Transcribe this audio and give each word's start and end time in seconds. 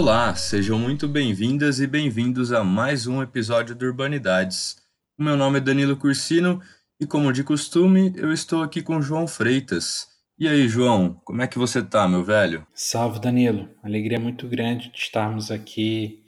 Olá, 0.00 0.34
sejam 0.34 0.78
muito 0.78 1.06
bem-vindas 1.06 1.78
e 1.78 1.86
bem-vindos 1.86 2.54
a 2.54 2.64
mais 2.64 3.06
um 3.06 3.22
episódio 3.22 3.74
do 3.74 3.84
Urbanidades. 3.84 4.76
O 5.18 5.22
meu 5.22 5.36
nome 5.36 5.58
é 5.58 5.60
Danilo 5.60 5.94
Cursino 5.94 6.58
e, 6.98 7.06
como 7.06 7.30
de 7.30 7.44
costume, 7.44 8.10
eu 8.16 8.32
estou 8.32 8.62
aqui 8.62 8.80
com 8.80 9.02
João 9.02 9.28
Freitas. 9.28 10.06
E 10.38 10.48
aí, 10.48 10.66
João, 10.66 11.20
como 11.22 11.42
é 11.42 11.46
que 11.46 11.58
você 11.58 11.82
tá, 11.82 12.08
meu 12.08 12.24
velho? 12.24 12.66
Salve, 12.72 13.20
Danilo. 13.20 13.68
Alegria 13.82 14.18
muito 14.18 14.48
grande 14.48 14.90
de 14.90 14.96
estarmos 14.96 15.50
aqui 15.50 16.22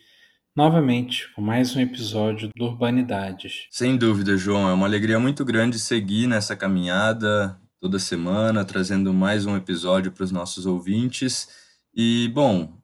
novamente 0.55 1.33
com 1.35 1.41
mais 1.41 1.75
um 1.75 1.81
episódio 1.81 2.51
do 2.55 2.67
Urbanidades. 2.67 3.69
Sem 3.71 3.97
dúvida, 3.97 4.37
João, 4.37 4.69
é 4.69 4.75
uma 4.75 4.87
alegria 4.87 5.19
muito 5.19 5.47
grande 5.47 5.79
seguir 5.79 6.27
nessa 6.27 6.55
caminhada 6.55 7.59
toda 7.81 7.99
semana, 7.99 8.67
trazendo 8.67 9.15
mais 9.15 9.47
um 9.47 9.57
episódio 9.57 10.13
para 10.13 10.25
os 10.25 10.31
nossos 10.31 10.67
ouvintes. 10.67 11.49
E, 11.95 12.31
bom, 12.35 12.82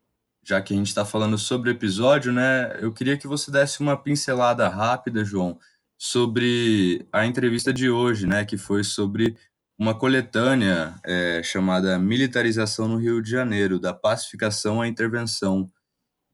já 0.49 0.63
que 0.63 0.73
a 0.73 0.77
gente 0.77 0.87
está 0.87 1.05
falando 1.05 1.37
sobre 1.37 1.69
o 1.69 1.73
episódio, 1.73 2.33
né, 2.33 2.79
eu 2.81 2.91
queria 2.91 3.19
que 3.19 3.27
você 3.27 3.51
desse 3.51 3.81
uma 3.81 4.03
pincelada 4.03 4.67
rápida, 4.67 5.23
João, 5.23 5.59
sobre 5.99 7.07
a 7.13 7.27
entrevista 7.27 7.71
de 7.71 7.91
hoje, 7.91 8.27
né, 8.27 8.47
que 8.47 8.57
foi 8.57 8.83
sobre 8.83 9.37
uma 9.79 9.95
coletânea 9.95 10.95
é, 11.05 11.43
chamada 11.43 11.99
Militarização 11.99 12.89
no 12.89 12.97
Rio 12.97 13.21
de 13.21 13.31
Janeiro, 13.31 13.79
da 13.79 13.93
pacificação 13.93 14.81
à 14.81 14.89
intervenção. 14.89 15.71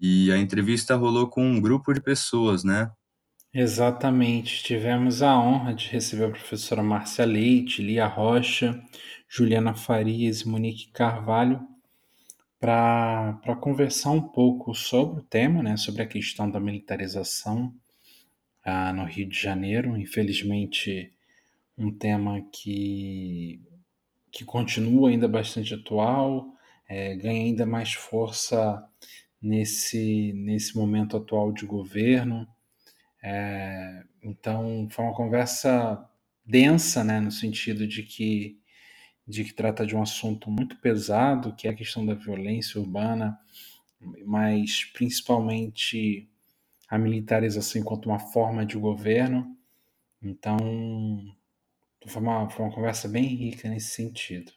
E 0.00 0.30
a 0.30 0.38
entrevista 0.38 0.94
rolou 0.94 1.28
com 1.28 1.44
um 1.44 1.60
grupo 1.60 1.92
de 1.92 2.00
pessoas, 2.00 2.62
né? 2.62 2.90
Exatamente. 3.52 4.62
Tivemos 4.62 5.22
a 5.22 5.36
honra 5.38 5.74
de 5.74 5.88
receber 5.88 6.24
a 6.24 6.30
professora 6.30 6.82
Márcia 6.82 7.24
Leite, 7.24 7.82
Lia 7.82 8.06
Rocha, 8.06 8.80
Juliana 9.28 9.74
Farias 9.74 10.40
e 10.40 10.48
Monique 10.48 10.90
Carvalho, 10.92 11.60
para 12.64 13.56
conversar 13.60 14.10
um 14.12 14.22
pouco 14.22 14.74
sobre 14.74 15.20
o 15.20 15.22
tema, 15.22 15.62
né, 15.62 15.76
sobre 15.76 16.00
a 16.00 16.06
questão 16.06 16.50
da 16.50 16.58
militarização 16.58 17.74
ah, 18.64 18.90
no 18.90 19.04
Rio 19.04 19.28
de 19.28 19.38
Janeiro. 19.38 19.98
Infelizmente, 19.98 21.12
um 21.76 21.92
tema 21.92 22.40
que, 22.50 23.60
que 24.32 24.46
continua 24.46 25.10
ainda 25.10 25.28
bastante 25.28 25.74
atual, 25.74 26.54
é, 26.88 27.14
ganha 27.14 27.44
ainda 27.44 27.66
mais 27.66 27.92
força 27.92 28.82
nesse, 29.42 30.32
nesse 30.32 30.74
momento 30.74 31.18
atual 31.18 31.52
de 31.52 31.66
governo. 31.66 32.48
É, 33.22 34.04
então, 34.22 34.88
foi 34.90 35.04
uma 35.04 35.14
conversa 35.14 36.02
densa, 36.42 37.04
né, 37.04 37.20
no 37.20 37.30
sentido 37.30 37.86
de 37.86 38.02
que 38.04 38.58
de 39.26 39.44
que 39.44 39.54
trata 39.54 39.86
de 39.86 39.96
um 39.96 40.02
assunto 40.02 40.50
muito 40.50 40.76
pesado, 40.76 41.54
que 41.54 41.66
é 41.66 41.70
a 41.70 41.74
questão 41.74 42.04
da 42.04 42.14
violência 42.14 42.80
urbana, 42.80 43.38
mas 44.24 44.84
principalmente 44.92 46.28
a 46.88 46.98
militarização 46.98 47.80
enquanto 47.80 48.06
uma 48.06 48.18
forma 48.18 48.66
de 48.66 48.76
governo. 48.76 49.56
Então, 50.22 50.58
foi 52.06 52.22
uma, 52.22 52.48
foi 52.50 52.64
uma 52.64 52.74
conversa 52.74 53.08
bem 53.08 53.24
rica 53.24 53.68
nesse 53.68 53.92
sentido. 53.92 54.52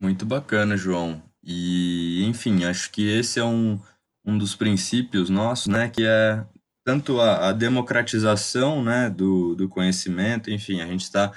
Muito 0.00 0.24
bacana, 0.24 0.76
João. 0.76 1.22
E, 1.42 2.24
enfim, 2.24 2.64
acho 2.64 2.90
que 2.90 3.08
esse 3.08 3.40
é 3.40 3.44
um, 3.44 3.80
um 4.24 4.38
dos 4.38 4.54
princípios 4.54 5.28
nossos, 5.28 5.66
né, 5.66 5.88
que 5.88 6.04
é 6.04 6.44
tanto 6.84 7.20
a, 7.20 7.48
a 7.48 7.52
democratização, 7.52 8.82
né, 8.82 9.10
do, 9.10 9.54
do 9.54 9.68
conhecimento, 9.68 10.50
enfim, 10.50 10.80
a 10.80 10.86
gente 10.86 11.02
está 11.02 11.32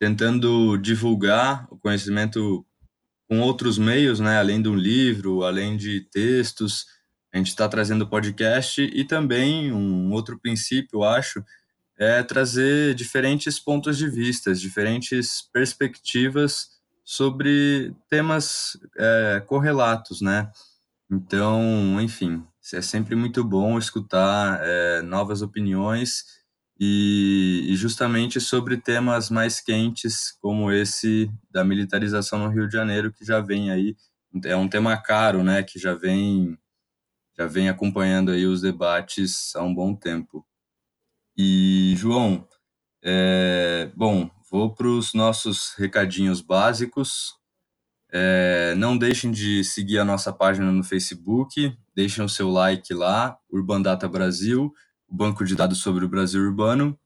tentando 0.00 0.78
divulgar 0.78 1.68
o 1.70 1.76
conhecimento 1.76 2.64
com 3.28 3.40
outros 3.40 3.76
meios, 3.76 4.18
né, 4.18 4.38
além 4.38 4.60
do 4.60 4.74
livro, 4.74 5.44
além 5.44 5.76
de 5.76 6.00
textos, 6.10 6.86
a 7.32 7.36
gente 7.36 7.48
está 7.48 7.68
trazendo 7.68 8.08
podcast 8.08 8.82
e 8.82 9.04
também 9.04 9.70
um 9.70 10.10
outro 10.10 10.40
princípio, 10.40 11.04
acho, 11.04 11.44
é 11.98 12.22
trazer 12.22 12.94
diferentes 12.94 13.60
pontos 13.60 13.98
de 13.98 14.08
vista, 14.08 14.54
diferentes 14.54 15.42
perspectivas 15.52 16.70
sobre 17.04 17.94
temas 18.08 18.78
é, 18.96 19.42
correlatos, 19.46 20.22
né? 20.22 20.50
Então, 21.10 22.00
enfim, 22.00 22.42
é 22.72 22.80
sempre 22.80 23.14
muito 23.14 23.44
bom 23.44 23.76
escutar 23.76 24.60
é, 24.62 25.02
novas 25.02 25.42
opiniões 25.42 26.39
e, 26.80 27.66
e, 27.68 27.76
justamente 27.76 28.40
sobre 28.40 28.78
temas 28.78 29.28
mais 29.28 29.60
quentes 29.60 30.32
como 30.40 30.72
esse 30.72 31.30
da 31.50 31.62
militarização 31.62 32.38
no 32.38 32.48
Rio 32.48 32.66
de 32.66 32.72
Janeiro 32.72 33.12
que 33.12 33.24
já 33.24 33.38
vem 33.40 33.70
aí 33.70 33.94
é 34.44 34.56
um 34.56 34.68
tema 34.68 34.96
caro 34.96 35.44
né 35.44 35.62
que 35.62 35.78
já 35.78 35.94
vem 35.94 36.58
já 37.40 37.46
vem 37.46 37.70
acompanhando 37.70 38.30
aí 38.30 38.44
os 38.44 38.60
debates 38.60 39.56
há 39.56 39.62
um 39.62 39.74
bom 39.74 39.94
tempo. 39.94 40.46
E 41.34 41.94
João 41.96 42.46
é, 43.02 43.90
bom 43.96 44.30
vou 44.50 44.74
para 44.74 44.86
os 44.86 45.14
nossos 45.14 45.72
recadinhos 45.78 46.42
básicos. 46.42 47.34
É, 48.12 48.74
não 48.76 48.98
deixem 48.98 49.30
de 49.30 49.64
seguir 49.64 49.98
a 49.98 50.04
nossa 50.04 50.34
página 50.34 50.70
no 50.70 50.84
Facebook 50.84 51.74
deixem 51.94 52.22
o 52.22 52.28
seu 52.28 52.50
like 52.50 52.92
lá 52.92 53.38
Urbandata 53.48 54.06
Brasil 54.06 54.70
o 55.10 55.14
banco 55.14 55.44
de 55.44 55.56
dados 55.56 55.78
sobre 55.78 56.04
o 56.04 56.08
Brasil 56.08 56.40
urbano. 56.40 56.96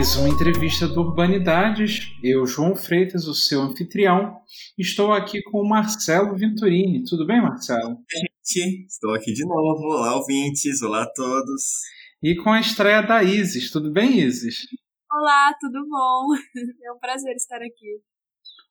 Mais 0.00 0.16
uma 0.16 0.30
entrevista 0.30 0.88
do 0.88 1.02
Urbanidades. 1.02 2.10
Eu, 2.24 2.46
João 2.46 2.74
Freitas, 2.74 3.26
o 3.28 3.34
seu 3.34 3.60
anfitrião, 3.60 4.34
estou 4.78 5.12
aqui 5.12 5.42
com 5.42 5.60
o 5.60 5.68
Marcelo 5.68 6.34
Venturini. 6.38 7.04
Tudo 7.04 7.26
bem, 7.26 7.42
Marcelo? 7.42 7.98
Gente, 8.42 8.86
estou 8.86 9.12
aqui 9.12 9.34
de 9.34 9.44
novo. 9.44 9.82
Olá, 9.82 10.16
ouvintes. 10.16 10.80
Olá 10.80 11.02
a 11.02 11.12
todos. 11.12 11.82
E 12.22 12.34
com 12.34 12.50
a 12.50 12.60
estreia 12.60 13.02
da 13.02 13.22
Isis. 13.22 13.70
Tudo 13.70 13.92
bem, 13.92 14.20
Isis? 14.20 14.66
Olá, 15.12 15.54
tudo 15.60 15.86
bom? 15.86 16.28
É 16.82 16.92
um 16.92 16.98
prazer 16.98 17.36
estar 17.36 17.60
aqui. 17.60 18.00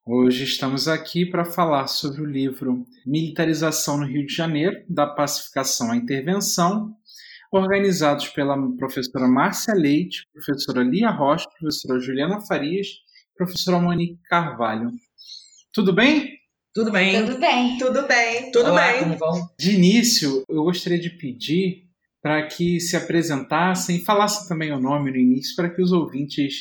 Hoje 0.03 0.45
estamos 0.45 0.87
aqui 0.87 1.27
para 1.27 1.45
falar 1.45 1.85
sobre 1.85 2.23
o 2.23 2.25
livro 2.25 2.87
Militarização 3.05 3.99
no 3.99 4.07
Rio 4.07 4.25
de 4.25 4.33
Janeiro, 4.33 4.83
da 4.89 5.05
pacificação 5.05 5.91
à 5.91 5.95
intervenção, 5.95 6.95
organizados 7.51 8.27
pela 8.29 8.55
professora 8.77 9.27
Márcia 9.27 9.73
Leite, 9.73 10.27
professora 10.33 10.83
Lia 10.83 11.09
Rocha, 11.09 11.45
professora 11.59 11.99
Juliana 11.99 12.41
Farias 12.41 12.87
e 12.87 13.37
professora 13.37 13.79
Monique 13.79 14.19
Carvalho. 14.29 14.91
Tudo 15.73 15.93
bem? 15.93 16.37
Tudo 16.73 16.91
bem. 16.91 17.25
Tudo 17.25 17.39
bem. 17.39 17.77
Tudo 17.77 18.07
bem. 18.07 18.51
Tudo 18.51 18.69
Olá, 18.69 18.91
bem. 18.91 19.03
Como 19.03 19.17
vão? 19.17 19.49
De 19.59 19.75
início, 19.75 20.43
eu 20.47 20.63
gostaria 20.63 20.99
de 20.99 21.09
pedir 21.09 21.89
para 22.21 22.45
que 22.47 22.79
se 22.79 22.95
apresentassem 22.95 23.97
e 23.97 24.05
falassem 24.05 24.47
também 24.47 24.71
o 24.71 24.79
nome 24.79 25.09
no 25.09 25.17
início, 25.17 25.55
para 25.55 25.69
que 25.69 25.81
os 25.81 25.91
ouvintes 25.91 26.53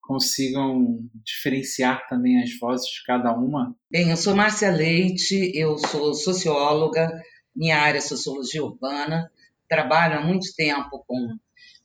consigam 0.00 0.98
diferenciar 1.24 2.06
também 2.08 2.42
as 2.42 2.50
vozes 2.58 2.86
de 2.86 3.04
cada 3.06 3.32
uma. 3.32 3.76
Bem, 3.90 4.10
eu 4.10 4.16
sou 4.16 4.34
Márcia 4.34 4.70
Leite, 4.70 5.52
eu 5.54 5.78
sou 5.78 6.12
socióloga, 6.14 7.12
minha 7.54 7.78
área 7.78 7.98
é 7.98 8.00
sociologia 8.00 8.64
urbana 8.64 9.30
trabalho 9.72 10.18
há 10.18 10.20
muito 10.20 10.54
tempo 10.54 11.02
com 11.06 11.28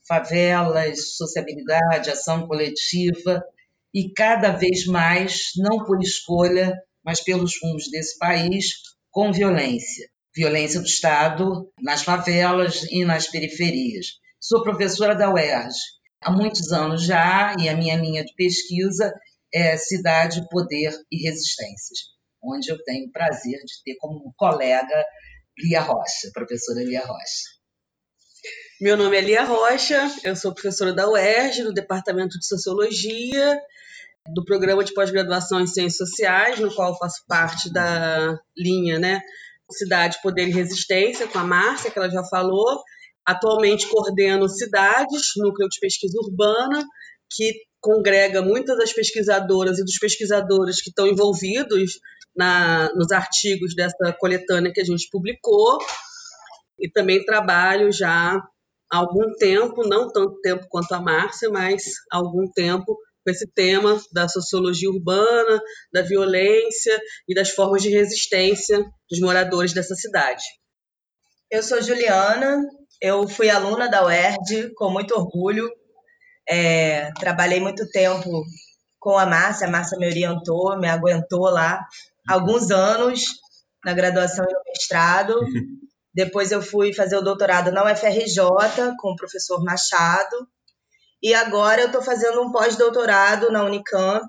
favelas, 0.05 1.15
sociabilidade, 1.15 2.09
ação 2.09 2.45
coletiva, 2.45 3.41
e 3.93 4.11
cada 4.13 4.51
vez 4.51 4.85
mais, 4.85 5.51
não 5.55 5.85
por 5.85 6.01
escolha, 6.01 6.73
mas 7.01 7.23
pelos 7.23 7.53
rumos 7.63 7.89
desse 7.89 8.17
país, 8.17 8.73
com 9.09 9.31
violência. 9.31 10.09
violência 10.35 10.81
do 10.81 10.85
Estado 10.85 11.71
nas 11.81 12.03
favelas 12.03 12.83
e 12.91 13.05
nas 13.05 13.27
periferias. 13.27 14.19
Sou 14.39 14.61
professora 14.61 15.15
da 15.15 15.33
UERJ 15.33 15.73
há 16.21 16.31
muitos 16.31 16.71
anos 16.71 17.05
já 17.05 17.55
e 17.57 17.69
a 17.69 17.75
minha 17.75 17.95
linha 17.95 18.23
de 18.23 18.33
pesquisa 18.35 19.11
é 19.51 19.77
Cidade, 19.77 20.45
Poder 20.49 20.93
e 21.11 21.23
Resistências, 21.23 21.99
onde 22.43 22.69
eu 22.69 22.77
tenho 22.83 23.07
o 23.07 23.11
prazer 23.11 23.57
de 23.65 23.83
ter 23.83 23.95
como 23.99 24.33
colega 24.35 25.05
Lia 25.57 25.81
Rocha, 25.81 26.29
professora 26.33 26.83
Lia 26.83 27.03
Rocha. 27.03 27.56
Meu 28.79 28.95
nome 28.95 29.17
é 29.17 29.21
Lia 29.21 29.43
Rocha, 29.43 30.07
eu 30.23 30.35
sou 30.35 30.53
professora 30.53 30.93
da 30.93 31.09
UERJ, 31.09 31.63
do 31.63 31.73
Departamento 31.73 32.37
de 32.37 32.45
Sociologia, 32.45 33.59
do 34.31 34.45
programa 34.45 34.83
de 34.83 34.93
pós-graduação 34.93 35.59
em 35.59 35.65
Ciências 35.65 35.97
Sociais, 35.97 36.59
no 36.59 36.71
qual 36.71 36.95
faço 36.95 37.23
parte 37.27 37.73
da 37.73 38.39
linha 38.55 38.99
né, 38.99 39.19
Cidade, 39.71 40.21
Poder 40.21 40.47
e 40.47 40.51
Resistência, 40.51 41.27
com 41.27 41.39
a 41.39 41.43
Márcia, 41.43 41.89
que 41.89 41.97
ela 41.97 42.07
já 42.07 42.23
falou. 42.25 42.79
Atualmente 43.25 43.87
coordeno 43.87 44.47
Cidades, 44.47 45.31
núcleo 45.37 45.67
de 45.67 45.79
pesquisa 45.79 46.15
urbana, 46.19 46.85
que 47.31 47.55
congrega 47.81 48.43
muitas 48.43 48.77
das 48.77 48.93
pesquisadoras 48.93 49.79
e 49.79 49.83
dos 49.83 49.97
pesquisadores 49.97 50.83
que 50.83 50.89
estão 50.89 51.07
envolvidos 51.07 51.93
na, 52.35 52.93
nos 52.93 53.11
artigos 53.11 53.73
dessa 53.73 54.13
coletânea 54.19 54.71
que 54.71 54.81
a 54.81 54.85
gente 54.85 55.09
publicou. 55.11 55.79
E 56.79 56.87
também 56.91 57.25
trabalho 57.25 57.91
já 57.91 58.39
algum 58.89 59.33
tempo, 59.35 59.87
não 59.87 60.11
tanto 60.11 60.39
tempo 60.41 60.65
quanto 60.69 60.93
a 60.93 61.01
Márcia, 61.01 61.49
mas 61.49 61.83
há 62.11 62.17
algum 62.17 62.49
tempo 62.51 62.97
com 63.23 63.31
esse 63.31 63.45
tema 63.53 64.01
da 64.13 64.29
sociologia 64.29 64.89
urbana, 64.89 65.61
da 65.91 66.01
violência 66.01 66.97
e 67.27 67.35
das 67.35 67.49
formas 67.49 67.83
de 67.83 67.89
resistência 67.89 68.79
dos 69.09 69.19
moradores 69.19 69.73
dessa 69.73 69.95
cidade. 69.95 70.43
Eu 71.51 71.61
sou 71.61 71.81
Juliana, 71.81 72.61
eu 73.01 73.27
fui 73.27 73.49
aluna 73.49 73.89
da 73.89 74.05
UERJ 74.05 74.73
com 74.75 74.89
muito 74.89 75.13
orgulho. 75.13 75.69
É, 76.49 77.11
trabalhei 77.19 77.59
muito 77.59 77.85
tempo 77.89 78.43
com 78.97 79.17
a 79.17 79.25
Márcia, 79.25 79.67
a 79.67 79.69
Márcia 79.69 79.97
me 79.97 80.07
orientou, 80.07 80.77
me 80.79 80.87
aguentou 80.87 81.49
lá 81.49 81.85
alguns 82.27 82.71
anos 82.71 83.25
na 83.83 83.93
graduação 83.93 84.45
e 84.45 84.53
no 84.53 84.61
mestrado. 84.67 85.35
Depois 86.17 86.51
eu 86.51 86.63
fui 86.63 86.95
fazer 86.95 87.15
o 87.15 87.21
doutorado 87.21 87.71
na 87.71 87.83
UFRJ 87.83 88.41
com 88.97 89.11
o 89.11 89.15
professor 89.15 89.63
Machado. 89.63 90.49
E 91.21 91.31
agora 91.31 91.81
eu 91.81 91.85
estou 91.85 92.01
fazendo 92.01 92.41
um 92.41 92.51
pós-doutorado 92.51 93.51
na 93.51 93.63
Unicamp, 93.63 94.25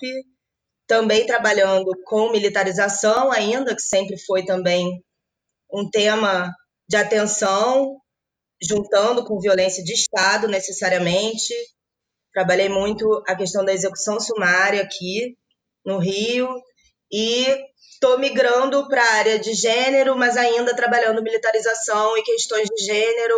também 0.86 1.24
trabalhando 1.24 1.90
com 2.04 2.30
militarização 2.30 3.32
ainda, 3.32 3.74
que 3.74 3.80
sempre 3.80 4.18
foi 4.18 4.44
também 4.44 5.02
um 5.72 5.88
tema 5.88 6.54
de 6.86 6.98
atenção, 6.98 7.96
juntando 8.62 9.24
com 9.24 9.40
violência 9.40 9.82
de 9.82 9.94
Estado 9.94 10.46
necessariamente. 10.46 11.54
Trabalhei 12.34 12.68
muito 12.68 13.22
a 13.26 13.34
questão 13.34 13.64
da 13.64 13.72
execução 13.72 14.20
sumária 14.20 14.82
aqui 14.82 15.38
no 15.86 15.96
Rio 15.96 16.50
e 17.10 17.46
Estou 18.00 18.16
migrando 18.16 18.86
para 18.86 19.02
a 19.02 19.14
área 19.14 19.40
de 19.40 19.52
gênero, 19.54 20.16
mas 20.16 20.36
ainda 20.36 20.72
trabalhando 20.72 21.20
militarização 21.20 22.16
e 22.16 22.22
questões 22.22 22.68
de 22.68 22.84
gênero 22.84 23.34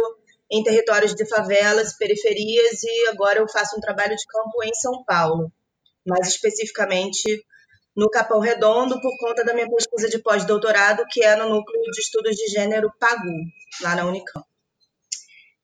em 0.50 0.62
territórios 0.62 1.14
de 1.14 1.24
favelas, 1.24 1.96
periferias, 1.96 2.82
e 2.82 3.08
agora 3.08 3.38
eu 3.38 3.48
faço 3.48 3.78
um 3.78 3.80
trabalho 3.80 4.14
de 4.14 4.26
campo 4.26 4.62
em 4.62 4.74
São 4.74 5.02
Paulo, 5.04 5.50
mais 6.06 6.28
especificamente 6.28 7.42
no 7.96 8.10
Capão 8.10 8.38
Redondo, 8.38 9.00
por 9.00 9.16
conta 9.16 9.42
da 9.42 9.54
minha 9.54 9.66
pesquisa 9.66 10.10
de 10.10 10.18
pós-doutorado, 10.18 11.06
que 11.08 11.24
é 11.24 11.34
no 11.36 11.48
Núcleo 11.48 11.80
de 11.90 11.98
Estudos 12.02 12.36
de 12.36 12.46
Gênero 12.48 12.92
PAGU, 13.00 13.32
lá 13.80 13.96
na 13.96 14.04
Unicamp. 14.04 14.44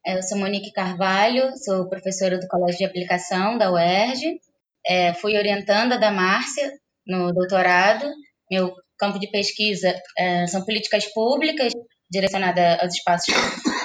Eu 0.06 0.22
sou 0.22 0.38
Monique 0.38 0.72
Carvalho, 0.72 1.52
sou 1.62 1.86
professora 1.86 2.38
do 2.38 2.48
Colégio 2.48 2.78
de 2.78 2.86
Aplicação 2.86 3.58
da 3.58 3.70
UERJ, 3.70 4.40
é, 4.86 5.12
fui 5.12 5.36
orientanda 5.36 5.98
da 5.98 6.10
Márcia 6.10 6.72
no 7.06 7.30
doutorado. 7.34 8.06
Meu 8.50 8.74
campo 8.98 9.18
de 9.18 9.30
pesquisa 9.30 9.94
é, 10.18 10.46
são 10.46 10.64
políticas 10.64 11.06
públicas 11.12 11.72
direcionadas 12.10 12.80
aos 12.80 12.94
espaços 12.94 13.34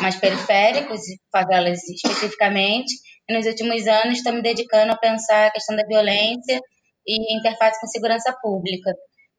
mais 0.01 0.15
periféricos, 0.15 1.01
favelas 1.31 1.79
especificamente. 1.89 2.93
E 3.27 3.33
nos 3.33 3.45
últimos 3.45 3.87
anos 3.87 4.17
estou 4.17 4.33
me 4.33 4.41
dedicando 4.41 4.91
a 4.91 4.97
pensar 4.97 5.47
a 5.47 5.51
questão 5.51 5.75
da 5.75 5.85
violência 5.85 6.59
e 7.05 7.37
interface 7.37 7.79
com 7.79 7.87
segurança 7.87 8.35
pública. 8.41 8.93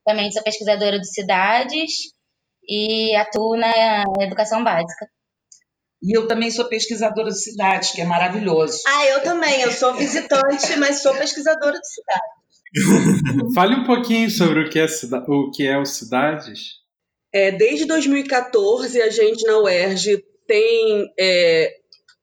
Também 0.05 0.31
sou 0.33 0.43
pesquisadora 0.43 0.99
de 0.99 1.13
cidades 1.13 1.93
e 2.69 3.15
atuo 3.17 3.57
na 3.57 4.05
educação 4.21 4.63
básica. 4.65 5.07
E 6.03 6.17
eu 6.17 6.27
também 6.27 6.51
sou 6.51 6.65
pesquisadora 6.69 7.29
de 7.29 7.41
cidades, 7.41 7.93
que 7.93 8.01
é 8.01 8.05
maravilhoso. 8.05 8.81
Ah, 8.89 9.07
eu 9.07 9.23
também. 9.23 9.61
Eu 9.63 9.71
sou 9.71 9.95
visitante, 9.95 10.77
mas 10.77 11.01
sou 11.01 11.15
pesquisadora 11.15 11.79
de 11.79 11.89
cidades. 11.89 12.42
Fale 13.55 13.75
um 13.77 13.85
pouquinho 13.85 14.31
sobre 14.31 14.65
o 14.65 14.71
que 14.71 14.79
é, 14.79 14.87
o 15.29 15.51
que 15.51 15.67
é 15.67 15.79
o 15.79 15.85
Cidades. 15.85 16.83
É, 17.33 17.51
desde 17.51 17.87
2014, 17.87 19.01
a 19.01 19.11
gente 19.11 19.45
na 19.47 19.59
UERJ 19.59 20.23
tem 20.47 21.13
é, 21.19 21.73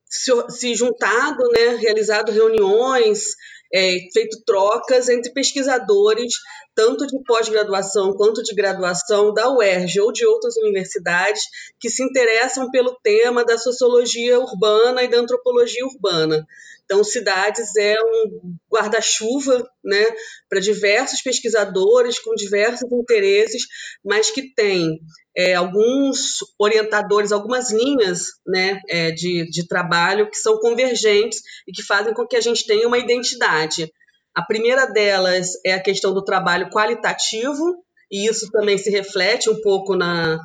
se, 0.05 0.31
se, 0.49 0.75
juntado, 0.75 1.43
né, 1.51 1.75
realizado 1.79 2.31
reuniões, 2.31 3.35
é, 3.73 3.97
feito 4.11 4.43
trocas 4.45 5.09
entre 5.09 5.31
pesquisadores, 5.31 6.33
tanto 6.79 7.05
de 7.05 7.21
pós-graduação 7.25 8.13
quanto 8.13 8.41
de 8.41 8.55
graduação 8.55 9.33
da 9.33 9.51
UERJ 9.51 9.99
ou 9.99 10.13
de 10.13 10.25
outras 10.25 10.55
universidades, 10.55 11.41
que 11.77 11.89
se 11.89 12.01
interessam 12.01 12.71
pelo 12.71 12.97
tema 13.03 13.43
da 13.43 13.57
sociologia 13.57 14.39
urbana 14.39 15.03
e 15.03 15.09
da 15.09 15.17
antropologia 15.17 15.85
urbana. 15.85 16.47
Então, 16.85 17.03
Cidades 17.03 17.75
é 17.75 17.97
um 18.01 18.55
guarda-chuva 18.71 19.69
né, 19.83 20.05
para 20.47 20.61
diversos 20.61 21.21
pesquisadores 21.21 22.17
com 22.17 22.33
diversos 22.33 22.89
interesses, 22.93 23.63
mas 24.01 24.31
que 24.31 24.53
tem 24.55 25.01
é, 25.35 25.55
alguns 25.55 26.37
orientadores, 26.57 27.33
algumas 27.33 27.73
linhas 27.73 28.21
né, 28.47 28.79
é, 28.87 29.11
de, 29.11 29.49
de 29.49 29.67
trabalho 29.67 30.29
que 30.29 30.37
são 30.37 30.57
convergentes 30.59 31.41
e 31.67 31.73
que 31.73 31.83
fazem 31.83 32.13
com 32.13 32.25
que 32.25 32.37
a 32.37 32.41
gente 32.41 32.65
tenha 32.65 32.87
uma 32.87 32.97
identidade. 32.97 33.91
A 34.35 34.41
primeira 34.43 34.85
delas 34.85 35.53
é 35.65 35.73
a 35.73 35.81
questão 35.81 36.13
do 36.13 36.23
trabalho 36.23 36.69
qualitativo, 36.69 37.83
e 38.11 38.27
isso 38.27 38.49
também 38.51 38.77
se 38.77 38.89
reflete 38.89 39.49
um 39.49 39.61
pouco 39.61 39.95
na, 39.95 40.39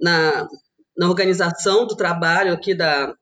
na, 0.00 0.46
na 0.96 1.08
organização 1.08 1.86
do 1.86 1.96
trabalho 1.96 2.52
aqui 2.52 2.74
da, 2.74 3.14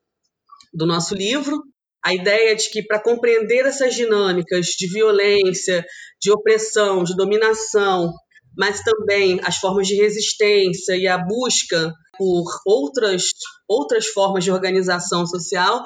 do 0.73 0.87
nosso 0.87 1.14
livro, 1.14 1.62
a 2.04 2.14
ideia 2.14 2.54
de 2.54 2.70
que 2.70 2.82
para 2.82 3.02
compreender 3.02 3.66
essas 3.66 3.94
dinâmicas 3.94 4.66
de 4.66 4.87
violência, 4.88 5.85
de 6.20 6.30
opressão, 6.30 7.02
de 7.02 7.16
dominação, 7.16 8.12
mas 8.56 8.82
também 8.82 9.40
as 9.42 9.56
formas 9.56 9.87
de 9.87 9.96
resistência 9.96 10.96
e 10.96 11.06
a 11.06 11.18
busca 11.18 11.92
por 12.16 12.44
outras, 12.64 13.25
outras 13.68 14.06
formas 14.06 14.44
de 14.44 14.50
organização 14.50 15.26
social, 15.26 15.85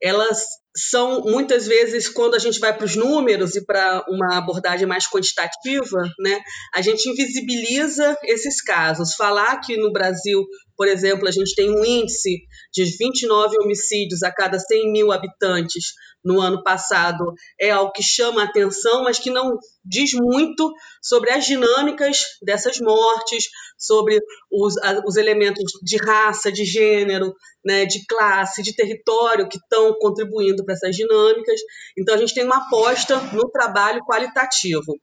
elas 0.00 0.42
são 0.76 1.20
muitas 1.22 1.66
vezes 1.66 2.08
quando 2.08 2.34
a 2.34 2.38
gente 2.38 2.58
vai 2.58 2.74
para 2.74 2.86
os 2.86 2.96
números 2.96 3.54
e 3.54 3.64
para 3.64 4.04
uma 4.08 4.38
abordagem 4.38 4.86
mais 4.86 5.06
quantitativa, 5.06 6.02
né, 6.18 6.40
a 6.74 6.80
gente 6.80 7.08
invisibiliza 7.08 8.16
esses 8.24 8.62
casos. 8.62 9.14
Falar 9.14 9.60
que 9.60 9.76
no 9.76 9.92
Brasil, 9.92 10.44
por 10.76 10.88
exemplo, 10.88 11.28
a 11.28 11.30
gente 11.30 11.54
tem 11.54 11.70
um 11.70 11.84
índice 11.84 12.40
de 12.72 12.84
29 12.84 13.56
homicídios 13.62 14.22
a 14.22 14.32
cada 14.32 14.58
100 14.58 14.92
mil 14.92 15.12
habitantes 15.12 15.92
no 16.24 16.40
ano 16.40 16.62
passado 16.62 17.24
é 17.60 17.70
algo 17.70 17.92
que 17.92 18.02
chama 18.02 18.42
a 18.42 18.44
atenção, 18.44 19.04
mas 19.04 19.18
que 19.18 19.30
não 19.30 19.58
diz 19.84 20.12
muito 20.14 20.72
sobre 21.02 21.30
as 21.30 21.44
dinâmicas 21.44 22.18
dessas 22.42 22.78
mortes, 22.78 23.44
sobre 23.76 24.20
os, 24.50 24.74
os 25.06 25.16
elementos 25.16 25.64
de 25.82 25.96
raça, 25.96 26.52
de 26.52 26.64
gênero, 26.64 27.34
né, 27.64 27.84
de 27.84 28.04
classe, 28.06 28.62
de 28.62 28.74
território 28.74 29.48
que 29.48 29.58
estão 29.58 29.94
contribuindo 29.98 30.64
para 30.64 30.74
essas 30.74 30.94
dinâmicas. 30.94 31.60
Então, 31.98 32.14
a 32.14 32.18
gente 32.18 32.34
tem 32.34 32.44
uma 32.44 32.66
aposta 32.66 33.18
no 33.32 33.50
trabalho 33.50 34.04
qualitativo. 34.04 34.96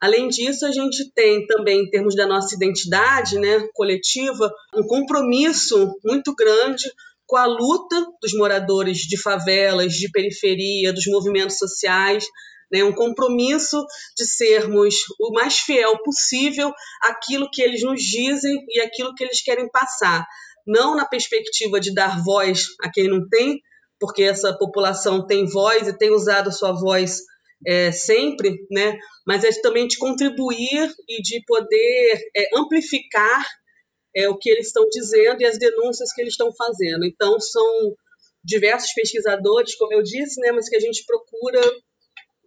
Além 0.00 0.28
disso, 0.28 0.64
a 0.64 0.70
gente 0.70 1.10
tem 1.12 1.44
também, 1.46 1.80
em 1.80 1.90
termos 1.90 2.14
da 2.14 2.26
nossa 2.26 2.54
identidade 2.54 3.36
né, 3.36 3.66
coletiva, 3.74 4.48
um 4.76 4.86
compromisso 4.86 5.92
muito 6.04 6.34
grande 6.36 6.88
com 7.28 7.36
a 7.36 7.44
luta 7.44 8.06
dos 8.22 8.32
moradores 8.32 9.00
de 9.00 9.20
favelas, 9.20 9.92
de 9.92 10.10
periferia, 10.10 10.94
dos 10.94 11.06
movimentos 11.06 11.58
sociais, 11.58 12.24
né, 12.72 12.82
um 12.82 12.92
compromisso 12.92 13.84
de 14.16 14.24
sermos 14.26 14.94
o 15.20 15.32
mais 15.32 15.58
fiel 15.58 16.02
possível 16.02 16.72
àquilo 17.02 17.50
que 17.52 17.62
eles 17.62 17.82
nos 17.82 18.00
dizem 18.00 18.64
e 18.70 18.80
aquilo 18.80 19.14
que 19.14 19.22
eles 19.22 19.42
querem 19.42 19.70
passar. 19.70 20.26
Não 20.66 20.96
na 20.96 21.04
perspectiva 21.04 21.78
de 21.78 21.94
dar 21.94 22.22
voz 22.24 22.64
a 22.82 22.90
quem 22.90 23.08
não 23.08 23.28
tem, 23.28 23.60
porque 24.00 24.22
essa 24.22 24.56
população 24.56 25.26
tem 25.26 25.46
voz 25.46 25.86
e 25.86 25.96
tem 25.96 26.10
usado 26.10 26.50
sua 26.50 26.72
voz 26.72 27.20
é, 27.66 27.92
sempre, 27.92 28.56
né? 28.70 28.96
mas 29.26 29.44
é 29.44 29.50
também 29.60 29.86
de 29.86 29.98
contribuir 29.98 30.90
e 31.06 31.20
de 31.22 31.42
poder 31.46 32.22
é, 32.34 32.48
amplificar 32.56 33.44
é, 34.18 34.28
o 34.28 34.36
que 34.36 34.50
eles 34.50 34.66
estão 34.66 34.84
dizendo 34.90 35.40
e 35.40 35.46
as 35.46 35.58
denúncias 35.58 36.12
que 36.12 36.20
eles 36.20 36.32
estão 36.32 36.52
fazendo. 36.52 37.04
Então, 37.04 37.38
são 37.38 37.94
diversos 38.44 38.92
pesquisadores, 38.92 39.76
como 39.76 39.94
eu 39.94 40.02
disse, 40.02 40.40
né, 40.40 40.50
mas 40.50 40.68
que 40.68 40.76
a 40.76 40.80
gente 40.80 41.04
procura 41.06 41.60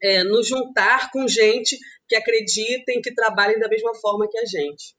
é, 0.04 0.24
nos 0.24 0.48
juntar 0.48 1.12
com 1.12 1.28
gente 1.28 1.78
que 2.10 2.16
acreditem, 2.16 3.02
que 3.02 3.14
trabalhem 3.14 3.60
da 3.60 3.70
mesma 3.70 3.96
forma 3.96 4.28
que 4.30 4.38
a 4.38 4.46
gente. 4.46 4.96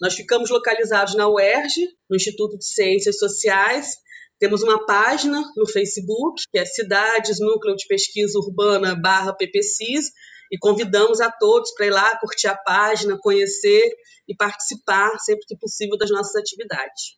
Nós 0.00 0.14
ficamos 0.14 0.48
localizados 0.50 1.14
na 1.14 1.28
UERJ, 1.28 1.88
no 2.08 2.16
Instituto 2.16 2.56
de 2.56 2.66
Ciências 2.66 3.18
Sociais. 3.18 3.96
Temos 4.38 4.62
uma 4.62 4.84
página 4.86 5.42
no 5.56 5.66
Facebook, 5.66 6.42
que 6.52 6.58
é 6.58 6.64
Cidades 6.64 7.40
Núcleo 7.40 7.74
de 7.74 7.86
Pesquisa 7.86 8.38
Urbana 8.38 8.94
barra 8.94 9.32
PPCIS, 9.32 10.10
e 10.52 10.58
convidamos 10.58 11.18
a 11.22 11.32
todos 11.32 11.72
para 11.72 11.86
ir 11.86 11.90
lá, 11.90 12.14
curtir 12.18 12.46
a 12.48 12.54
página, 12.54 13.16
conhecer 13.18 13.90
e 14.28 14.36
participar, 14.36 15.18
sempre 15.18 15.46
que 15.46 15.56
possível, 15.56 15.96
das 15.96 16.10
nossas 16.10 16.36
atividades. 16.36 17.16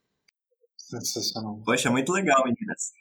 Sensacional. 0.76 1.60
Poxa, 1.64 1.90
muito 1.90 2.12
legal, 2.12 2.44
meninas. 2.44 2.92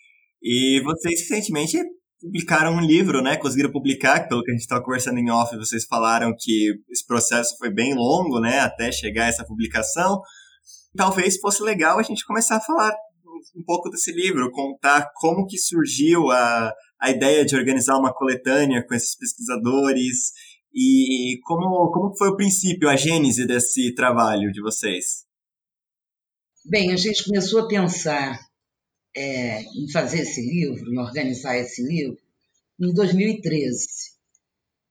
E 0.42 0.82
vocês 0.84 1.22
recentemente 1.22 1.78
publicaram 2.20 2.74
um 2.74 2.82
livro, 2.82 3.22
né? 3.22 3.38
Conseguiram 3.38 3.72
publicar, 3.72 4.28
pelo 4.28 4.44
que 4.44 4.50
a 4.50 4.54
gente 4.54 4.64
estava 4.64 4.84
conversando 4.84 5.20
em 5.20 5.30
off, 5.30 5.56
vocês 5.56 5.86
falaram 5.86 6.34
que 6.38 6.74
esse 6.90 7.06
processo 7.06 7.56
foi 7.60 7.70
bem 7.70 7.94
longo, 7.94 8.40
né? 8.40 8.60
Até 8.60 8.92
chegar 8.92 9.26
a 9.26 9.28
essa 9.28 9.46
publicação. 9.46 10.20
Talvez 10.96 11.38
fosse 11.40 11.62
legal 11.62 12.00
a 12.00 12.04
gente 12.04 12.26
começar 12.26 12.58
a 12.58 12.62
falar 12.62 12.96
um 13.56 13.64
pouco 13.64 13.90
desse 13.90 14.12
livro, 14.12 14.50
contar 14.52 15.12
como 15.16 15.46
que 15.46 15.58
surgiu 15.58 16.32
a, 16.32 16.74
a 17.04 17.12
ideia 17.12 17.44
de 17.44 17.54
organizar 17.54 17.98
uma 17.98 18.14
coletânea 18.14 18.82
com 18.82 18.94
esses 18.94 19.14
pesquisadores 19.14 20.32
e 20.74 21.38
como, 21.44 21.92
como 21.92 22.16
foi 22.16 22.30
o 22.30 22.38
princípio, 22.38 22.88
a 22.88 22.96
gênese 22.96 23.46
desse 23.46 23.94
trabalho 23.94 24.54
de 24.54 24.62
vocês? 24.62 25.26
Bem, 26.66 26.94
a 26.94 26.96
gente 26.96 27.26
começou 27.26 27.60
a 27.60 27.68
pensar 27.68 28.40
é, 29.14 29.64
em 29.64 29.92
fazer 29.92 30.22
esse 30.22 30.42
livro, 30.42 30.94
em 30.94 30.98
organizar 30.98 31.58
esse 31.58 31.86
livro, 31.86 32.18
em 32.80 32.94
2013. 32.94 33.86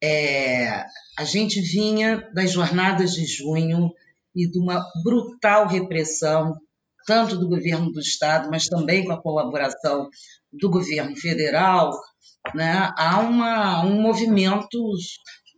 É, 0.05 0.85
a 1.19 1.25
gente 1.25 1.63
vinha 1.63 2.31
das 2.35 2.53
jornadas 2.53 3.15
de 3.15 3.25
junho 3.25 3.91
e 4.37 4.47
de 4.51 4.59
uma 4.59 4.85
brutal 5.03 5.67
repressão, 5.67 6.55
tanto 7.07 7.39
do 7.39 7.49
governo 7.49 7.91
do 7.91 8.01
Estado, 8.01 8.51
mas 8.51 8.67
também 8.67 9.07
com 9.07 9.13
a 9.13 9.23
colaboração 9.23 10.11
do 10.53 10.71
governo 10.71 11.17
federal, 11.17 11.93
né, 12.55 12.93
há 12.97 13.21
uma, 13.21 13.85
um 13.85 14.01
movimento 14.01 14.79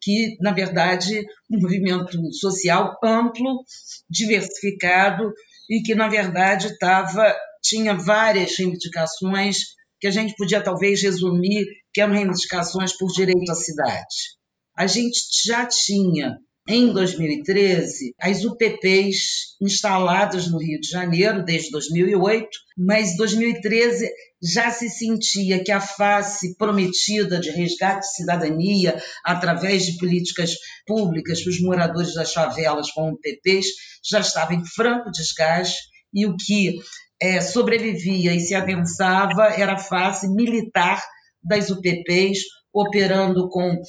que, 0.03 0.37
na 0.41 0.53
verdade, 0.53 1.25
um 1.51 1.61
movimento 1.61 2.19
social 2.35 2.95
amplo, 3.03 3.65
diversificado 4.09 5.33
e 5.69 5.83
que, 5.83 5.95
na 5.95 6.09
verdade, 6.09 6.69
estava 6.69 7.35
tinha 7.63 7.95
várias 7.95 8.59
reivindicações 8.59 9.57
que 9.99 10.07
a 10.07 10.11
gente 10.11 10.35
podia 10.37 10.63
talvez 10.63 11.03
resumir 11.03 11.65
que 11.93 12.01
eram 12.03 12.13
reivindicações 12.13 12.95
por 12.97 13.11
direito 13.11 13.51
à 13.51 13.55
cidade. 13.55 14.37
A 14.77 14.87
gente 14.87 15.19
já 15.47 15.65
tinha 15.65 16.37
em 16.67 16.93
2013 16.93 18.15
as 18.21 18.45
UPPs 18.45 19.57
instaladas 19.61 20.51
no 20.51 20.59
Rio 20.59 20.81
de 20.81 20.89
Janeiro 20.89 21.45
desde 21.45 21.71
2008, 21.71 22.49
mas 22.77 23.13
em 23.13 23.17
2013 23.17 24.11
já 24.43 24.71
se 24.71 24.89
sentia 24.89 25.63
que 25.63 25.71
a 25.71 25.81
face 25.81 26.57
prometida 26.57 27.39
de 27.39 27.51
resgate 27.51 28.01
de 28.01 28.15
cidadania 28.15 29.03
através 29.25 29.85
de 29.87 29.99
políticas 29.99 30.55
públicas 30.87 31.43
para 31.43 31.51
os 31.51 31.61
moradores 31.61 32.15
das 32.15 32.33
favelas 32.33 32.91
com 32.93 33.11
UPPs 33.11 33.67
já 34.03 34.21
estava 34.21 34.55
em 34.55 34.65
franco 34.65 35.11
desgaste 35.11 35.79
e 36.13 36.27
o 36.27 36.37
que 36.37 36.79
é, 37.21 37.41
sobrevivia 37.41 38.35
e 38.35 38.41
se 38.41 38.55
adensava 38.55 39.45
era 39.45 39.75
a 39.75 39.79
face 39.79 40.29
militar 40.29 41.03
das 41.43 41.71
UPPs, 41.71 42.39
operando 42.73 43.49
com 43.49 43.81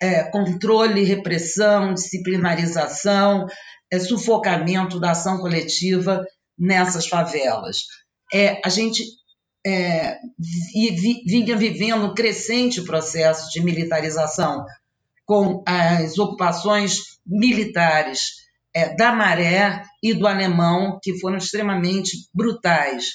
é, 0.00 0.24
controle, 0.24 1.04
repressão, 1.04 1.94
disciplinarização, 1.94 3.46
é, 3.90 3.98
sufocamento 3.98 5.00
da 5.00 5.12
ação 5.12 5.38
coletiva 5.38 6.24
nessas 6.58 7.06
favelas. 7.06 7.78
É, 8.32 8.60
a 8.64 8.68
gente 8.68 9.02
é, 9.66 10.16
vi, 10.38 11.22
vinha 11.26 11.56
vivendo 11.56 12.06
um 12.06 12.14
crescente 12.14 12.82
processo 12.82 13.50
de 13.50 13.60
militarização, 13.60 14.64
com 15.24 15.62
as 15.66 16.18
ocupações 16.18 17.18
militares 17.26 18.36
é, 18.74 18.94
da 18.94 19.12
Maré 19.12 19.82
e 20.02 20.14
do 20.14 20.26
Alemão, 20.26 20.98
que 21.02 21.18
foram 21.18 21.36
extremamente 21.36 22.16
brutais. 22.32 23.06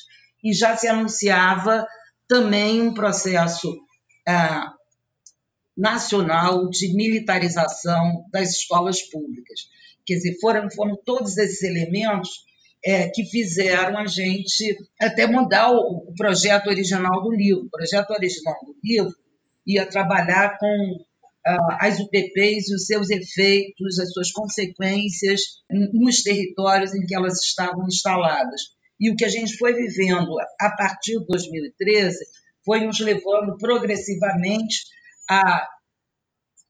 E 0.44 0.54
já 0.54 0.76
se 0.76 0.88
anunciava 0.88 1.86
também 2.28 2.82
um 2.82 2.94
processo 2.94 3.74
é, 4.28 4.34
nacional 5.76 6.70
de 6.70 6.94
militarização 6.96 8.26
das 8.32 8.52
escolas 8.52 9.02
públicas. 9.02 9.62
Quer 10.06 10.16
dizer, 10.16 10.38
foram, 10.40 10.70
foram 10.70 10.96
todos 11.04 11.38
esses 11.38 11.64
elementos 11.64 12.30
é, 12.86 13.10
que 13.10 13.26
fizeram 13.26 13.98
a 13.98 14.06
gente 14.06 14.78
até 15.00 15.26
mudar 15.26 15.72
o, 15.72 16.10
o, 16.10 16.14
projeto 16.16 16.68
original 16.68 17.24
do 17.24 17.32
livro. 17.32 17.66
O 17.66 17.70
projeto 17.70 18.12
original 18.12 18.56
do 18.66 18.76
livro 18.84 19.16
ia 19.66 19.86
trabalhar 19.86 20.58
com 20.58 20.98
uh, 20.98 21.78
as 21.80 22.00
UPPs 22.00 22.70
e 22.70 22.76
os 22.76 22.86
seus 22.86 23.10
efeitos, 23.10 24.00
as 24.00 24.12
suas 24.12 24.32
consequências 24.32 25.42
nos 25.94 26.22
territórios 26.22 26.94
em 26.94 27.06
que 27.06 27.16
elas 27.16 27.42
estavam 27.42 27.88
instaladas. 27.88 28.62
E 29.00 29.10
o 29.10 29.16
que 29.16 29.26
a 29.26 29.30
gente 29.30 29.58
foi 29.58 29.74
vivendo 29.74 30.36
a 30.60 30.70
partir 30.76 31.20
de 31.20 31.26
2013 31.26 32.18
foi 32.66 32.86
nos 32.86 33.00
levando 33.00 33.58
progressivamente 33.58 34.84
a. 35.30 35.68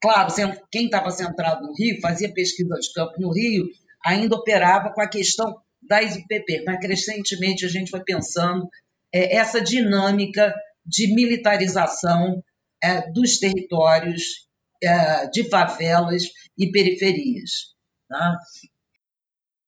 Claro, 0.02 0.34
quem 0.70 0.86
estava 0.86 1.12
centrado 1.12 1.66
no 1.66 1.74
Rio, 1.74 2.02
fazia 2.02 2.34
pesquisa 2.34 2.76
de 2.76 2.92
campo 2.92 3.14
no 3.20 3.32
Rio, 3.32 3.66
ainda 4.06 4.36
operava 4.36 4.92
com 4.92 5.02
a 5.02 5.08
questão 5.08 5.62
das 5.82 6.18
UPP, 6.18 6.64
mas 6.66 6.80
crescentemente 6.80 7.66
a 7.66 7.70
gente 7.70 7.90
foi 7.90 8.04
pensando 8.04 8.68
é, 9.14 9.38
essa 9.38 9.62
dinâmica 9.62 10.54
de 10.86 11.14
militarização 11.14 12.44
é, 12.82 13.10
dos 13.12 13.40
territórios 13.40 14.48
é, 14.84 15.28
de 15.28 15.50
favelas 15.50 16.24
e 16.58 16.70
periferias. 16.72 17.74
Tá? 18.10 18.38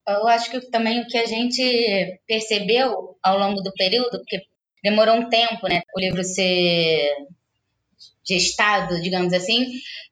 Eu 0.08 0.28
acho 0.28 0.50
que 0.50 0.60
também 0.70 1.00
o 1.00 1.06
que 1.06 1.18
a 1.18 1.26
gente 1.26 2.20
percebeu 2.28 3.16
ao 3.22 3.38
longo 3.38 3.60
do 3.62 3.72
período, 3.72 4.18
porque 4.18 4.42
demorou 4.82 5.16
um 5.16 5.28
tempo, 5.28 5.66
né, 5.68 5.80
o 5.96 6.00
livro 6.00 6.22
ser 6.22 7.08
gestado, 8.28 9.00
digamos 9.00 9.32
assim, 9.32 9.66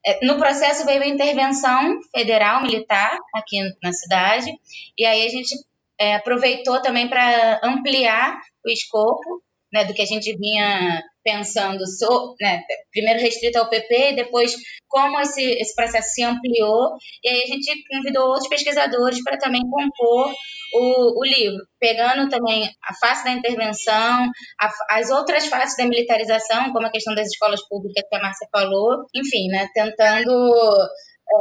é, 0.07 0.25
no 0.25 0.39
processo 0.39 0.85
veio 0.85 1.03
a 1.03 1.09
intervenção 1.09 2.01
federal 2.15 2.63
militar 2.63 3.19
aqui 3.35 3.59
na 3.83 3.93
cidade, 3.93 4.51
e 4.99 5.05
aí 5.05 5.27
a 5.27 5.29
gente 5.29 5.55
é, 5.99 6.15
aproveitou 6.17 6.81
também 6.83 7.09
para 7.09 7.61
ampliar 7.63 8.39
o 8.65 8.71
escopo 8.71 9.43
né, 9.73 9.85
do 9.85 9.95
que 9.95 10.03
a 10.03 10.07
gente 10.07 10.37
vinha 10.37 11.03
pensando, 11.25 11.87
so, 11.87 12.35
né, 12.41 12.63
primeiro 12.93 13.21
restrito 13.21 13.59
ao 13.59 13.69
PP, 13.69 14.11
e 14.11 14.17
depois 14.17 14.55
como 14.87 15.19
esse, 15.21 15.43
esse 15.43 15.75
processo 15.75 16.11
se 16.11 16.23
ampliou, 16.23 16.97
e 17.23 17.29
aí 17.29 17.43
a 17.43 17.47
gente 17.47 17.83
convidou 17.91 18.29
outros 18.29 18.49
pesquisadores 18.49 19.23
para 19.25 19.39
também 19.39 19.63
compor 19.63 20.33
o, 20.75 21.21
o 21.21 21.25
livro, 21.25 21.65
pegando 21.81 22.29
também 22.29 22.69
a 22.85 22.95
face 22.95 23.25
da 23.25 23.33
intervenção, 23.33 24.31
a, 24.61 24.71
as 24.91 25.11
outras 25.11 25.47
faces 25.47 25.77
da 25.77 25.87
militarização, 25.87 26.73
como 26.73 26.87
a 26.87 26.91
questão 26.91 27.15
das 27.15 27.29
escolas 27.29 27.67
públicas 27.67 28.05
que 28.09 28.17
a 28.17 28.21
Márcia 28.21 28.47
falou, 28.53 29.05
enfim, 29.15 29.49
né, 29.49 29.67
tentando 29.75 30.53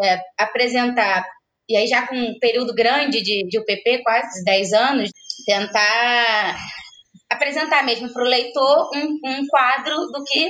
é, 0.02 0.20
apresentar, 0.40 1.26
e 1.70 1.78
aí 1.78 1.88
já 1.88 2.08
com 2.08 2.16
um 2.16 2.40
período 2.40 2.74
grande 2.74 3.22
de, 3.22 3.48
de 3.48 3.60
UPP, 3.60 4.02
quase 4.04 4.44
10 4.44 4.74
anos, 4.74 5.10
tentar 5.46 6.58
apresentar 7.34 7.84
mesmo 7.84 8.12
para 8.12 8.24
o 8.24 8.28
leitor 8.28 8.90
um, 8.96 9.20
um 9.24 9.48
quadro 9.48 9.96
do 10.08 10.24
que 10.24 10.50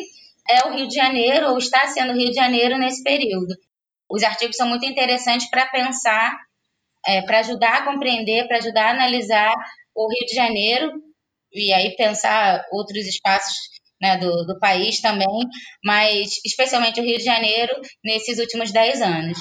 é 0.49 0.67
o 0.67 0.73
Rio 0.73 0.87
de 0.87 0.95
Janeiro, 0.95 1.51
ou 1.51 1.57
está 1.57 1.87
sendo 1.87 2.13
o 2.13 2.15
Rio 2.15 2.29
de 2.29 2.35
Janeiro 2.35 2.77
nesse 2.77 3.01
período. 3.03 3.55
Os 4.09 4.23
artigos 4.23 4.55
são 4.55 4.67
muito 4.67 4.85
interessantes 4.85 5.49
para 5.49 5.65
pensar, 5.67 6.37
é, 7.05 7.21
para 7.21 7.39
ajudar 7.39 7.77
a 7.77 7.85
compreender, 7.85 8.47
para 8.47 8.57
ajudar 8.57 8.87
a 8.87 8.91
analisar 8.91 9.53
o 9.95 10.07
Rio 10.07 10.25
de 10.25 10.35
Janeiro 10.35 10.91
e 11.51 11.71
aí 11.73 11.95
pensar 11.95 12.65
outros 12.71 13.05
espaços 13.05 13.53
né, 14.01 14.17
do, 14.17 14.45
do 14.45 14.59
país 14.59 14.99
também, 14.99 15.47
mas 15.83 16.39
especialmente 16.45 16.99
o 16.99 17.03
Rio 17.03 17.17
de 17.17 17.23
Janeiro 17.23 17.73
nesses 18.03 18.39
últimos 18.39 18.71
dez 18.71 19.01
anos. 19.01 19.39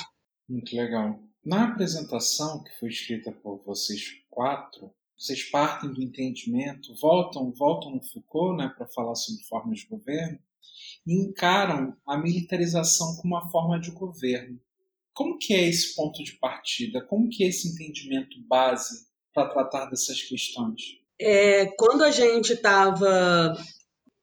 Muito 0.49 0.77
legal. 0.77 1.19
Na 1.45 1.65
apresentação 1.65 2.63
que 2.63 2.71
foi 2.79 2.91
escrita 2.91 3.33
por 3.33 3.61
vocês 3.65 4.03
quatro, 4.31 4.93
vocês 5.23 5.45
partem 5.45 5.93
do 5.93 6.03
entendimento, 6.03 6.93
voltam, 7.01 7.53
voltam 7.53 7.93
no 7.93 8.03
Foucault, 8.03 8.57
né, 8.57 8.73
para 8.77 8.89
falar 8.89 9.15
sobre 9.15 9.45
formas 9.45 9.79
de 9.79 9.87
governo, 9.87 10.37
e 11.07 11.23
encaram 11.23 11.97
a 12.05 12.19
militarização 12.19 13.17
como 13.17 13.37
uma 13.37 13.49
forma 13.49 13.79
de 13.79 13.93
governo. 13.93 14.61
Como 15.15 15.39
que 15.39 15.55
é 15.55 15.69
esse 15.69 15.95
ponto 15.95 16.25
de 16.25 16.33
partida? 16.39 17.05
Como 17.07 17.29
que 17.29 17.45
é 17.45 17.49
esse 17.49 17.69
entendimento 17.69 18.37
base 18.49 19.07
para 19.33 19.49
tratar 19.49 19.87
dessas 19.87 20.21
questões? 20.23 20.81
É, 21.21 21.67
quando 21.77 22.03
a 22.03 22.11
gente 22.11 22.55
estava 22.55 23.55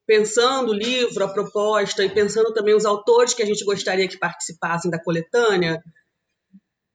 pensando 0.05 0.71
o 0.71 0.73
livro, 0.73 1.23
a 1.23 1.31
proposta 1.31 2.03
e 2.03 2.09
pensando 2.09 2.51
também 2.53 2.75
os 2.75 2.85
autores 2.85 3.33
que 3.33 3.43
a 3.43 3.45
gente 3.45 3.63
gostaria 3.63 4.07
que 4.07 4.17
participassem 4.17 4.91
da 4.91 5.01
coletânea, 5.01 5.81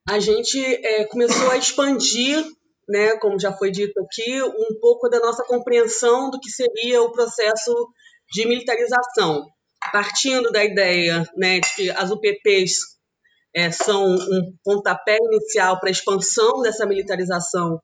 a 0.07 0.19
gente 0.19 0.59
é, 0.63 1.07
começou 1.07 1.51
a 1.51 1.57
expandir, 1.57 2.45
né, 2.89 3.17
como 3.19 3.39
já 3.39 3.53
foi 3.53 3.71
dito 3.71 3.99
aqui, 4.01 4.43
um 4.43 4.79
pouco 4.81 5.09
da 5.09 5.19
nossa 5.19 5.45
compreensão 5.45 6.31
do 6.31 6.39
que 6.39 6.51
seria 6.51 7.03
o 7.03 7.13
processo 7.13 7.73
de 8.33 8.47
militarização, 8.47 9.47
partindo 9.93 10.51
da 10.51 10.65
ideia 10.65 11.25
né, 11.37 11.61
de 11.61 11.75
que 11.75 11.91
as 11.91 12.11
UPPs 12.11 12.95
é, 13.55 13.71
são 13.71 14.05
um 14.07 14.57
pontapé 14.65 15.17
inicial 15.21 15.79
para 15.79 15.89
a 15.89 15.93
expansão 15.93 16.61
dessa 16.63 16.87
militarização 16.87 17.81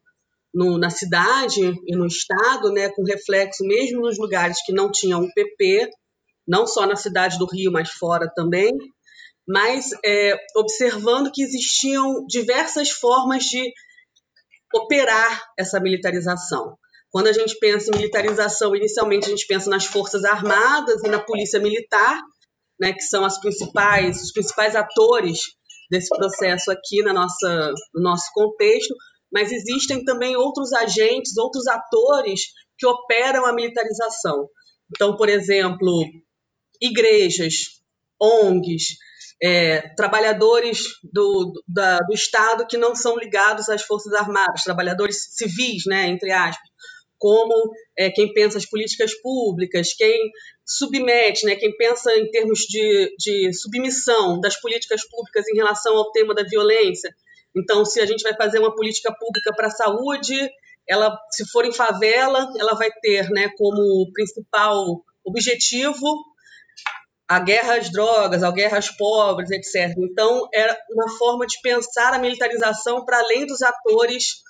no, 0.52 0.78
na 0.78 0.90
cidade 0.90 1.72
e 1.86 1.96
no 1.96 2.06
estado, 2.06 2.72
né, 2.72 2.88
com 2.90 3.04
reflexo 3.04 3.64
mesmo 3.64 4.00
nos 4.00 4.18
lugares 4.18 4.62
que 4.64 4.72
não 4.72 4.90
tinham 4.90 5.20
UPP, 5.20 5.88
não 6.46 6.66
só 6.66 6.86
na 6.86 6.96
cidade 6.96 7.38
do 7.38 7.46
Rio, 7.46 7.70
mas 7.70 7.90
fora 7.90 8.28
também, 8.34 8.72
mas 9.46 9.90
é, 10.04 10.36
observando 10.56 11.30
que 11.32 11.42
existiam 11.42 12.26
diversas 12.26 12.90
formas 12.90 13.44
de 13.44 13.72
operar 14.72 15.42
essa 15.58 15.80
militarização. 15.80 16.76
Quando 17.10 17.26
a 17.26 17.32
gente 17.32 17.58
pensa 17.58 17.90
em 17.90 17.96
militarização, 17.96 18.74
inicialmente 18.74 19.26
a 19.26 19.30
gente 19.30 19.46
pensa 19.46 19.68
nas 19.68 19.84
forças 19.84 20.24
armadas 20.24 21.02
e 21.02 21.08
na 21.08 21.18
polícia 21.18 21.58
militar, 21.58 22.20
né, 22.80 22.92
que 22.92 23.02
são 23.02 23.24
as 23.24 23.38
principais, 23.40 24.22
os 24.22 24.32
principais 24.32 24.76
atores 24.76 25.40
desse 25.90 26.08
processo 26.08 26.70
aqui 26.70 27.02
na 27.02 27.12
nossa, 27.12 27.72
no 27.94 28.02
nosso 28.02 28.30
contexto, 28.32 28.94
mas 29.32 29.50
existem 29.52 30.04
também 30.04 30.36
outros 30.36 30.72
agentes, 30.72 31.36
outros 31.36 31.66
atores 31.66 32.42
que 32.78 32.86
operam 32.86 33.44
a 33.44 33.52
militarização. 33.52 34.48
Então, 34.94 35.16
por 35.16 35.28
exemplo, 35.28 36.04
igrejas, 36.80 37.80
ONGs, 38.20 38.96
é, 39.42 39.94
trabalhadores 39.94 40.82
do, 41.02 41.52
da, 41.66 41.98
do 41.98 42.12
Estado 42.12 42.66
que 42.66 42.76
não 42.76 42.94
são 42.94 43.16
ligados 43.16 43.68
às 43.68 43.82
Forças 43.82 44.12
Armadas, 44.12 44.64
trabalhadores 44.64 45.34
civis, 45.34 45.84
né, 45.86 46.08
entre 46.08 46.30
aspas, 46.30 46.68
como 47.18 47.72
é, 47.98 48.10
quem 48.10 48.32
pensa 48.32 48.58
as 48.58 48.66
políticas 48.66 49.12
públicas, 49.20 49.94
quem 49.94 50.30
submete, 50.66 51.44
né, 51.46 51.56
quem 51.56 51.74
pensa 51.76 52.14
em 52.16 52.30
termos 52.30 52.60
de, 52.60 53.14
de 53.18 53.52
submissão 53.52 54.40
das 54.40 54.58
políticas 54.60 55.02
públicas 55.08 55.46
em 55.48 55.56
relação 55.56 55.96
ao 55.96 56.10
tema 56.12 56.34
da 56.34 56.42
violência. 56.42 57.10
Então, 57.56 57.84
se 57.84 58.00
a 58.00 58.06
gente 58.06 58.22
vai 58.22 58.34
fazer 58.34 58.58
uma 58.58 58.74
política 58.74 59.14
pública 59.18 59.52
para 59.54 59.66
a 59.66 59.70
saúde, 59.70 60.34
ela, 60.88 61.16
se 61.30 61.48
for 61.50 61.64
em 61.64 61.72
favela, 61.72 62.50
ela 62.58 62.74
vai 62.74 62.90
ter 63.02 63.28
né, 63.30 63.50
como 63.56 64.10
principal 64.12 65.02
objetivo 65.24 66.29
a 67.30 67.38
guerra 67.38 67.76
às 67.76 67.92
drogas, 67.92 68.42
a 68.42 68.50
guerra 68.50 68.80
pobres, 68.98 69.52
etc. 69.52 69.96
Então, 69.98 70.48
era 70.52 70.76
uma 70.90 71.08
forma 71.16 71.46
de 71.46 71.60
pensar 71.62 72.12
a 72.12 72.18
militarização 72.18 73.04
para 73.04 73.20
além 73.20 73.46
dos 73.46 73.62
atores 73.62 74.42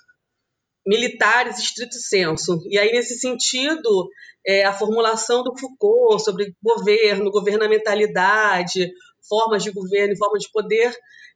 militares 0.83 1.59
estrito 1.59 1.93
senso. 1.93 2.57
E 2.67 2.79
aí, 2.79 2.91
nesse 2.91 3.19
sentido, 3.19 4.09
é, 4.43 4.65
a 4.65 4.73
formulação 4.73 5.43
do 5.43 5.55
Foucault 5.55 6.23
sobre 6.23 6.55
governo, 6.59 7.29
governamentalidade, 7.29 8.89
formas 9.29 9.63
de 9.63 9.69
governo 9.69 10.15
e 10.15 10.17
formas 10.17 10.41
de 10.41 10.51
poder 10.51 10.91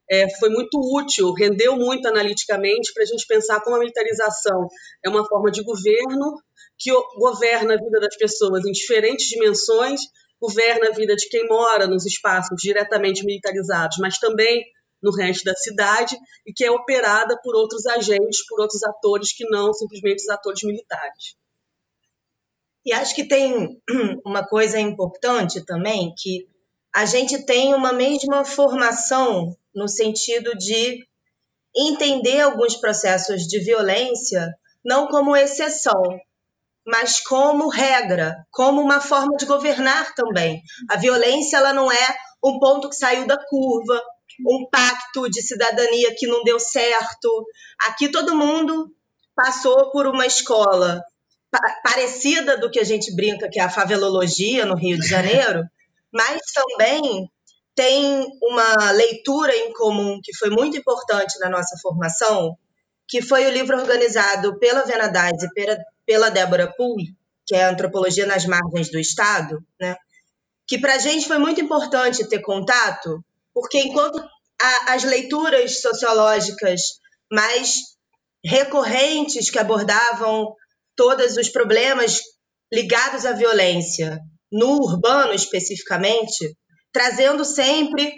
é, 0.09 0.27
foi 0.39 0.49
muito 0.49 0.79
útil, 0.97 1.31
rendeu 1.31 1.75
muito 1.75 2.07
analiticamente 2.07 2.91
para 2.91 3.03
a 3.03 3.05
gente 3.05 3.23
pensar 3.27 3.61
como 3.61 3.75
a 3.75 3.79
militarização 3.79 4.67
é 5.05 5.09
uma 5.09 5.23
forma 5.27 5.51
de 5.51 5.63
governo 5.63 6.41
que 6.75 6.91
governa 7.19 7.75
a 7.75 7.77
vida 7.77 7.99
das 7.99 8.17
pessoas 8.17 8.65
em 8.65 8.71
diferentes 8.71 9.27
dimensões, 9.27 10.01
governa 10.41 10.89
a 10.89 10.91
vida 10.91 11.15
de 11.15 11.27
quem 11.29 11.47
mora 11.47 11.87
nos 11.87 12.05
espaços 12.05 12.55
diretamente 12.57 13.25
militarizados, 13.25 13.97
mas 13.99 14.17
também 14.17 14.63
no 15.01 15.11
resto 15.11 15.43
da 15.43 15.55
cidade 15.55 16.17
e 16.45 16.53
que 16.53 16.65
é 16.65 16.71
operada 16.71 17.39
por 17.43 17.55
outros 17.55 17.85
agentes, 17.85 18.45
por 18.47 18.59
outros 18.59 18.83
atores 18.83 19.33
que 19.33 19.47
não 19.49 19.73
simplesmente 19.73 20.23
os 20.23 20.29
atores 20.29 20.63
militares. 20.63 21.35
E 22.85 22.93
acho 22.93 23.15
que 23.15 23.27
tem 23.27 23.81
uma 24.25 24.45
coisa 24.45 24.79
importante 24.79 25.63
também, 25.65 26.13
que 26.17 26.47
a 26.93 27.05
gente 27.05 27.45
tem 27.45 27.73
uma 27.73 27.91
mesma 27.91 28.45
formação 28.45 29.55
no 29.73 29.87
sentido 29.87 30.55
de 30.55 31.05
entender 31.75 32.41
alguns 32.41 32.75
processos 32.77 33.41
de 33.47 33.59
violência 33.59 34.55
não 34.83 35.07
como 35.07 35.35
exceção, 35.35 36.01
mas 36.85 37.19
como 37.19 37.67
regra, 37.67 38.35
como 38.51 38.81
uma 38.81 39.01
forma 39.01 39.35
de 39.37 39.45
governar 39.45 40.13
também. 40.13 40.61
A 40.89 40.97
violência 40.97 41.57
ela 41.57 41.73
não 41.73 41.91
é 41.91 42.15
um 42.43 42.59
ponto 42.59 42.89
que 42.89 42.95
saiu 42.95 43.25
da 43.25 43.37
curva, 43.37 44.01
um 44.45 44.67
pacto 44.69 45.29
de 45.29 45.41
cidadania 45.41 46.13
que 46.15 46.27
não 46.27 46.43
deu 46.43 46.59
certo. 46.59 47.45
Aqui 47.87 48.09
todo 48.09 48.35
mundo 48.35 48.91
passou 49.35 49.91
por 49.91 50.07
uma 50.07 50.25
escola 50.25 51.01
parecida 51.83 52.57
do 52.57 52.69
que 52.69 52.79
a 52.79 52.83
gente 52.83 53.15
brinca 53.15 53.49
que 53.49 53.59
é 53.59 53.63
a 53.63 53.69
favelologia 53.69 54.65
no 54.65 54.75
Rio 54.75 54.99
de 54.99 55.07
Janeiro, 55.07 55.63
mas 56.11 56.41
também 56.53 57.29
tem 57.73 58.25
uma 58.41 58.91
leitura 58.91 59.55
em 59.55 59.73
comum 59.73 60.19
que 60.23 60.35
foi 60.35 60.49
muito 60.49 60.77
importante 60.77 61.37
na 61.39 61.49
nossa 61.49 61.77
formação, 61.81 62.55
que 63.07 63.21
foi 63.21 63.45
o 63.45 63.51
livro 63.51 63.77
organizado 63.77 64.57
pela 64.59 64.83
Venadais 64.83 65.43
e 65.43 65.53
pela, 65.53 65.77
pela 66.05 66.29
Débora 66.29 66.71
Poole, 66.75 67.15
que 67.45 67.55
é 67.55 67.63
Antropologia 67.63 68.25
nas 68.25 68.45
Margens 68.45 68.89
do 68.89 68.99
Estado, 68.99 69.63
né? 69.79 69.95
que 70.67 70.77
para 70.77 70.95
a 70.95 70.99
gente 70.99 71.27
foi 71.27 71.37
muito 71.37 71.61
importante 71.61 72.27
ter 72.27 72.41
contato, 72.41 73.23
porque 73.53 73.79
enquanto 73.79 74.17
a, 74.61 74.93
as 74.93 75.03
leituras 75.03 75.81
sociológicas 75.81 76.81
mais 77.31 77.75
recorrentes 78.43 79.49
que 79.49 79.59
abordavam 79.59 80.53
todos 80.95 81.37
os 81.37 81.49
problemas 81.49 82.19
ligados 82.71 83.25
à 83.25 83.31
violência, 83.31 84.19
no 84.51 84.81
urbano 84.81 85.33
especificamente, 85.33 86.55
trazendo 86.91 87.43
sempre 87.43 88.13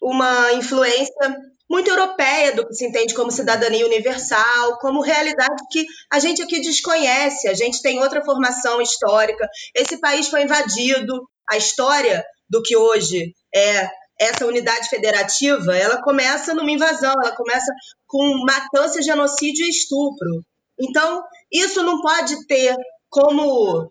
uma 0.00 0.52
influência 0.52 1.36
muito 1.70 1.88
europeia 1.88 2.52
do 2.52 2.66
que 2.66 2.74
se 2.74 2.84
entende 2.84 3.14
como 3.14 3.30
cidadania 3.30 3.86
universal, 3.86 4.76
como 4.78 5.00
realidade 5.00 5.62
que 5.70 5.86
a 6.12 6.18
gente 6.18 6.42
aqui 6.42 6.60
desconhece, 6.60 7.48
a 7.48 7.54
gente 7.54 7.80
tem 7.80 8.00
outra 8.00 8.24
formação 8.24 8.82
histórica. 8.82 9.48
Esse 9.74 10.00
país 10.00 10.26
foi 10.26 10.42
invadido, 10.42 11.22
a 11.48 11.56
história 11.56 12.24
do 12.48 12.60
que 12.60 12.76
hoje 12.76 13.32
é 13.54 13.88
essa 14.18 14.44
unidade 14.44 14.88
federativa, 14.88 15.74
ela 15.74 16.02
começa 16.02 16.52
numa 16.54 16.70
invasão, 16.70 17.14
ela 17.22 17.34
começa 17.34 17.72
com 18.06 18.44
matança, 18.44 19.00
genocídio 19.00 19.64
e 19.64 19.70
estupro. 19.70 20.42
Então, 20.78 21.22
isso 21.50 21.82
não 21.82 22.00
pode 22.02 22.46
ter 22.46 22.74
como 23.08 23.90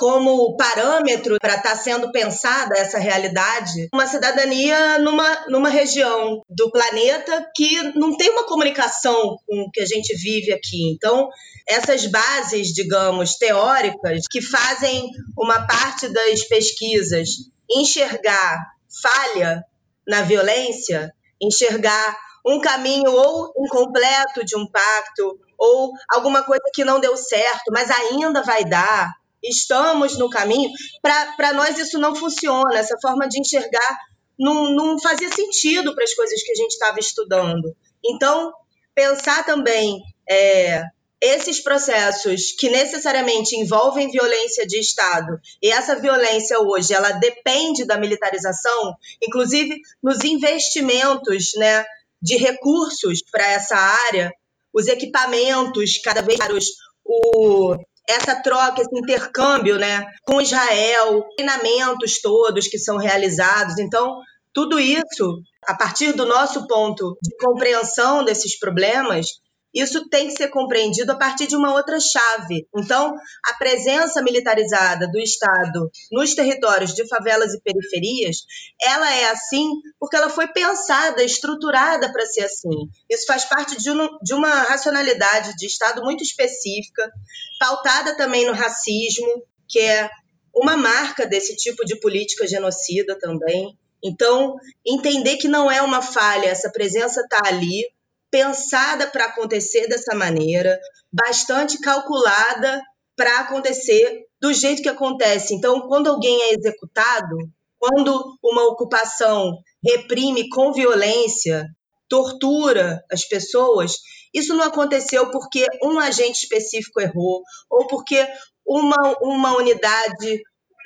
como 0.00 0.56
parâmetro 0.56 1.36
para 1.38 1.56
estar 1.56 1.72
tá 1.72 1.76
sendo 1.76 2.10
pensada 2.10 2.74
essa 2.74 2.98
realidade, 2.98 3.86
uma 3.92 4.06
cidadania 4.06 4.98
numa, 4.98 5.44
numa 5.48 5.68
região 5.68 6.42
do 6.48 6.70
planeta 6.70 7.46
que 7.54 7.82
não 7.98 8.16
tem 8.16 8.30
uma 8.30 8.46
comunicação 8.46 9.36
com 9.46 9.60
o 9.60 9.70
que 9.70 9.82
a 9.82 9.84
gente 9.84 10.16
vive 10.16 10.54
aqui. 10.54 10.90
Então, 10.90 11.28
essas 11.68 12.06
bases, 12.06 12.68
digamos, 12.68 13.34
teóricas, 13.34 14.22
que 14.30 14.40
fazem 14.40 15.10
uma 15.36 15.66
parte 15.66 16.08
das 16.08 16.44
pesquisas 16.44 17.28
enxergar 17.70 18.58
falha 19.02 19.62
na 20.08 20.22
violência, 20.22 21.12
enxergar 21.38 22.16
um 22.46 22.58
caminho 22.58 23.12
ou 23.12 23.52
incompleto 23.58 24.46
de 24.46 24.56
um 24.56 24.66
pacto, 24.66 25.38
ou 25.58 25.92
alguma 26.08 26.42
coisa 26.42 26.62
que 26.72 26.86
não 26.86 26.98
deu 26.98 27.18
certo, 27.18 27.70
mas 27.70 27.90
ainda 27.90 28.42
vai 28.42 28.64
dar, 28.64 29.19
estamos 29.42 30.18
no 30.18 30.28
caminho. 30.28 30.70
Para 31.02 31.52
nós, 31.52 31.78
isso 31.78 31.98
não 31.98 32.14
funciona, 32.14 32.78
essa 32.78 32.96
forma 33.00 33.28
de 33.28 33.40
enxergar 33.40 33.98
não, 34.38 34.74
não 34.74 34.98
fazia 34.98 35.30
sentido 35.30 35.94
para 35.94 36.04
as 36.04 36.14
coisas 36.14 36.42
que 36.42 36.52
a 36.52 36.54
gente 36.54 36.72
estava 36.72 36.98
estudando. 36.98 37.76
Então, 38.04 38.52
pensar 38.94 39.44
também 39.44 40.00
é, 40.28 40.82
esses 41.20 41.62
processos 41.62 42.52
que 42.58 42.70
necessariamente 42.70 43.54
envolvem 43.54 44.10
violência 44.10 44.66
de 44.66 44.80
Estado, 44.80 45.38
e 45.62 45.70
essa 45.70 46.00
violência 46.00 46.58
hoje, 46.58 46.94
ela 46.94 47.12
depende 47.12 47.84
da 47.84 47.98
militarização, 47.98 48.94
inclusive 49.22 49.78
nos 50.02 50.24
investimentos 50.24 51.52
né, 51.56 51.84
de 52.22 52.36
recursos 52.36 53.22
para 53.30 53.46
essa 53.46 53.76
área, 53.76 54.32
os 54.72 54.86
equipamentos 54.86 55.98
cada 55.98 56.22
vez 56.22 56.38
mais 56.38 56.64
o, 57.04 57.76
essa 58.08 58.42
troca, 58.42 58.80
esse 58.80 58.98
intercâmbio 58.98 59.78
né, 59.78 60.04
com 60.24 60.40
Israel, 60.40 61.24
treinamentos 61.36 62.20
todos 62.20 62.68
que 62.68 62.78
são 62.78 62.96
realizados. 62.96 63.78
Então, 63.78 64.18
tudo 64.52 64.80
isso, 64.80 65.40
a 65.66 65.74
partir 65.74 66.12
do 66.12 66.26
nosso 66.26 66.66
ponto 66.66 67.16
de 67.22 67.36
compreensão 67.36 68.24
desses 68.24 68.58
problemas, 68.58 69.26
isso 69.74 70.08
tem 70.08 70.28
que 70.28 70.36
ser 70.36 70.48
compreendido 70.48 71.12
a 71.12 71.16
partir 71.16 71.46
de 71.46 71.56
uma 71.56 71.72
outra 71.72 71.98
chave. 72.00 72.66
Então, 72.76 73.14
a 73.46 73.54
presença 73.54 74.22
militarizada 74.22 75.08
do 75.08 75.18
Estado 75.18 75.90
nos 76.10 76.34
territórios 76.34 76.94
de 76.94 77.06
favelas 77.08 77.54
e 77.54 77.60
periferias, 77.60 78.38
ela 78.82 79.12
é 79.12 79.30
assim 79.30 79.68
porque 79.98 80.16
ela 80.16 80.28
foi 80.28 80.48
pensada, 80.48 81.22
estruturada 81.22 82.12
para 82.12 82.26
ser 82.26 82.42
assim. 82.42 82.88
Isso 83.08 83.26
faz 83.26 83.44
parte 83.44 83.76
de, 83.80 83.90
um, 83.90 84.08
de 84.22 84.34
uma 84.34 84.62
racionalidade 84.62 85.54
de 85.56 85.66
Estado 85.66 86.02
muito 86.02 86.22
específica, 86.22 87.10
pautada 87.58 88.16
também 88.16 88.46
no 88.46 88.52
racismo, 88.52 89.44
que 89.68 89.78
é 89.78 90.10
uma 90.54 90.76
marca 90.76 91.26
desse 91.26 91.56
tipo 91.56 91.84
de 91.84 91.98
política 92.00 92.46
genocida 92.46 93.16
também. 93.18 93.78
Então, 94.02 94.56
entender 94.84 95.36
que 95.36 95.46
não 95.46 95.70
é 95.70 95.82
uma 95.82 96.02
falha, 96.02 96.46
essa 96.46 96.70
presença 96.70 97.20
está 97.20 97.42
ali, 97.46 97.84
pensada 98.30 99.06
para 99.06 99.26
acontecer 99.26 99.88
dessa 99.88 100.14
maneira, 100.14 100.78
bastante 101.12 101.78
calculada 101.80 102.80
para 103.16 103.40
acontecer 103.40 104.24
do 104.40 104.52
jeito 104.52 104.82
que 104.82 104.88
acontece. 104.88 105.54
Então, 105.54 105.82
quando 105.88 106.08
alguém 106.08 106.40
é 106.42 106.54
executado, 106.54 107.36
quando 107.78 108.38
uma 108.42 108.66
ocupação 108.68 109.58
reprime 109.84 110.48
com 110.48 110.72
violência, 110.72 111.66
tortura 112.08 113.02
as 113.10 113.26
pessoas, 113.26 113.96
isso 114.34 114.54
não 114.54 114.64
aconteceu 114.64 115.30
porque 115.30 115.66
um 115.82 115.98
agente 115.98 116.42
específico 116.42 117.00
errou 117.00 117.42
ou 117.68 117.86
porque 117.86 118.26
uma, 118.66 119.16
uma 119.20 119.56
unidade 119.56 120.42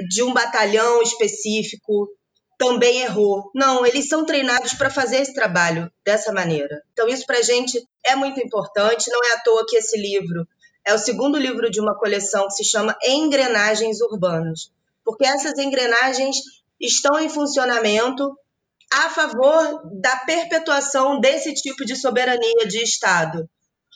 de 0.08 0.22
um 0.22 0.32
batalhão 0.32 1.02
específico 1.02 2.08
também 2.64 3.02
errou. 3.02 3.50
Não, 3.54 3.84
eles 3.84 4.08
são 4.08 4.24
treinados 4.24 4.72
para 4.72 4.88
fazer 4.88 5.18
esse 5.18 5.34
trabalho 5.34 5.92
dessa 6.04 6.32
maneira. 6.32 6.82
Então, 6.92 7.06
isso 7.06 7.26
para 7.26 7.38
a 7.38 7.42
gente 7.42 7.86
é 8.02 8.16
muito 8.16 8.40
importante. 8.40 9.10
Não 9.10 9.22
é 9.22 9.34
à 9.34 9.40
toa 9.40 9.66
que 9.68 9.76
esse 9.76 9.98
livro 9.98 10.46
é 10.84 10.94
o 10.94 10.98
segundo 10.98 11.38
livro 11.38 11.70
de 11.70 11.80
uma 11.80 11.96
coleção 11.96 12.46
que 12.46 12.54
se 12.54 12.64
chama 12.64 12.96
Engrenagens 13.06 14.00
Urbanas, 14.00 14.70
porque 15.04 15.26
essas 15.26 15.58
engrenagens 15.58 16.36
estão 16.80 17.18
em 17.18 17.28
funcionamento 17.28 18.34
a 18.92 19.10
favor 19.10 19.82
da 20.00 20.16
perpetuação 20.18 21.20
desse 21.20 21.52
tipo 21.54 21.84
de 21.84 21.96
soberania 21.96 22.66
de 22.66 22.82
Estado, 22.82 23.48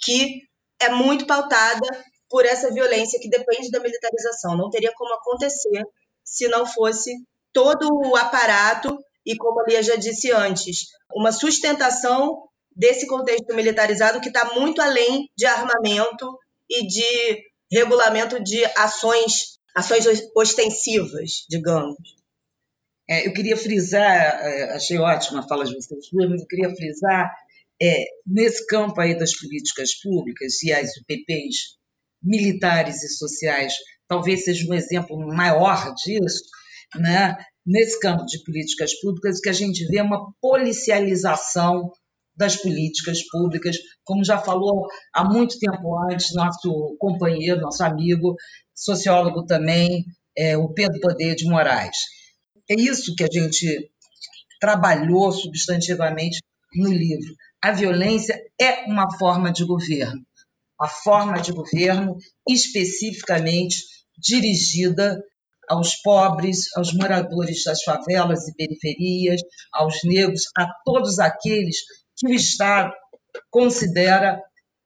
que 0.03 0.43
é 0.81 0.91
muito 0.91 1.27
pautada 1.27 1.87
por 2.29 2.45
essa 2.45 2.73
violência 2.73 3.21
que 3.21 3.29
depende 3.29 3.71
da 3.71 3.81
militarização. 3.81 4.57
Não 4.57 4.71
teria 4.71 4.93
como 4.95 5.15
acontecer 5.15 5.85
se 6.25 6.49
não 6.49 6.67
fosse 6.67 7.11
todo 7.53 7.89
o 7.91 8.17
aparato 8.17 8.99
e, 9.25 9.37
como 9.37 9.61
a 9.61 9.65
Lia 9.65 9.83
já 9.83 9.97
disse 9.97 10.31
antes, 10.33 10.87
uma 11.15 11.33
sustentação 11.33 12.49
desse 12.75 13.07
contexto 13.07 13.55
militarizado 13.55 14.21
que 14.21 14.29
está 14.29 14.55
muito 14.55 14.81
além 14.81 15.29
de 15.37 15.47
armamento 15.47 16.39
e 16.71 16.87
de 16.87 17.43
regulamento 17.71 18.43
de 18.43 18.65
ações, 18.77 19.59
ações 19.75 20.05
ostensivas, 20.35 21.45
digamos. 21.49 21.99
É, 23.11 23.27
eu 23.27 23.33
queria 23.33 23.57
frisar, 23.57 24.05
é, 24.05 24.75
achei 24.75 24.99
ótima 24.99 25.41
a 25.41 25.49
fala 25.49 25.65
de 25.65 25.75
vocês 25.75 26.07
mas 26.13 26.43
eu 26.43 26.47
queria 26.47 26.75
frisar, 26.75 27.35
é, 27.81 28.05
nesse 28.27 28.67
campo 28.67 29.01
aí 29.01 29.17
das 29.19 29.35
políticas 29.35 29.95
públicas 30.01 30.63
e 30.63 30.73
as 30.73 30.91
UPPs 30.97 31.79
militares 32.23 33.03
e 33.03 33.09
sociais 33.09 33.73
talvez 34.09 34.45
seja 34.45 34.69
um 34.69 34.75
exemplo 34.75 35.17
maior 35.19 35.95
disso, 35.95 36.43
né? 36.97 37.37
nesse 37.69 38.01
campo 38.01 38.25
de 38.25 38.43
políticas 38.45 38.99
públicas, 38.99 39.41
que 39.41 39.49
a 39.51 39.53
gente 39.53 39.87
vê 39.89 40.01
uma 40.01 40.33
policialização 40.41 41.93
das 42.35 42.57
políticas 42.57 43.23
públicas, 43.29 43.77
como 44.05 44.25
já 44.25 44.39
falou 44.39 44.87
há 45.13 45.25
muito 45.25 45.59
tempo 45.59 45.99
antes 46.11 46.35
nosso 46.35 46.97
companheiro, 46.99 47.61
nosso 47.61 47.85
amigo, 47.85 48.37
sociólogo 48.75 49.45
também, 49.45 50.05
é, 50.37 50.57
o 50.57 50.73
Pedro 50.73 51.01
Poder 51.01 51.35
de 51.35 51.45
Moraes. 51.45 51.97
É 52.71 52.75
isso 52.75 53.15
que 53.17 53.25
a 53.25 53.29
gente 53.31 53.91
trabalhou 54.61 55.31
substantivamente 55.33 56.39
no 56.75 56.93
livro. 56.93 57.35
A 57.63 57.73
violência 57.73 58.41
é 58.61 58.85
uma 58.85 59.11
forma 59.19 59.53
de 59.53 59.65
governo, 59.65 60.23
a 60.81 60.87
forma 60.87 61.41
de 61.41 61.53
governo 61.53 62.17
especificamente 62.49 63.79
dirigida 64.17 65.21
aos 65.69 65.97
pobres, 65.97 66.75
aos 66.77 66.93
moradores 66.93 67.65
das 67.65 67.83
favelas 67.83 68.49
e 68.49 68.55
periferias, 68.55 69.41
aos 69.73 70.03
negros, 70.05 70.43
a 70.57 70.67
todos 70.85 71.19
aqueles 71.19 71.79
que 72.17 72.27
o 72.27 72.35
Estado 72.35 72.93
considera 73.51 74.43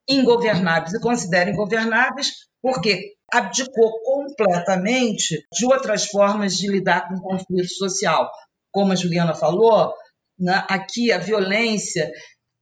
ingovernáveis. 0.08 0.94
E 0.94 1.00
considera 1.00 1.50
ingovernáveis 1.50 2.32
porque 2.60 3.14
abdicou 3.32 4.02
completamente 4.02 5.44
de 5.52 5.66
outras 5.66 6.06
formas 6.06 6.56
de 6.56 6.68
lidar 6.68 7.08
com 7.08 7.14
o 7.14 7.22
conflito 7.22 7.72
social. 7.72 8.30
Como 8.70 8.92
a 8.92 8.96
Juliana 8.96 9.34
falou, 9.34 9.92
né, 10.38 10.64
aqui 10.68 11.10
a 11.10 11.18
violência, 11.18 12.10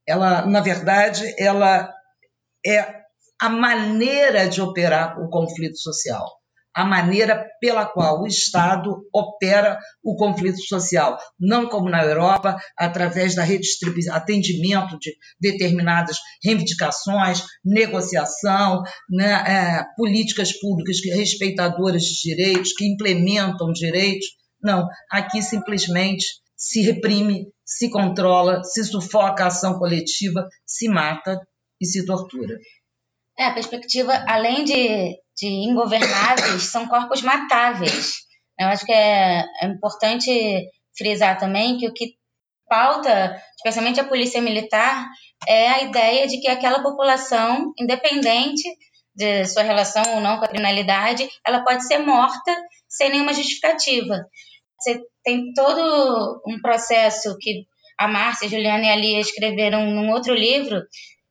ela, 0.07 0.47
na 0.47 0.61
verdade, 0.61 1.35
ela 1.39 1.93
é 2.65 3.01
a 3.41 3.49
maneira 3.49 4.49
de 4.49 4.61
operar 4.61 5.19
o 5.21 5.29
conflito 5.29 5.79
social 5.79 6.40
a 6.75 6.85
maneira 6.85 7.47
pela 7.61 7.85
qual 7.85 8.23
o 8.23 8.27
Estado 8.27 9.05
opera 9.13 9.79
o 10.03 10.15
conflito 10.15 10.61
social, 10.63 11.19
não 11.39 11.69
como 11.69 11.91
na 11.91 12.03
Europa, 12.05 12.57
através 12.79 13.35
da 13.35 13.43
redistribuição, 13.43 14.15
atendimento 14.15 14.99
de 14.99 15.13
determinadas 15.41 16.17
reivindicações, 16.43 17.43
negociação, 17.65 18.83
né, 19.09 19.33
é, 19.47 19.85
políticas 19.97 20.53
públicas 20.59 20.99
respeitadoras 21.13 22.03
de 22.03 22.31
direitos, 22.31 22.73
que 22.73 22.87
implementam 22.87 23.73
direitos. 23.73 24.27
Não, 24.63 24.87
aqui 25.11 25.43
simplesmente 25.43 26.27
se 26.57 26.83
reprime, 26.83 27.47
se 27.65 27.89
controla, 27.91 28.63
se 28.65 28.85
sufoca 28.85 29.45
a 29.45 29.47
ação 29.47 29.79
coletiva, 29.79 30.47
se 30.67 30.89
mata 30.89 31.41
e 31.81 31.87
se 31.87 32.05
tortura. 32.05 32.59
É, 33.41 33.47
a 33.47 33.55
perspectiva, 33.55 34.13
além 34.29 34.65
de 34.65 35.17
de 35.41 35.49
ingovernáveis 35.49 36.65
são 36.65 36.87
corpos 36.87 37.23
matáveis. 37.23 38.19
Eu 38.59 38.69
acho 38.69 38.85
que 38.85 38.93
é, 38.93 39.43
é 39.63 39.67
importante 39.67 40.69
frisar 40.97 41.39
também 41.39 41.79
que 41.79 41.89
o 41.89 41.95
que 41.95 42.15
pauta, 42.69 43.43
especialmente 43.57 43.99
a 43.99 44.05
polícia 44.05 44.41
militar, 44.43 45.09
é 45.49 45.69
a 45.69 45.83
ideia 45.83 46.27
de 46.27 46.39
que 46.41 46.49
aquela 46.49 46.83
população, 46.83 47.73
independente 47.81 48.63
de 49.15 49.47
sua 49.47 49.63
relação 49.63 50.03
ou 50.15 50.21
não 50.21 50.39
com 50.39 50.45
a 50.45 50.49
criminalidade, 50.49 51.27
ela 51.45 51.65
pode 51.65 51.87
ser 51.87 51.99
morta 51.99 52.55
sem 52.87 53.11
nenhuma 53.11 53.33
justificativa. 53.33 54.15
Você 54.79 55.01
tem 55.25 55.53
todo 55.55 56.43
um 56.47 56.61
processo 56.61 57.35
que 57.41 57.65
a 57.99 58.07
Márcia, 58.07 58.49
Juliana 58.49 58.85
e 58.85 58.91
a 58.91 58.97
Lia 58.97 59.21
escreveram 59.21 59.87
num 59.87 60.11
outro 60.11 60.35
livro, 60.35 60.83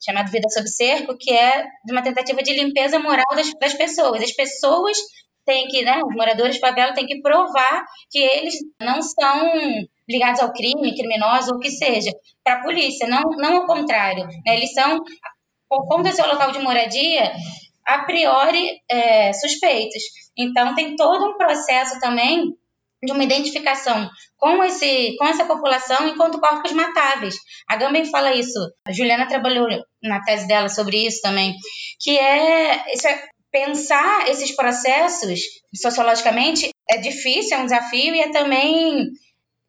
chamado 0.03 0.31
Vida 0.31 0.49
Sob 0.49 0.67
Cerco, 0.67 1.17
que 1.17 1.31
é 1.31 1.63
de 1.85 1.91
uma 1.91 2.01
tentativa 2.01 2.41
de 2.41 2.53
limpeza 2.53 2.99
moral 2.99 3.25
das, 3.35 3.51
das 3.59 3.73
pessoas. 3.73 4.23
As 4.23 4.31
pessoas 4.31 4.97
têm 5.45 5.67
que, 5.67 5.83
né, 5.83 5.99
os 6.05 6.15
moradores 6.15 6.55
de 6.55 6.61
favela 6.61 6.93
têm 6.93 7.05
que 7.05 7.21
provar 7.21 7.85
que 8.11 8.19
eles 8.19 8.55
não 8.81 9.01
são 9.01 9.51
ligados 10.07 10.41
ao 10.41 10.53
crime, 10.53 10.95
criminosos 10.95 11.49
ou 11.49 11.57
o 11.57 11.59
que 11.59 11.71
seja, 11.71 12.11
para 12.43 12.55
a 12.55 12.63
polícia, 12.63 13.07
não, 13.07 13.21
não 13.37 13.57
ao 13.57 13.67
contrário. 13.67 14.25
Né? 14.25 14.41
Eles 14.47 14.73
são, 14.73 14.99
por 15.67 15.87
conta 15.87 16.09
do 16.09 16.15
seu 16.15 16.27
local 16.27 16.51
de 16.51 16.59
moradia, 16.59 17.31
a 17.85 17.99
priori 18.03 18.79
é, 18.89 19.33
suspeitos. 19.33 20.03
Então, 20.37 20.75
tem 20.75 20.95
todo 20.95 21.25
um 21.25 21.37
processo 21.37 21.99
também 21.99 22.55
de 23.03 23.13
uma 23.13 23.23
identificação 23.23 24.09
com, 24.37 24.63
esse, 24.63 25.15
com 25.17 25.25
essa 25.25 25.45
população 25.45 26.07
enquanto 26.07 26.39
corpos 26.39 26.71
matáveis. 26.73 27.35
A 27.67 27.75
Gamben 27.75 28.05
fala 28.05 28.33
isso, 28.33 28.59
a 28.85 28.91
Juliana 28.91 29.27
trabalhou 29.27 29.67
na 30.03 30.21
tese 30.23 30.47
dela 30.47 30.69
sobre 30.69 31.05
isso 31.05 31.21
também, 31.21 31.55
que 32.01 32.17
é, 32.17 32.93
isso 32.93 33.07
é 33.07 33.23
pensar 33.51 34.29
esses 34.29 34.55
processos 34.55 35.39
sociologicamente 35.75 36.69
é 36.89 36.97
difícil, 36.97 37.57
é 37.57 37.61
um 37.61 37.65
desafio 37.65 38.13
e 38.13 38.21
é 38.21 38.31
também 38.31 39.07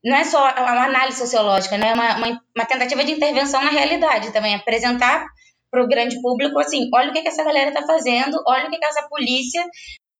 não 0.02 0.16
é 0.16 0.24
só 0.24 0.38
uma 0.38 0.84
análise 0.84 1.18
sociológica, 1.18 1.76
né? 1.76 1.90
é 1.90 1.94
uma, 1.94 2.16
uma, 2.16 2.42
uma 2.56 2.66
tentativa 2.66 3.04
de 3.04 3.12
intervenção 3.12 3.62
na 3.62 3.70
realidade 3.70 4.32
também, 4.32 4.54
apresentar 4.54 5.26
para 5.70 5.84
o 5.84 5.88
grande 5.88 6.20
público 6.20 6.58
assim, 6.58 6.88
olha 6.92 7.10
o 7.10 7.12
que, 7.12 7.22
que 7.22 7.28
essa 7.28 7.44
galera 7.44 7.68
está 7.68 7.86
fazendo, 7.86 8.42
olha 8.46 8.66
o 8.66 8.70
que, 8.70 8.78
que 8.78 8.84
essa 8.84 9.06
polícia 9.08 9.62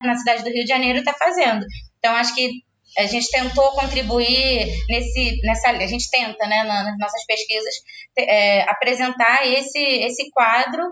na 0.03 0.15
cidade 0.15 0.43
do 0.45 0.51
Rio 0.51 0.65
de 0.65 0.69
Janeiro 0.69 0.99
está 0.99 1.13
fazendo. 1.15 1.65
Então, 1.99 2.15
acho 2.15 2.35
que 2.35 2.51
a 2.99 3.07
gente 3.07 3.31
tentou 3.31 3.71
contribuir 3.73 4.67
nesse, 4.89 5.41
nessa, 5.43 5.71
a 5.71 5.87
gente 5.87 6.11
tenta, 6.11 6.47
né, 6.47 6.65
nas 6.65 6.99
nossas 6.99 7.25
pesquisas, 7.27 7.75
é, 8.19 8.63
apresentar 8.63 9.47
esse, 9.47 9.79
esse 9.79 10.31
quadro 10.31 10.83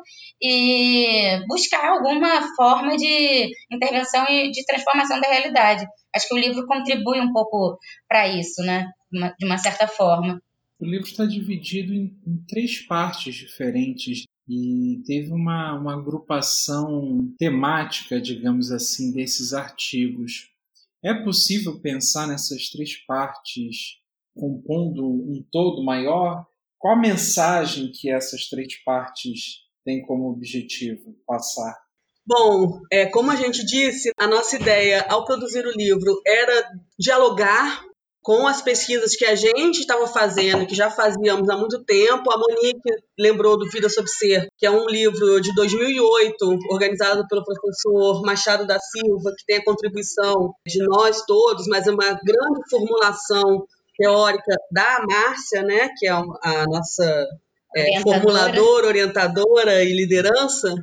e 0.41 1.41
buscar 1.49 1.91
alguma 1.91 2.55
forma 2.57 2.97
de 2.97 3.51
intervenção 3.71 4.27
e 4.29 4.51
de 4.51 4.65
transformação 4.65 5.21
da 5.21 5.29
realidade. 5.29 5.87
Acho 6.15 6.29
que 6.29 6.35
o 6.35 6.39
livro 6.39 6.67
contribui 6.67 7.21
um 7.21 7.33
pouco 7.33 7.79
para 8.09 8.29
isso, 8.29 8.63
né, 8.63 8.87
de 9.39 9.47
uma 9.47 9.59
certa 9.59 9.87
forma. 9.87 10.41
O 10.81 10.87
livro 10.87 11.07
está 11.07 11.25
dividido 11.25 11.93
em, 11.93 12.17
em 12.27 12.45
três 12.47 12.79
partes 12.87 13.35
diferentes 13.35 14.23
e 14.49 15.03
teve 15.05 15.33
uma, 15.33 15.75
uma 15.75 15.95
agrupação 15.95 17.35
temática, 17.37 18.21
digamos 18.21 18.71
assim, 18.71 19.13
desses 19.13 19.53
artigos. 19.53 20.51
É 21.05 21.15
possível 21.15 21.81
pensar 21.81 22.27
nessas 22.27 22.71
três 22.71 22.97
partes 23.07 23.99
compondo 24.35 25.05
um 25.05 25.45
todo 25.51 25.85
maior? 25.85 26.47
Qual 26.79 26.95
a 26.95 27.01
mensagem 27.01 27.91
que 27.93 28.11
essas 28.11 28.49
três 28.49 28.83
partes 28.83 29.67
têm 29.85 30.03
como 30.03 30.31
objetivo 30.31 31.17
passar? 31.27 31.75
Bom, 32.27 32.81
é, 32.93 33.07
como 33.07 33.31
a 33.31 33.37
gente 33.37 33.65
disse, 33.65 34.11
a 34.19 34.27
nossa 34.27 34.57
ideia 34.57 35.07
ao 35.09 35.25
produzir 35.25 35.65
o 35.65 35.73
livro 35.73 36.21
era 36.27 36.71
dialogar 36.99 37.83
com 38.23 38.47
as 38.47 38.61
pesquisas 38.61 39.17
que 39.17 39.25
a 39.25 39.35
gente 39.35 39.81
estava 39.81 40.07
fazendo, 40.07 40.67
que 40.67 40.75
já 40.75 40.91
fazíamos 40.91 41.49
há 41.49 41.57
muito 41.57 41.83
tempo. 41.85 42.31
A 42.31 42.39
Monique 42.39 42.91
lembrou 43.19 43.59
do 43.59 43.69
Vida 43.71 43.89
Sob 43.89 44.09
Ser, 44.09 44.49
que 44.59 44.67
é 44.67 44.71
um 44.71 44.87
livro 44.87 45.41
de 45.41 45.55
2008, 45.55 46.37
organizado 46.71 47.27
pelo 47.29 47.45
professor 47.45 48.23
Machado 48.23 48.67
da 48.67 48.79
Silva, 48.79 49.33
que 49.37 49.47
tem 49.47 49.57
a 49.57 49.65
contribuição 49.65 50.53
de 50.67 50.85
nós 50.85 51.23
todos, 51.27 51.67
mas 51.67 51.87
é 51.87 51.91
uma 51.91 52.19
grande 52.23 52.61
formulação 52.71 53.65
teórica 53.97 54.57
da 54.71 55.05
Márcia, 55.09 55.63
né, 55.63 55.89
que 55.99 56.07
é 56.07 56.11
a 56.11 56.67
nossa 56.69 57.27
é, 57.77 58.01
formuladora, 58.01 58.87
orientadora 58.87 59.83
e 59.83 59.93
liderança 59.93 60.75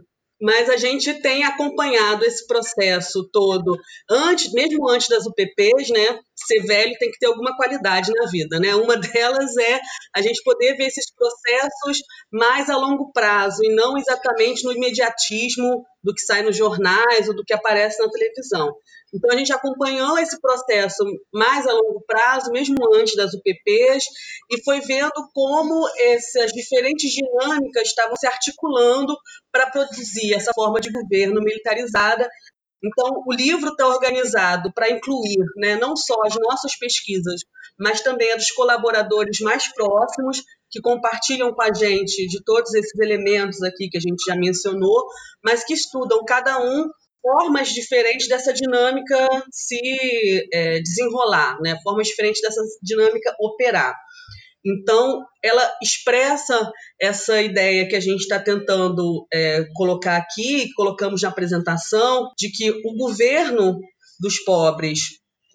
mas 0.42 0.70
a 0.70 0.78
gente 0.78 1.14
tem 1.22 1.44
acompanhado 1.44 2.26
esse 2.26 2.46
processo 2.46 3.28
todo 3.32 3.78
antes, 4.10 4.52
mesmo 4.52 4.90
antes 4.90 5.08
das 5.08 5.26
UPPs, 5.26 5.90
né? 5.90 6.20
Ser 6.36 6.62
velho 6.62 6.96
tem 7.00 7.10
que 7.10 7.18
ter 7.18 7.28
alguma 7.28 7.56
qualidade 7.56 8.12
na 8.12 8.30
vida, 8.30 8.60
né? 8.60 8.76
Uma 8.76 8.98
delas 8.98 9.56
é 9.58 9.80
a 10.16 10.22
gente 10.22 10.44
poder 10.44 10.76
ver 10.76 10.88
esses 10.88 11.06
processos 11.14 12.00
mais 12.32 12.70
a 12.70 12.78
longo 12.78 13.12
prazo 13.12 13.64
e 13.64 13.74
não 13.74 13.98
exatamente 13.98 14.64
no 14.64 14.74
imediatismo 14.74 15.86
do 16.04 16.14
que 16.14 16.22
sai 16.22 16.44
nos 16.44 16.56
jornais 16.56 17.28
ou 17.28 17.36
do 17.36 17.44
que 17.44 17.54
aparece 17.54 18.02
na 18.02 18.10
televisão. 18.10 18.76
Então, 19.14 19.32
a 19.32 19.38
gente 19.38 19.54
acompanhou 19.54 20.18
esse 20.18 20.40
processo 20.42 21.04
mais 21.34 21.66
a 21.66 21.72
longo 21.72 22.04
prazo, 22.06 22.52
mesmo 22.52 22.76
antes 22.96 23.16
das 23.16 23.34
UPPs, 23.34 24.04
e 24.52 24.62
foi 24.64 24.82
vendo 24.82 25.14
como 25.34 25.88
essas 25.98 26.52
diferentes 26.52 27.12
dinâmicas 27.12 27.88
estavam 27.88 28.16
se 28.18 28.28
articulando 28.28 29.16
para 29.52 29.70
produzir 29.70 30.34
essa 30.34 30.52
forma 30.54 30.82
de 30.82 30.92
governo 30.92 31.42
militarizada. 31.42 32.28
Então, 32.86 33.24
o 33.26 33.34
livro 33.34 33.70
está 33.70 33.88
organizado 33.88 34.72
para 34.74 34.92
incluir 34.92 35.44
né, 35.58 35.76
não 35.76 35.96
só 35.96 36.16
as 36.26 36.36
nossas 36.36 36.78
pesquisas, 36.78 37.42
mas 37.80 38.02
também 38.02 38.32
a 38.32 38.36
dos 38.36 38.52
colaboradores 38.52 39.40
mais 39.40 39.74
próximos, 39.74 40.44
que 40.70 40.82
compartilham 40.82 41.54
com 41.54 41.62
a 41.62 41.74
gente 41.74 42.28
de 42.28 42.44
todos 42.44 42.74
esses 42.74 43.00
elementos 43.00 43.62
aqui 43.64 43.90
que 43.90 43.98
a 43.98 44.02
gente 44.02 44.24
já 44.28 44.36
mencionou, 44.36 45.06
mas 45.44 45.64
que 45.64 45.74
estudam 45.74 46.24
cada 46.26 46.60
um 46.60 46.90
formas 47.22 47.70
diferentes 47.70 48.28
dessa 48.28 48.54
dinâmica 48.54 49.28
se 49.52 50.48
é, 50.54 50.80
desenrolar, 50.80 51.58
né? 51.60 51.76
formas 51.82 52.08
diferentes 52.08 52.40
dessa 52.40 52.62
dinâmica 52.84 53.36
operar. 53.40 53.96
Então, 54.66 55.22
ela 55.44 55.72
expressa 55.82 56.72
essa 57.00 57.42
ideia 57.42 57.88
que 57.88 57.96
a 57.96 58.00
gente 58.00 58.22
está 58.22 58.40
tentando 58.40 59.28
é, 59.32 59.64
colocar 59.76 60.18
aqui, 60.18 60.72
colocamos 60.74 61.22
na 61.22 61.30
apresentação, 61.30 62.32
de 62.38 62.50
que 62.50 62.72
o 62.72 62.98
governo 62.98 63.80
dos 64.20 64.44
pobres, 64.44 65.00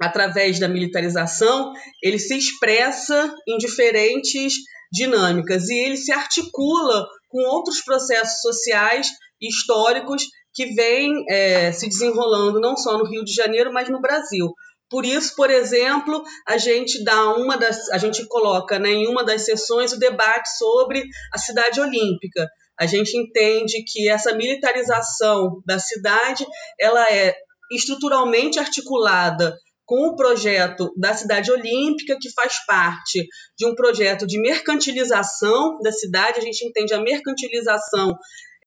através 0.00 0.60
da 0.60 0.68
militarização, 0.68 1.72
ele 2.02 2.18
se 2.18 2.36
expressa 2.36 3.34
em 3.48 3.58
diferentes 3.58 4.54
dinâmicas 4.92 5.68
e 5.68 5.74
ele 5.74 5.96
se 5.96 6.12
articula 6.12 7.06
com 7.28 7.42
outros 7.42 7.80
processos 7.82 8.40
sociais 8.40 9.08
e 9.40 9.48
históricos 9.48 10.24
que 10.52 10.66
vem 10.74 11.24
é, 11.28 11.72
se 11.72 11.88
desenrolando 11.88 12.60
não 12.60 12.76
só 12.76 12.98
no 12.98 13.06
Rio 13.06 13.24
de 13.24 13.32
Janeiro, 13.32 13.72
mas 13.72 13.88
no 13.88 14.00
Brasil. 14.00 14.52
Por 14.90 15.06
isso, 15.06 15.36
por 15.36 15.50
exemplo, 15.50 16.22
a 16.46 16.58
gente 16.58 17.02
dá 17.04 17.32
uma 17.36 17.56
das, 17.56 17.88
a 17.90 17.98
gente 17.98 18.26
coloca 18.26 18.78
né, 18.78 18.90
em 18.90 19.06
uma 19.06 19.24
das 19.24 19.44
sessões 19.44 19.92
o 19.92 19.98
debate 19.98 20.48
sobre 20.58 21.04
a 21.32 21.38
cidade 21.38 21.80
olímpica. 21.80 22.48
A 22.78 22.86
gente 22.86 23.16
entende 23.16 23.84
que 23.86 24.08
essa 24.08 24.34
militarização 24.34 25.62
da 25.64 25.78
cidade 25.78 26.44
ela 26.78 27.08
é 27.08 27.36
estruturalmente 27.70 28.58
articulada 28.58 29.56
com 29.86 30.08
o 30.08 30.16
projeto 30.16 30.92
da 30.96 31.14
cidade 31.14 31.50
olímpica, 31.52 32.16
que 32.20 32.32
faz 32.32 32.64
parte 32.64 33.26
de 33.56 33.66
um 33.66 33.74
projeto 33.74 34.26
de 34.26 34.40
mercantilização 34.40 35.78
da 35.82 35.92
cidade. 35.92 36.38
A 36.38 36.42
gente 36.42 36.64
entende 36.64 36.94
a 36.94 37.00
mercantilização 37.00 38.16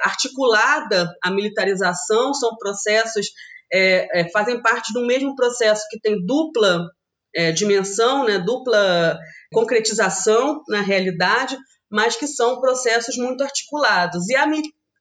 articulada 0.02 1.10
à 1.24 1.32
militarização, 1.32 2.34
são 2.34 2.56
processos, 2.58 3.28
é, 3.74 4.22
é, 4.22 4.30
fazem 4.30 4.62
parte 4.62 4.94
do 4.94 5.06
mesmo 5.06 5.36
processo 5.36 5.84
que 5.90 6.00
tem 6.00 6.24
dupla 6.26 6.88
é, 7.36 7.52
dimensão, 7.52 8.24
né, 8.26 8.38
dupla 8.38 9.18
concretização 9.52 10.62
na 10.70 10.82
realidade, 10.82 11.58
mas 11.92 12.16
que 12.16 12.28
são 12.28 12.62
processos 12.62 13.18
muito 13.18 13.44
articulados. 13.44 14.30
E 14.30 14.36
a, 14.36 14.46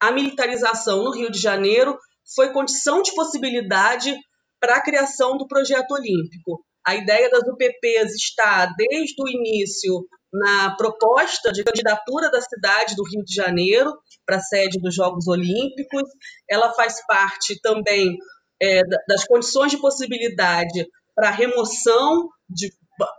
a 0.00 0.10
militarização 0.10 1.04
no 1.04 1.12
Rio 1.12 1.30
de 1.30 1.38
Janeiro 1.38 1.98
foi 2.34 2.52
condição 2.52 3.02
de 3.02 3.14
possibilidade 3.14 4.16
para 4.58 4.76
a 4.76 4.82
criação 4.82 5.36
do 5.36 5.46
projeto 5.46 5.90
olímpico. 5.92 6.64
A 6.86 6.94
ideia 6.96 7.28
das 7.30 7.42
UPPs 7.42 8.14
está 8.14 8.66
desde 8.76 9.22
o 9.22 9.28
início 9.28 10.06
na 10.32 10.74
proposta 10.76 11.52
de 11.52 11.62
candidatura 11.62 12.30
da 12.30 12.40
cidade 12.40 12.96
do 12.96 13.04
Rio 13.04 13.22
de 13.22 13.34
Janeiro 13.34 13.92
para 14.24 14.36
a 14.36 14.40
sede 14.40 14.80
dos 14.80 14.94
Jogos 14.94 15.28
Olímpicos. 15.28 16.08
Ela 16.48 16.72
faz 16.72 17.04
parte 17.06 17.60
também 17.60 18.16
é, 18.62 18.82
das 19.08 19.24
condições 19.24 19.72
de 19.72 19.80
possibilidade 19.80 20.86
para 21.14 21.30
remoção 21.30 22.28
de 22.48 22.70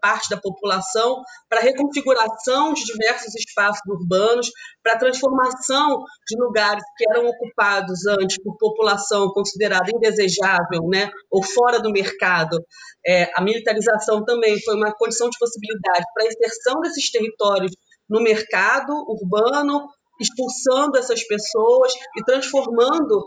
parte 0.02 0.30
da 0.30 0.40
população, 0.40 1.22
para 1.50 1.62
reconfiguração 1.62 2.74
de 2.74 2.84
diversos 2.84 3.36
espaços 3.36 3.82
urbanos, 3.88 4.50
para 4.82 4.98
transformação 4.98 6.04
de 6.28 6.38
lugares 6.40 6.84
que 6.98 7.06
eram 7.10 7.28
ocupados 7.28 8.06
antes 8.08 8.42
por 8.42 8.56
população 8.58 9.30
considerada 9.34 9.90
indesejável, 9.94 10.88
né, 10.90 11.10
ou 11.30 11.44
fora 11.44 11.82
do 11.82 11.92
mercado. 11.92 12.64
É, 13.06 13.30
a 13.36 13.42
militarização 13.42 14.24
também 14.24 14.62
foi 14.62 14.76
uma 14.76 14.94
condição 14.94 15.30
de 15.30 15.38
possibilidade 15.38 16.06
para 16.14 16.24
a 16.24 16.28
inserção 16.28 16.80
desses 16.82 17.12
territórios 17.12 17.72
no 18.10 18.22
mercado 18.22 18.94
urbano, 19.08 19.88
expulsando 20.22 20.98
essas 20.98 21.26
pessoas 21.26 21.94
e 22.16 22.24
transformando 22.24 23.26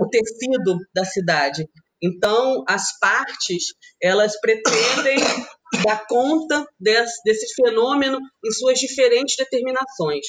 o 0.00 0.08
tecido 0.08 0.78
da 0.94 1.04
cidade. 1.04 1.68
Então, 2.02 2.64
as 2.68 2.98
partes, 2.98 3.74
elas 4.02 4.38
pretendem 4.40 5.16
dar 5.84 6.06
conta 6.06 6.66
desse, 6.78 7.22
desse 7.24 7.54
fenômeno 7.54 8.18
em 8.44 8.50
suas 8.52 8.78
diferentes 8.78 9.36
determinações. 9.36 10.26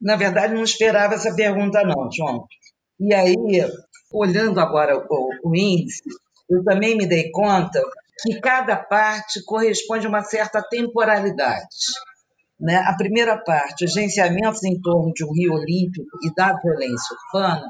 Na 0.00 0.16
verdade, 0.16 0.54
não 0.54 0.62
esperava 0.62 1.14
essa 1.14 1.34
pergunta, 1.34 1.82
não, 1.82 2.08
João. 2.12 2.46
E 3.00 3.14
aí, 3.14 3.34
olhando 4.12 4.60
agora 4.60 4.96
o, 4.96 5.30
o 5.44 5.56
índice, 5.56 6.02
eu 6.48 6.62
também 6.64 6.96
me 6.96 7.06
dei 7.06 7.30
conta 7.30 7.80
que 8.22 8.40
cada 8.40 8.76
parte 8.76 9.42
corresponde 9.44 10.06
a 10.06 10.08
uma 10.08 10.22
certa 10.22 10.62
temporalidade. 10.62 11.66
Né? 12.60 12.76
A 12.76 12.94
primeira 12.96 13.36
parte, 13.36 13.84
agenciamentos 13.84 14.64
em 14.64 14.80
torno 14.80 15.12
de 15.12 15.24
um 15.24 15.32
Rio 15.32 15.54
Olímpico 15.54 16.18
e 16.24 16.34
da 16.34 16.54
violência 16.54 17.16
urbana, 17.26 17.68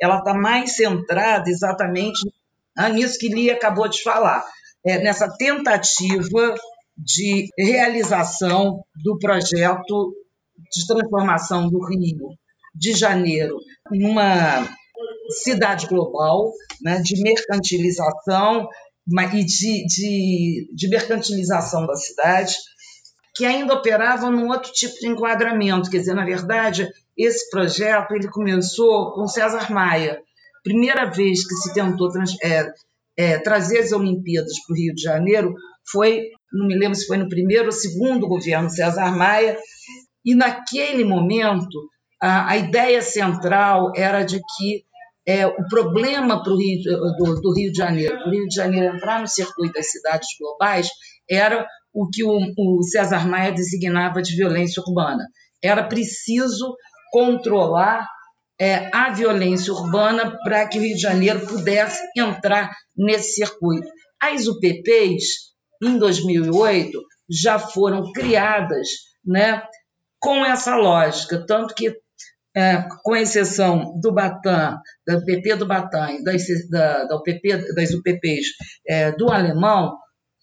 ela 0.00 0.18
está 0.18 0.34
mais 0.34 0.76
centrada 0.76 1.48
exatamente 1.48 2.20
nisso 2.92 3.18
que 3.18 3.28
Lia 3.28 3.54
acabou 3.54 3.88
de 3.88 4.02
falar, 4.02 4.44
é, 4.84 4.98
nessa 4.98 5.28
tentativa 5.36 6.54
de 6.96 7.48
realização 7.58 8.82
do 9.02 9.18
projeto 9.18 10.14
de 10.72 10.86
transformação 10.86 11.68
do 11.68 11.84
Rio 11.86 12.36
de 12.74 12.92
Janeiro 12.92 13.58
em 13.92 14.04
uma 14.04 14.68
cidade 15.42 15.86
global, 15.86 16.52
né, 16.82 17.00
de 17.00 17.20
mercantilização 17.22 18.68
e 19.32 19.44
de, 19.44 19.86
de, 19.86 20.70
de 20.74 20.88
mercantilização 20.88 21.86
da 21.86 21.94
cidade, 21.94 22.54
que 23.34 23.44
ainda 23.44 23.74
operava 23.74 24.30
num 24.30 24.48
outro 24.48 24.72
tipo 24.72 24.94
de 25.00 25.08
enquadramento. 25.08 25.90
Quer 25.90 25.98
dizer, 25.98 26.14
na 26.14 26.24
verdade, 26.24 26.88
esse 27.16 27.48
projeto 27.50 28.12
ele 28.12 28.28
começou 28.28 29.12
com 29.12 29.26
César 29.26 29.70
Maia. 29.70 30.20
Primeira 30.62 31.06
vez 31.06 31.46
que 31.46 31.54
se 31.54 31.72
tentou 31.72 32.10
trans, 32.10 32.36
é, 32.42 32.66
é, 33.16 33.38
trazer 33.38 33.78
as 33.78 33.92
Olimpíadas 33.92 34.52
para 34.66 34.74
o 34.74 34.76
Rio 34.76 34.94
de 34.94 35.02
Janeiro 35.02 35.54
foi, 35.90 36.28
não 36.52 36.66
me 36.66 36.76
lembro 36.76 36.94
se 36.94 37.06
foi 37.06 37.16
no 37.16 37.28
primeiro 37.28 37.66
ou 37.66 37.72
segundo 37.72 38.28
governo 38.28 38.70
César 38.70 39.16
Maia, 39.16 39.58
e 40.24 40.34
naquele 40.34 41.04
momento 41.04 41.88
a, 42.20 42.50
a 42.50 42.56
ideia 42.56 43.00
central 43.00 43.92
era 43.96 44.22
de 44.22 44.38
que 44.38 44.84
é, 45.26 45.46
o 45.46 45.68
problema 45.68 46.42
pro 46.42 46.56
Rio, 46.56 46.82
do, 47.18 47.40
do, 47.40 47.54
Rio 47.54 47.70
de 47.70 47.78
Janeiro, 47.78 48.16
o 48.26 48.30
Rio 48.30 48.46
de 48.46 48.54
Janeiro 48.54 48.96
entrar 48.96 49.20
no 49.20 49.28
circuito 49.28 49.74
das 49.74 49.90
cidades 49.90 50.28
globais, 50.38 50.88
era 51.28 51.66
o 51.92 52.08
que 52.08 52.24
o, 52.24 52.38
o 52.56 52.82
César 52.82 53.26
Maia 53.26 53.52
designava 53.52 54.22
de 54.22 54.36
violência 54.36 54.82
urbana. 54.86 55.24
Era 55.62 55.84
preciso 55.84 56.74
controlar 57.12 58.06
é, 58.60 58.90
a 58.94 59.10
violência 59.10 59.72
urbana 59.72 60.36
para 60.44 60.68
que 60.68 60.78
o 60.78 60.82
Rio 60.82 60.94
de 60.94 61.00
Janeiro 61.00 61.46
pudesse 61.46 62.00
entrar 62.16 62.70
nesse 62.96 63.34
circuito. 63.34 63.88
As 64.20 64.46
UPPs, 64.46 65.50
em 65.82 65.96
2008, 65.98 67.00
já 67.28 67.58
foram 67.58 68.12
criadas 68.12 68.88
né, 69.24 69.62
com 70.18 70.44
essa 70.44 70.76
lógica, 70.76 71.44
tanto 71.46 71.74
que, 71.74 71.96
é, 72.54 72.84
com 73.02 73.16
exceção 73.16 73.98
do 73.98 74.12
Batam, 74.12 74.78
da 75.06 75.16
UPP 75.16 75.54
do 75.54 75.66
Batam 75.66 76.10
e 76.10 76.22
das, 76.22 76.42
da, 76.68 77.04
da 77.04 77.16
UPP, 77.16 77.74
das 77.74 77.94
UPPs 77.94 78.48
é, 78.86 79.12
do 79.12 79.30
Alemão, 79.30 79.96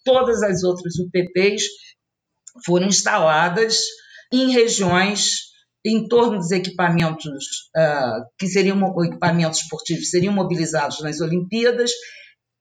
todas 0.07 0.41
as 0.41 0.63
outras 0.63 0.93
UPPs 0.97 1.63
foram 2.65 2.87
instaladas 2.87 3.81
em 4.31 4.51
regiões 4.51 5.47
em 5.85 6.07
torno 6.07 6.37
dos 6.37 6.51
equipamentos 6.51 7.25
uh, 7.75 8.23
que 8.39 8.47
seriam 8.47 8.79
equipamentos 9.03 9.59
esportivos 9.59 10.09
seriam 10.09 10.33
mobilizados 10.33 11.01
nas 11.01 11.19
Olimpíadas 11.19 11.91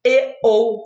e 0.05 0.35
ou 0.43 0.83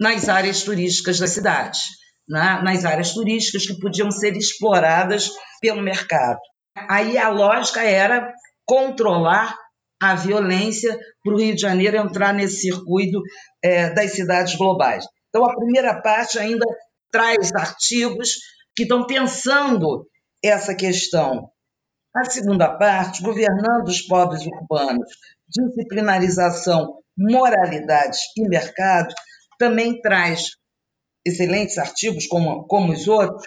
nas 0.00 0.28
áreas 0.28 0.62
turísticas 0.62 1.18
da 1.18 1.26
cidade, 1.26 1.80
né? 2.28 2.62
nas 2.62 2.84
áreas 2.84 3.12
turísticas 3.12 3.66
que 3.66 3.78
podiam 3.80 4.10
ser 4.12 4.36
exploradas 4.36 5.30
pelo 5.60 5.82
mercado. 5.82 6.38
Aí 6.88 7.18
a 7.18 7.28
lógica 7.28 7.82
era 7.82 8.32
controlar 8.64 9.56
a 10.00 10.14
violência 10.14 10.96
para 11.24 11.34
o 11.34 11.38
Rio 11.38 11.56
de 11.56 11.60
Janeiro 11.60 11.96
entrar 11.96 12.32
nesse 12.32 12.60
circuito 12.60 13.20
é, 13.62 13.90
das 13.90 14.12
cidades 14.12 14.54
globais. 14.54 15.04
Então, 15.28 15.44
a 15.44 15.54
primeira 15.54 16.00
parte 16.00 16.38
ainda 16.38 16.66
traz 17.10 17.52
artigos 17.54 18.36
que 18.74 18.82
estão 18.82 19.06
pensando 19.06 20.06
essa 20.42 20.74
questão. 20.74 21.50
A 22.14 22.24
segunda 22.24 22.76
parte, 22.76 23.22
governando 23.22 23.88
os 23.88 24.02
pobres 24.02 24.46
urbanos, 24.46 25.08
disciplinarização, 25.48 26.98
moralidade 27.16 28.18
e 28.36 28.48
mercado, 28.48 29.14
também 29.58 30.00
traz 30.00 30.50
excelentes 31.26 31.76
artigos, 31.78 32.26
como, 32.26 32.66
como 32.66 32.92
os 32.92 33.06
outros, 33.08 33.44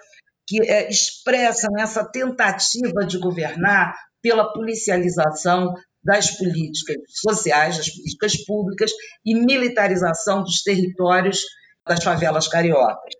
que 0.47 0.61
é, 0.69 0.89
expressam 0.89 1.71
essa 1.79 2.03
tentativa 2.03 3.05
de 3.07 3.17
governar 3.17 3.95
pela 4.21 4.51
policialização 4.53 5.73
das 6.03 6.31
políticas 6.37 6.97
sociais, 7.07 7.77
das 7.77 7.89
políticas 7.89 8.45
públicas 8.45 8.91
e 9.25 9.35
militarização 9.35 10.43
dos 10.43 10.61
territórios 10.61 11.41
das 11.87 12.03
favelas 12.03 12.47
cariocas. 12.47 13.13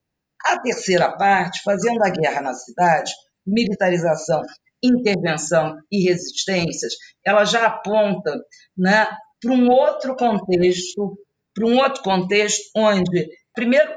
A 0.46 0.60
terceira 0.60 1.16
parte, 1.18 1.62
fazendo 1.64 2.04
a 2.04 2.10
guerra 2.10 2.42
na 2.42 2.54
cidade, 2.54 3.12
militarização, 3.46 4.42
intervenção 4.84 5.78
e 5.92 6.04
resistências, 6.08 6.94
ela 7.26 7.46
já 7.46 7.68
aponta 7.68 8.36
né, 8.78 9.08
para 9.42 9.52
um 9.52 9.70
outro 9.70 10.16
contexto, 10.16 11.18
para 11.54 11.68
um 11.68 11.78
outro 11.78 12.02
contexto 12.02 12.70
onde, 12.76 13.30
primeiro, 13.54 13.92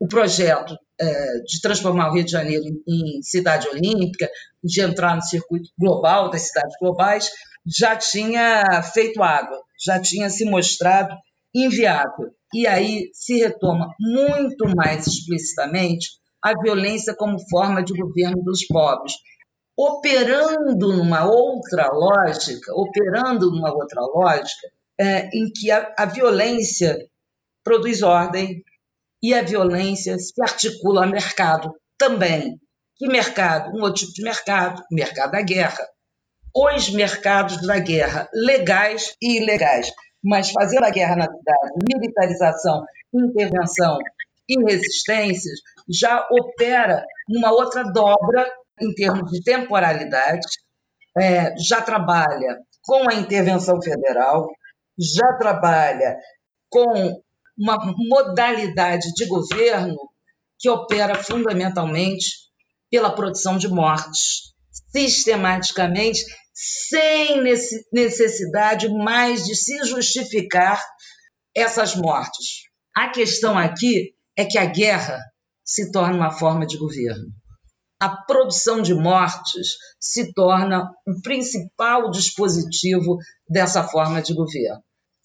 o 0.00 0.06
projeto 0.06 0.76
é, 1.00 1.26
de 1.46 1.60
transformar 1.60 2.10
o 2.10 2.14
Rio 2.14 2.24
de 2.24 2.30
Janeiro 2.30 2.64
em, 2.64 3.18
em 3.18 3.22
cidade 3.22 3.68
olímpica, 3.68 4.28
de 4.62 4.80
entrar 4.80 5.14
no 5.14 5.22
circuito 5.22 5.70
global 5.78 6.30
das 6.30 6.48
cidades 6.48 6.76
globais, 6.80 7.30
já 7.66 7.96
tinha 7.96 8.82
feito 8.82 9.22
água, 9.22 9.62
já 9.84 10.00
tinha 10.00 10.28
se 10.28 10.44
mostrado 10.44 11.14
inviável. 11.54 12.30
E 12.52 12.66
aí 12.66 13.10
se 13.14 13.38
retoma 13.38 13.94
muito 13.98 14.68
mais 14.76 15.06
explicitamente 15.06 16.08
a 16.42 16.52
violência 16.60 17.14
como 17.14 17.38
forma 17.48 17.82
de 17.82 17.94
governo 17.94 18.42
dos 18.42 18.66
pobres, 18.66 19.14
operando 19.76 20.96
numa 20.96 21.24
outra 21.24 21.88
lógica, 21.92 22.74
operando 22.74 23.50
numa 23.50 23.72
outra 23.72 24.02
lógica, 24.02 24.68
é, 25.00 25.28
em 25.32 25.50
que 25.50 25.70
a, 25.70 25.94
a 25.98 26.04
violência 26.04 26.98
produz 27.64 28.02
ordem 28.02 28.62
e 29.22 29.32
a 29.32 29.42
violência 29.42 30.18
se 30.18 30.34
articula 30.42 31.04
a 31.04 31.06
mercado 31.06 31.72
também. 31.96 32.60
Que 32.96 33.06
mercado? 33.06 33.70
Um 33.74 33.82
outro 33.82 34.02
tipo 34.02 34.12
de 34.12 34.22
mercado, 34.22 34.82
o 34.90 34.94
mercado 34.94 35.30
da 35.30 35.40
guerra. 35.40 35.88
Os 36.54 36.90
mercados 36.90 37.66
da 37.66 37.78
guerra, 37.78 38.28
legais 38.34 39.14
e 39.22 39.38
ilegais 39.38 39.90
mas 40.22 40.50
fazendo 40.50 40.84
a 40.84 40.90
guerra 40.90 41.16
na 41.16 41.24
cidade, 41.24 41.72
militarização, 41.88 42.84
intervenção 43.12 43.98
e 44.48 44.62
resistências, 44.62 45.60
já 45.88 46.26
opera 46.30 47.04
numa 47.28 47.50
outra 47.50 47.84
dobra 47.84 48.46
em 48.80 48.94
termos 48.94 49.30
de 49.30 49.42
temporalidade, 49.42 50.46
é, 51.18 51.54
já 51.58 51.80
trabalha 51.80 52.58
com 52.84 53.08
a 53.08 53.14
intervenção 53.14 53.80
federal, 53.80 54.48
já 54.98 55.32
trabalha 55.34 56.16
com 56.68 57.20
uma 57.58 57.78
modalidade 57.96 59.12
de 59.14 59.26
governo 59.26 59.96
que 60.58 60.68
opera 60.68 61.14
fundamentalmente 61.16 62.42
pela 62.90 63.14
produção 63.14 63.56
de 63.56 63.68
mortes, 63.68 64.52
sistematicamente 64.90 66.24
sem 66.52 67.42
necessidade 67.92 68.88
mais 68.88 69.44
de 69.44 69.54
se 69.54 69.84
justificar 69.84 70.82
essas 71.54 71.94
mortes. 71.94 72.62
A 72.94 73.08
questão 73.08 73.58
aqui 73.58 74.14
é 74.36 74.44
que 74.44 74.58
a 74.58 74.66
guerra 74.66 75.18
se 75.64 75.90
torna 75.90 76.16
uma 76.16 76.30
forma 76.30 76.66
de 76.66 76.76
governo. 76.76 77.24
A 78.00 78.08
produção 78.24 78.82
de 78.82 78.94
mortes 78.94 79.68
se 80.00 80.32
torna 80.34 80.90
o 81.06 81.22
principal 81.22 82.10
dispositivo 82.10 83.16
dessa 83.48 83.84
forma 83.84 84.20
de 84.20 84.34
governo. 84.34 84.82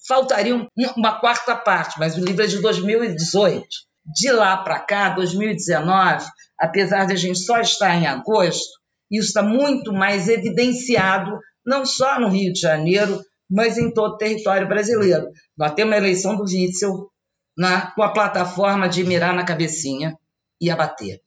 Faltaria 0.08 0.56
uma 0.96 1.20
quarta 1.20 1.56
parte, 1.56 2.00
mas 2.00 2.16
o 2.16 2.24
livro 2.24 2.44
é 2.44 2.48
de 2.48 2.62
2018. 2.62 3.68
De 4.16 4.32
lá 4.32 4.56
para 4.58 4.80
cá, 4.80 5.10
2019, 5.10 6.26
apesar 6.58 7.06
de 7.06 7.14
a 7.14 7.18
gente 7.18 7.40
só 7.40 7.60
estar 7.60 7.94
em 7.96 8.08
agosto, 8.08 8.77
isso 9.12 9.28
está 9.28 9.44
muito 9.44 9.94
mais 9.94 10.28
evidenciado, 10.28 11.40
não 11.66 11.86
só 11.86 12.20
no 12.20 12.30
Rio 12.30 12.52
de 12.52 12.60
Janeiro, 12.60 13.22
mas 13.50 13.78
em 13.78 13.92
todo 13.94 14.14
o 14.14 14.18
território 14.18 14.68
brasileiro. 14.68 15.28
Nós 15.58 15.74
temos 15.74 15.94
a 15.94 15.98
eleição 15.98 16.36
do 16.36 16.44
Witzel 16.44 17.10
na, 17.58 17.92
com 17.92 18.04
a 18.04 18.12
plataforma 18.12 18.88
de 18.88 19.04
mirar 19.04 19.34
na 19.34 19.46
cabecinha 19.46 20.18
e 20.62 20.70
abater. 20.70 21.20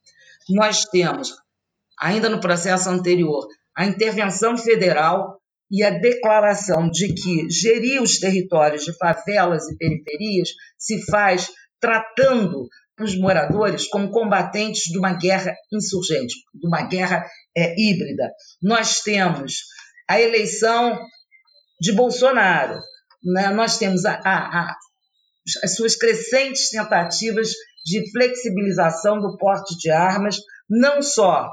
Nós 0.49 0.85
temos, 0.85 1.33
ainda 1.99 2.29
no 2.29 2.39
processo 2.39 2.89
anterior, 2.89 3.47
a 3.75 3.85
intervenção 3.85 4.57
federal 4.57 5.39
e 5.69 5.83
a 5.83 5.89
declaração 5.89 6.89
de 6.89 7.13
que 7.13 7.49
gerir 7.49 8.01
os 8.01 8.19
territórios 8.19 8.83
de 8.83 8.95
favelas 8.97 9.69
e 9.69 9.77
periferias 9.77 10.49
se 10.77 11.03
faz 11.05 11.49
tratando 11.79 12.67
os 12.99 13.17
moradores 13.17 13.87
como 13.87 14.11
combatentes 14.11 14.83
de 14.91 14.97
uma 14.97 15.13
guerra 15.13 15.53
insurgente, 15.71 16.35
de 16.53 16.67
uma 16.67 16.83
guerra 16.83 17.25
é, 17.55 17.73
híbrida. 17.79 18.31
Nós 18.61 19.01
temos 19.01 19.53
a 20.07 20.19
eleição 20.19 20.99
de 21.79 21.93
Bolsonaro, 21.93 22.79
né? 23.23 23.49
nós 23.49 23.77
temos 23.77 24.05
a, 24.05 24.13
a, 24.13 24.59
a, 24.61 24.75
as 25.63 25.75
suas 25.75 25.95
crescentes 25.95 26.69
tentativas 26.69 27.51
de 27.85 28.11
flexibilização 28.11 29.19
do 29.19 29.37
porte 29.37 29.75
de 29.77 29.89
armas, 29.89 30.37
não 30.69 31.01
só 31.01 31.49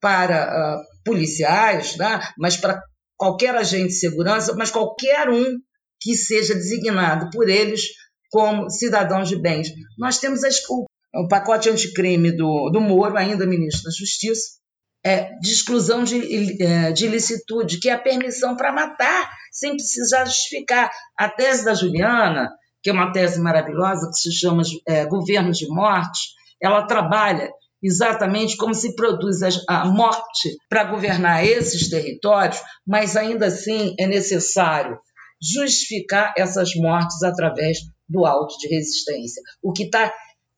para 0.00 0.78
uh, 0.78 0.84
policiais, 1.04 1.96
né? 1.96 2.20
mas 2.38 2.56
para 2.56 2.80
qualquer 3.16 3.54
agente 3.54 3.88
de 3.88 4.00
segurança, 4.00 4.54
mas 4.54 4.70
qualquer 4.70 5.28
um 5.28 5.56
que 6.00 6.14
seja 6.14 6.54
designado 6.54 7.30
por 7.30 7.48
eles 7.48 7.82
como 8.30 8.70
cidadãos 8.70 9.28
de 9.28 9.36
bens. 9.36 9.68
Nós 9.96 10.18
temos 10.18 10.44
as, 10.44 10.56
o, 10.68 10.86
o, 11.14 11.28
pacote 11.28 11.70
anticrime 11.70 12.32
do, 12.32 12.70
do 12.70 12.80
Moro, 12.80 13.16
ainda 13.16 13.46
ministro 13.46 13.84
da 13.84 13.90
Justiça, 13.90 14.58
é, 15.04 15.30
de 15.38 15.50
exclusão 15.50 16.04
de, 16.04 16.62
é, 16.62 16.92
de 16.92 17.06
ilicitude, 17.06 17.78
que 17.80 17.88
é 17.88 17.92
a 17.92 17.98
permissão 17.98 18.56
para 18.56 18.72
matar, 18.72 19.30
sem 19.52 19.72
precisar 19.72 20.24
justificar. 20.24 20.90
A 21.16 21.28
tese 21.28 21.64
da 21.64 21.74
Juliana, 21.74 22.50
que 22.82 22.90
é 22.90 22.92
uma 22.92 23.12
tese 23.12 23.40
maravilhosa, 23.40 24.08
que 24.08 24.16
se 24.16 24.32
chama 24.32 24.62
é, 24.86 25.06
Governo 25.06 25.52
de 25.52 25.66
Morte, 25.68 26.20
ela 26.60 26.86
trabalha 26.86 27.50
exatamente 27.82 28.56
como 28.56 28.74
se 28.74 28.94
produz 28.96 29.38
a 29.68 29.84
morte 29.84 30.56
para 30.68 30.84
governar 30.84 31.44
esses 31.44 31.88
territórios, 31.88 32.60
mas 32.86 33.16
ainda 33.16 33.46
assim 33.46 33.94
é 33.98 34.06
necessário 34.06 34.98
justificar 35.40 36.34
essas 36.36 36.74
mortes 36.74 37.22
através 37.22 37.78
do 38.08 38.24
auto 38.24 38.56
de 38.58 38.68
resistência. 38.68 39.42
O 39.62 39.72
que 39.72 39.84
está 39.84 40.12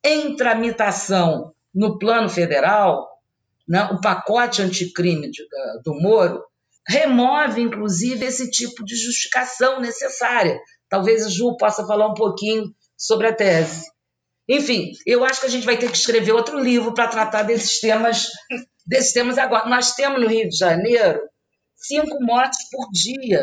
em 0.05 0.37
tramitação 0.37 1.53
no 1.75 1.99
plano 1.99 2.29
federal 2.29 3.11
né, 3.71 3.85
o 3.85 4.01
pacote 4.01 4.61
anticrime 4.61 5.31
de, 5.31 5.47
do 5.85 5.95
Moro, 5.95 6.43
remove, 6.89 7.61
inclusive, 7.63 8.27
esse 8.27 8.51
tipo 8.51 8.85
de 8.85 8.97
justificação 8.97 9.81
necessária. 9.81 10.59
Talvez 10.89 11.25
a 11.25 11.29
Ju 11.29 11.57
possa 11.57 11.87
falar 11.87 12.09
um 12.09 12.15
pouquinho 12.15 12.65
sobre 12.97 13.29
a 13.29 13.33
tese. 13.33 13.87
Enfim, 14.49 14.91
eu 15.07 15.25
acho 15.25 15.41
que 15.41 15.47
a 15.47 15.51
gente 15.51 15.65
vai 15.65 15.79
ter 15.79 15.89
que 15.89 15.97
escrever 15.97 16.33
outro 16.33 16.59
livro 16.59 16.93
para 16.93 17.07
tratar 17.07 17.45
desses 17.45 17.79
temas, 17.79 18.27
desses 18.85 19.13
temas 19.13 19.39
agora. 19.39 19.69
Nós 19.69 19.95
temos 19.95 20.21
no 20.21 20.27
Rio 20.27 20.49
de 20.49 20.57
Janeiro 20.57 21.21
cinco 21.77 22.19
mortes 22.21 22.69
por 22.69 22.91
dia. 22.91 23.41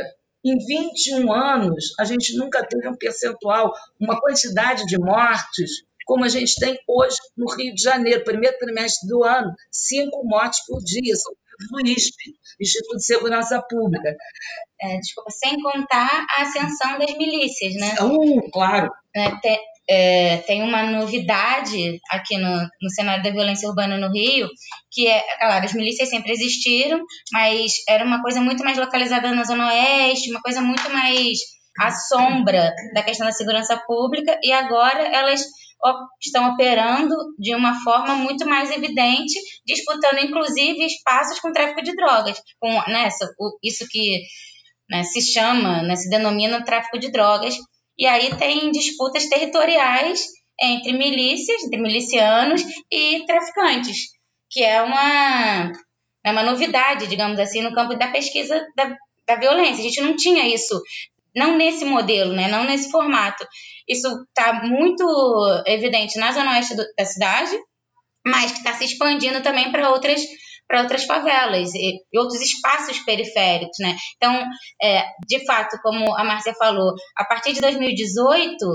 Em 0.47 0.57
21 0.65 1.31
anos, 1.31 1.93
a 1.99 2.05
gente 2.05 2.37
nunca 2.37 2.65
teve 2.65 2.87
um 2.87 2.95
percentual, 2.95 3.73
uma 3.99 4.19
quantidade 4.19 4.85
de 4.85 4.97
mortes 4.97 5.85
como 6.05 6.23
a 6.23 6.29
gente 6.29 6.55
tem 6.55 6.79
hoje 6.87 7.17
no 7.35 7.53
Rio 7.53 7.75
de 7.75 7.83
Janeiro, 7.83 8.23
primeiro 8.23 8.57
trimestre 8.57 9.09
do 9.09 9.25
ano, 9.25 9.53
cinco 9.69 10.23
mortes 10.23 10.65
por 10.65 10.81
dia, 10.81 11.13
são 11.17 11.33
do 11.69 11.87
ISP, 11.87 12.33
Instituto 12.61 12.97
de 12.97 13.05
Segurança 13.05 13.61
Pública. 13.67 14.15
É, 14.79 14.97
desculpa, 14.99 15.31
sem 15.31 15.61
contar 15.61 16.25
a 16.37 16.43
ascensão 16.43 16.97
das 16.97 17.17
milícias, 17.17 17.73
né? 17.73 17.95
Um, 18.01 18.49
claro. 18.51 18.89
É, 19.13 19.35
tem, 19.41 19.59
é, 19.89 20.37
tem 20.39 20.61
uma 20.63 20.83
novidade 20.83 21.99
aqui 22.11 22.37
no, 22.37 22.67
no 22.81 22.89
cenário 22.89 23.23
da 23.23 23.29
violência 23.29 23.69
urbana 23.69 23.97
no 23.97 24.11
Rio, 24.11 24.49
que 24.91 25.07
é, 25.07 25.23
claro, 25.39 25.65
as 25.65 25.73
milícias 25.73 26.09
sempre 26.09 26.33
existiram, 26.33 27.01
mas 27.31 27.71
era 27.87 28.03
uma 28.03 28.21
coisa 28.21 28.41
muito 28.41 28.63
mais 28.63 28.77
localizada 28.77 29.31
na 29.31 29.43
Zona 29.43 29.67
Oeste, 29.67 30.31
uma 30.31 30.41
coisa 30.41 30.61
muito 30.61 30.89
mais 30.91 31.37
à 31.79 31.91
sombra 31.91 32.73
da 32.93 33.03
questão 33.03 33.25
da 33.25 33.31
segurança 33.31 33.77
pública, 33.85 34.37
e 34.43 34.51
agora 34.51 35.03
elas 35.07 35.41
estão 36.21 36.49
operando 36.49 37.15
de 37.39 37.55
uma 37.55 37.79
forma 37.83 38.15
muito 38.15 38.47
mais 38.47 38.71
evidente, 38.71 39.39
disputando 39.65 40.19
inclusive 40.19 40.85
espaços 40.85 41.39
com 41.39 41.51
tráfico 41.51 41.83
de 41.83 41.95
drogas, 41.95 42.41
com 42.59 42.69
né, 42.89 43.07
isso 43.63 43.85
que 43.89 44.23
né, 44.89 45.03
se 45.03 45.21
chama, 45.21 45.83
né, 45.83 45.95
se 45.95 46.09
denomina 46.09 46.63
tráfico 46.63 46.97
de 46.97 47.11
drogas. 47.11 47.55
E 47.97 48.05
aí 48.05 48.35
tem 48.37 48.71
disputas 48.71 49.27
territoriais 49.27 50.23
entre 50.59 50.93
milícias, 50.93 51.63
entre 51.63 51.79
milicianos 51.81 52.61
e 52.91 53.25
traficantes, 53.25 53.97
que 54.49 54.63
é 54.63 54.81
uma, 54.81 55.71
é 56.25 56.31
uma 56.31 56.43
novidade, 56.43 57.07
digamos 57.07 57.39
assim, 57.39 57.61
no 57.61 57.73
campo 57.73 57.95
da 57.95 58.11
pesquisa 58.11 58.65
da, 58.75 58.95
da 59.27 59.35
violência. 59.35 59.79
A 59.79 59.87
gente 59.87 60.01
não 60.01 60.15
tinha 60.15 60.47
isso 60.47 60.81
não 61.35 61.55
nesse 61.55 61.85
modelo, 61.85 62.33
né? 62.33 62.47
não 62.47 62.63
nesse 62.63 62.89
formato. 62.89 63.45
Isso 63.87 64.07
está 64.27 64.63
muito 64.63 65.63
evidente 65.67 66.19
na 66.19 66.31
zona 66.31 66.53
oeste 66.53 66.75
do, 66.75 66.83
da 66.97 67.05
cidade, 67.05 67.55
mas 68.25 68.51
que 68.51 68.57
está 68.57 68.73
se 68.73 68.85
expandindo 68.85 69.41
também 69.41 69.71
para 69.71 69.91
outras 69.91 70.21
para 70.67 70.81
outras 70.81 71.05
favelas 71.05 71.73
e, 71.73 71.99
e, 72.11 72.19
outros 72.19 72.41
espaços 72.41 72.99
periféricos, 72.99 73.77
né? 73.79 73.95
Então, 74.17 74.43
é, 74.81 75.05
de 75.27 75.45
fato, 75.45 75.77
como 75.81 76.15
a 76.17 76.23
Márcia 76.23 76.53
falou, 76.53 76.93
a 77.15 77.25
partir 77.25 77.53
de 77.53 77.61
2018 77.61 78.65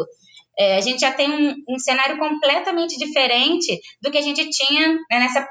é, 0.58 0.76
a 0.76 0.80
gente 0.80 1.00
já 1.00 1.12
tem 1.12 1.30
um, 1.30 1.54
um, 1.68 1.78
cenário 1.78 2.18
completamente 2.18 2.98
diferente 2.98 3.80
do 4.02 4.10
que 4.10 4.18
a 4.18 4.22
gente 4.22 4.48
tinha 4.50 4.88
né, 5.10 5.18
nessa 5.18 5.46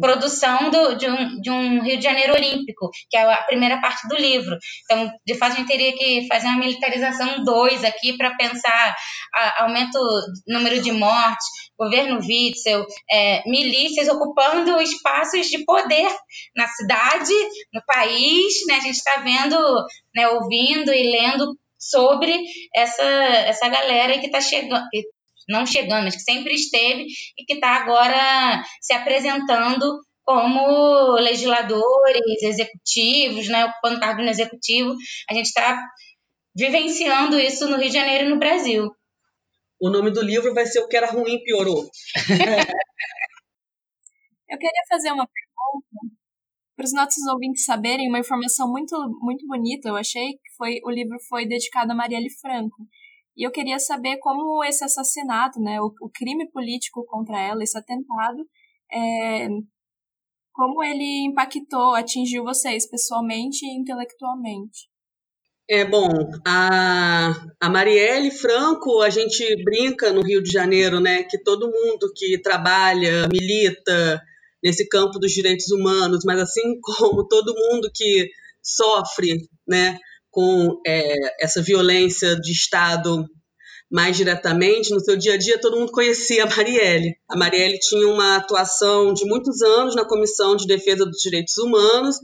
produção 0.00 0.70
do, 0.70 0.94
de, 0.96 1.08
um, 1.08 1.40
de 1.40 1.50
um 1.50 1.82
Rio 1.82 1.96
de 1.98 2.04
Janeiro 2.04 2.34
olímpico, 2.34 2.90
que 3.10 3.16
é 3.16 3.22
a 3.22 3.42
primeira 3.42 3.80
parte 3.80 4.06
do 4.08 4.16
livro. 4.16 4.56
Então, 4.84 5.10
de 5.26 5.34
fato, 5.34 5.52
a 5.52 5.56
gente 5.56 5.68
teria 5.68 5.92
que 5.92 6.26
fazer 6.26 6.46
uma 6.48 6.58
militarização 6.58 7.44
2 7.44 7.84
aqui 7.84 8.16
para 8.16 8.36
pensar 8.36 8.94
a, 9.34 9.64
aumento 9.64 9.98
do 9.98 10.54
número 10.54 10.80
de 10.80 10.92
mortes, 10.92 11.46
governo 11.78 12.18
Witzel, 12.18 12.84
é, 13.10 13.42
milícias 13.48 14.08
ocupando 14.08 14.80
espaços 14.80 15.46
de 15.46 15.64
poder 15.64 16.08
na 16.56 16.66
cidade, 16.68 17.34
no 17.72 17.82
país. 17.86 18.66
Né? 18.66 18.76
A 18.76 18.80
gente 18.80 18.96
está 18.96 19.20
vendo, 19.20 19.56
né, 20.14 20.28
ouvindo 20.28 20.92
e 20.92 21.10
lendo 21.10 21.56
sobre 21.78 22.42
essa, 22.74 23.02
essa 23.02 23.68
galera 23.68 24.18
que 24.18 24.26
está 24.26 24.40
chegando, 24.40 24.82
não 25.48 25.66
chegando, 25.66 26.04
mas 26.04 26.16
que 26.16 26.22
sempre 26.22 26.54
esteve 26.54 27.06
e 27.38 27.44
que 27.44 27.54
está 27.54 27.76
agora 27.76 28.62
se 28.80 28.92
apresentando 28.92 30.00
como 30.24 31.16
legisladores, 31.16 32.42
executivos, 32.42 33.48
né, 33.48 33.66
ocupando 33.66 34.00
cargo 34.00 34.22
no 34.22 34.30
executivo. 34.30 34.94
A 35.30 35.34
gente 35.34 35.46
está 35.46 35.78
vivenciando 36.56 37.38
isso 37.38 37.68
no 37.68 37.76
Rio 37.76 37.88
de 37.88 37.94
Janeiro 37.94 38.24
e 38.24 38.28
no 38.30 38.38
Brasil. 38.38 38.90
O 39.80 39.90
nome 39.90 40.10
do 40.10 40.22
livro 40.22 40.54
vai 40.54 40.64
ser 40.64 40.80
O 40.80 40.88
que 40.88 40.96
era 40.96 41.10
ruim 41.10 41.42
piorou. 41.44 41.84
Eu 44.48 44.58
queria 44.58 44.82
fazer 44.88 45.10
uma 45.10 45.26
pergunta 45.26 46.14
para 46.76 46.84
os 46.84 46.92
nossos 46.92 47.26
ouvintes 47.32 47.64
saberem 47.64 48.08
uma 48.08 48.18
informação 48.18 48.70
muito 48.70 48.96
muito 49.20 49.46
bonita. 49.46 49.88
Eu 49.88 49.96
achei 49.96 50.32
que 50.32 50.54
foi 50.56 50.80
o 50.84 50.90
livro 50.90 51.16
foi 51.28 51.46
dedicado 51.46 51.92
a 51.92 51.94
Marielle 51.94 52.30
Franco. 52.40 52.86
E 53.36 53.46
eu 53.46 53.50
queria 53.50 53.78
saber 53.78 54.18
como 54.18 54.62
esse 54.64 54.84
assassinato, 54.84 55.60
né, 55.60 55.80
o, 55.80 55.86
o 56.00 56.10
crime 56.10 56.48
político 56.50 57.04
contra 57.06 57.40
ela, 57.40 57.62
esse 57.62 57.76
atentado, 57.76 58.46
é, 58.92 59.48
como 60.52 60.82
ele 60.84 61.26
impactou, 61.26 61.94
atingiu 61.94 62.44
vocês 62.44 62.88
pessoalmente 62.88 63.66
e 63.66 63.76
intelectualmente? 63.76 64.88
É 65.68 65.84
bom, 65.84 66.10
a, 66.46 67.32
a 67.58 67.70
Marielle 67.70 68.30
Franco, 68.30 69.00
a 69.00 69.08
gente 69.08 69.42
brinca 69.64 70.12
no 70.12 70.22
Rio 70.22 70.42
de 70.42 70.50
Janeiro, 70.50 71.00
né, 71.00 71.24
que 71.24 71.42
todo 71.42 71.70
mundo 71.70 72.12
que 72.14 72.40
trabalha, 72.40 73.26
milita 73.32 74.20
nesse 74.62 74.86
campo 74.88 75.18
dos 75.18 75.32
direitos 75.32 75.70
humanos, 75.70 76.22
mas 76.24 76.38
assim 76.38 76.78
como 76.80 77.26
todo 77.26 77.54
mundo 77.54 77.90
que 77.92 78.28
sofre, 78.62 79.38
né, 79.66 79.98
com 80.34 80.80
é, 80.84 81.14
essa 81.40 81.62
violência 81.62 82.34
de 82.40 82.50
Estado 82.50 83.24
mais 83.90 84.16
diretamente, 84.16 84.90
no 84.90 84.98
seu 84.98 85.16
dia 85.16 85.34
a 85.34 85.36
dia, 85.36 85.60
todo 85.60 85.78
mundo 85.78 85.92
conhecia 85.92 86.42
a 86.42 86.50
Marielle. 86.50 87.14
A 87.30 87.36
Marielle 87.36 87.78
tinha 87.78 88.08
uma 88.08 88.36
atuação 88.36 89.14
de 89.14 89.24
muitos 89.24 89.62
anos 89.62 89.94
na 89.94 90.04
Comissão 90.04 90.56
de 90.56 90.66
Defesa 90.66 91.06
dos 91.06 91.18
Direitos 91.22 91.56
Humanos 91.58 92.16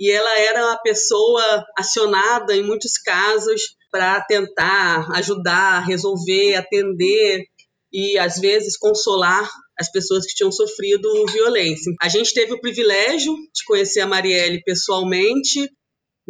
e 0.00 0.10
ela 0.10 0.38
era 0.40 0.66
uma 0.66 0.82
pessoa 0.82 1.64
acionada 1.78 2.56
em 2.56 2.64
muitos 2.64 2.94
casos 2.94 3.76
para 3.88 4.20
tentar 4.22 5.08
ajudar, 5.12 5.86
resolver, 5.86 6.56
atender 6.56 7.44
e 7.92 8.18
às 8.18 8.40
vezes 8.40 8.76
consolar 8.76 9.48
as 9.78 9.92
pessoas 9.92 10.26
que 10.26 10.34
tinham 10.34 10.50
sofrido 10.50 11.08
violência. 11.26 11.92
A 12.02 12.08
gente 12.08 12.34
teve 12.34 12.52
o 12.52 12.60
privilégio 12.60 13.32
de 13.32 13.64
conhecer 13.64 14.00
a 14.00 14.06
Marielle 14.08 14.62
pessoalmente 14.64 15.70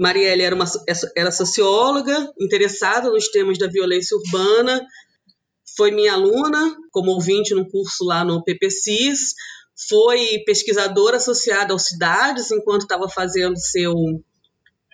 Marielle 0.02 0.42
era, 0.42 0.54
uma, 0.54 0.64
era 1.16 1.30
socióloga, 1.30 2.32
interessada 2.40 3.08
nos 3.08 3.28
temas 3.28 3.56
da 3.56 3.68
violência 3.68 4.16
urbana, 4.16 4.84
foi 5.76 5.92
minha 5.92 6.14
aluna 6.14 6.76
como 6.90 7.12
ouvinte 7.12 7.54
no 7.54 7.70
curso 7.70 8.04
lá 8.04 8.24
no 8.24 8.42
PPCIS, 8.42 9.34
foi 9.88 10.42
pesquisadora 10.44 11.18
associada 11.18 11.72
ao 11.72 11.78
Cidades 11.78 12.50
enquanto 12.50 12.82
estava 12.82 13.08
fazendo 13.08 13.56
seu 13.56 13.94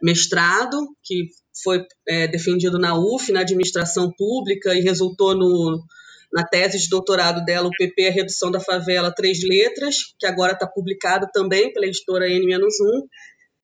mestrado, 0.02 0.86
que 1.02 1.28
foi 1.64 1.84
é, 2.06 2.28
defendido 2.28 2.78
na 2.78 2.94
UF, 2.94 3.32
na 3.32 3.40
administração 3.40 4.12
pública, 4.12 4.74
e 4.74 4.80
resultou 4.80 5.34
no, 5.34 5.82
na 6.30 6.44
tese 6.44 6.78
de 6.78 6.88
doutorado 6.88 7.42
dela, 7.46 7.68
o 7.68 7.76
PP, 7.76 8.09
a 8.09 8.12
redução 8.12 8.50
da 8.50 8.61
favela, 8.61 9.11
três 9.11 9.42
letras, 9.42 9.96
que 10.18 10.26
agora 10.26 10.52
está 10.52 10.66
publicado 10.66 11.26
também 11.32 11.72
pela 11.72 11.86
editora 11.86 12.28
N-1. 12.28 12.68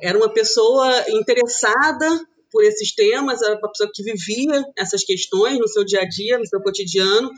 Era 0.05 0.19
uma 0.19 0.31
pessoa 0.31 0.87
interessada 1.09 2.07
por 2.53 2.63
esses 2.63 2.95
temas, 2.95 3.41
era 3.41 3.57
uma 3.57 3.71
pessoa 3.71 3.91
que 3.93 4.03
vivia 4.03 4.63
essas 4.79 5.03
questões 5.03 5.59
no 5.59 5.67
seu 5.67 5.83
dia 5.83 6.03
a 6.03 6.05
dia, 6.09 6.39
no 6.39 6.47
seu 6.47 6.61
cotidiano, 6.61 7.31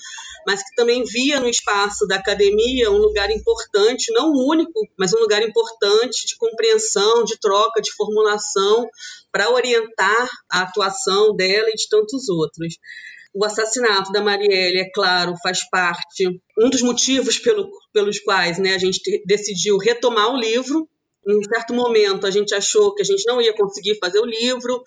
mas 0.44 0.64
que 0.64 0.74
também 0.74 1.04
via 1.04 1.38
no 1.38 1.48
espaço 1.48 2.08
da 2.08 2.16
academia 2.16 2.90
um 2.90 2.98
lugar 2.98 3.30
importante, 3.30 4.12
não 4.12 4.32
único, 4.32 4.80
mas 4.98 5.14
um 5.14 5.20
lugar 5.20 5.42
importante 5.42 6.26
de 6.26 6.36
compreensão, 6.36 7.22
de 7.22 7.38
troca, 7.38 7.80
de 7.80 7.92
formulação, 7.92 8.84
para 9.30 9.48
orientar 9.48 10.28
a 10.50 10.62
atuação 10.62 11.36
dela 11.36 11.68
e 11.70 11.74
de 11.74 11.88
tantos 11.88 12.28
outros. 12.28 12.74
O 13.32 13.44
assassinato 13.44 14.10
da 14.10 14.20
Marielle, 14.20 14.80
é 14.80 14.90
claro, 14.92 15.34
faz 15.40 15.60
parte, 15.70 16.26
um 16.58 16.68
dos 16.68 16.82
motivos 16.82 17.38
pelo, 17.38 17.70
pelos 17.92 18.18
quais 18.18 18.58
né, 18.58 18.74
a 18.74 18.78
gente 18.78 19.00
decidiu 19.24 19.78
retomar 19.78 20.34
o 20.34 20.36
livro, 20.36 20.88
em 21.26 21.36
um 21.36 21.42
certo 21.42 21.74
momento, 21.74 22.26
a 22.26 22.30
gente 22.30 22.54
achou 22.54 22.94
que 22.94 23.02
a 23.02 23.04
gente 23.04 23.24
não 23.26 23.40
ia 23.40 23.54
conseguir 23.54 23.98
fazer 23.98 24.20
o 24.20 24.24
livro. 24.24 24.82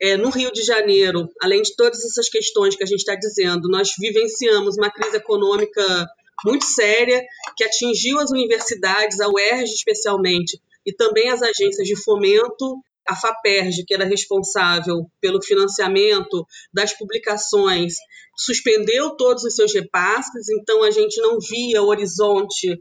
É, 0.00 0.16
no 0.16 0.30
Rio 0.30 0.50
de 0.50 0.62
Janeiro, 0.62 1.28
além 1.40 1.62
de 1.62 1.76
todas 1.76 2.04
essas 2.04 2.28
questões 2.28 2.74
que 2.74 2.82
a 2.82 2.86
gente 2.86 3.00
está 3.00 3.14
dizendo, 3.14 3.68
nós 3.68 3.90
vivenciamos 3.98 4.76
uma 4.76 4.90
crise 4.90 5.16
econômica 5.16 6.08
muito 6.44 6.64
séria 6.64 7.22
que 7.56 7.62
atingiu 7.62 8.18
as 8.18 8.30
universidades, 8.30 9.20
a 9.20 9.28
UERJ 9.28 9.72
especialmente, 9.72 10.60
e 10.84 10.92
também 10.92 11.28
as 11.30 11.40
agências 11.42 11.86
de 11.86 11.96
fomento. 12.02 12.82
A 13.08 13.16
FAPERJ, 13.16 13.84
que 13.84 13.94
era 13.94 14.04
responsável 14.04 15.10
pelo 15.20 15.42
financiamento 15.42 16.46
das 16.72 16.96
publicações, 16.96 17.94
suspendeu 18.36 19.16
todos 19.16 19.42
os 19.42 19.56
seus 19.56 19.74
repasses, 19.74 20.48
então 20.48 20.84
a 20.84 20.90
gente 20.92 21.20
não 21.20 21.38
via 21.40 21.82
horizonte 21.82 22.80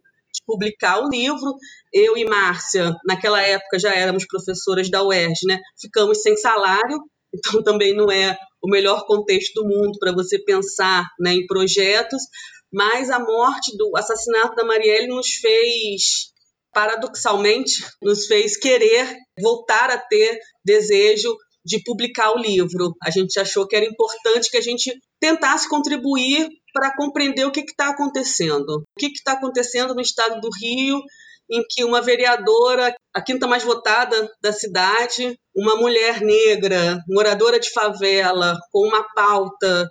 publicar 0.51 0.99
o 0.99 1.09
livro 1.09 1.55
eu 1.93 2.17
e 2.17 2.25
Márcia, 2.25 2.93
naquela 3.05 3.41
época 3.41 3.79
já 3.79 3.95
éramos 3.95 4.25
professoras 4.25 4.89
da 4.89 5.01
UERJ, 5.01 5.47
né? 5.47 5.59
Ficamos 5.79 6.21
sem 6.21 6.35
salário, 6.35 6.99
então 7.33 7.63
também 7.63 7.95
não 7.95 8.11
é 8.11 8.37
o 8.61 8.69
melhor 8.69 9.05
contexto 9.05 9.61
do 9.61 9.67
mundo 9.67 9.97
para 9.97 10.11
você 10.11 10.37
pensar 10.43 11.05
né, 11.19 11.33
em 11.33 11.47
projetos, 11.47 12.21
mas 12.71 13.09
a 13.09 13.19
morte 13.19 13.75
do 13.77 13.91
assassinato 13.95 14.55
da 14.55 14.65
Marielle 14.65 15.07
nos 15.07 15.27
fez 15.35 16.31
paradoxalmente, 16.73 17.83
nos 18.01 18.27
fez 18.27 18.57
querer 18.57 19.15
voltar 19.41 19.89
a 19.89 19.97
ter 19.97 20.39
desejo 20.63 21.35
de 21.65 21.81
publicar 21.83 22.31
o 22.31 22.39
livro. 22.39 22.95
A 23.03 23.09
gente 23.09 23.39
achou 23.39 23.67
que 23.67 23.75
era 23.75 23.85
importante 23.85 24.49
que 24.49 24.57
a 24.57 24.61
gente 24.61 24.93
tentasse 25.19 25.69
contribuir 25.69 26.47
para 26.73 26.95
compreender 26.95 27.45
o 27.45 27.51
que 27.51 27.61
está 27.61 27.89
acontecendo. 27.89 28.79
O 28.79 28.99
que 28.99 29.07
está 29.07 29.33
acontecendo 29.33 29.93
no 29.93 30.01
estado 30.01 30.39
do 30.39 30.49
Rio, 30.61 30.99
em 31.49 31.63
que 31.69 31.83
uma 31.83 32.01
vereadora, 32.01 32.95
a 33.13 33.21
quinta 33.21 33.47
mais 33.47 33.63
votada 33.63 34.29
da 34.41 34.53
cidade, 34.53 35.37
uma 35.55 35.75
mulher 35.75 36.21
negra, 36.21 36.99
moradora 37.09 37.59
de 37.59 37.69
favela, 37.71 38.57
com 38.71 38.87
uma 38.87 39.03
pauta 39.13 39.87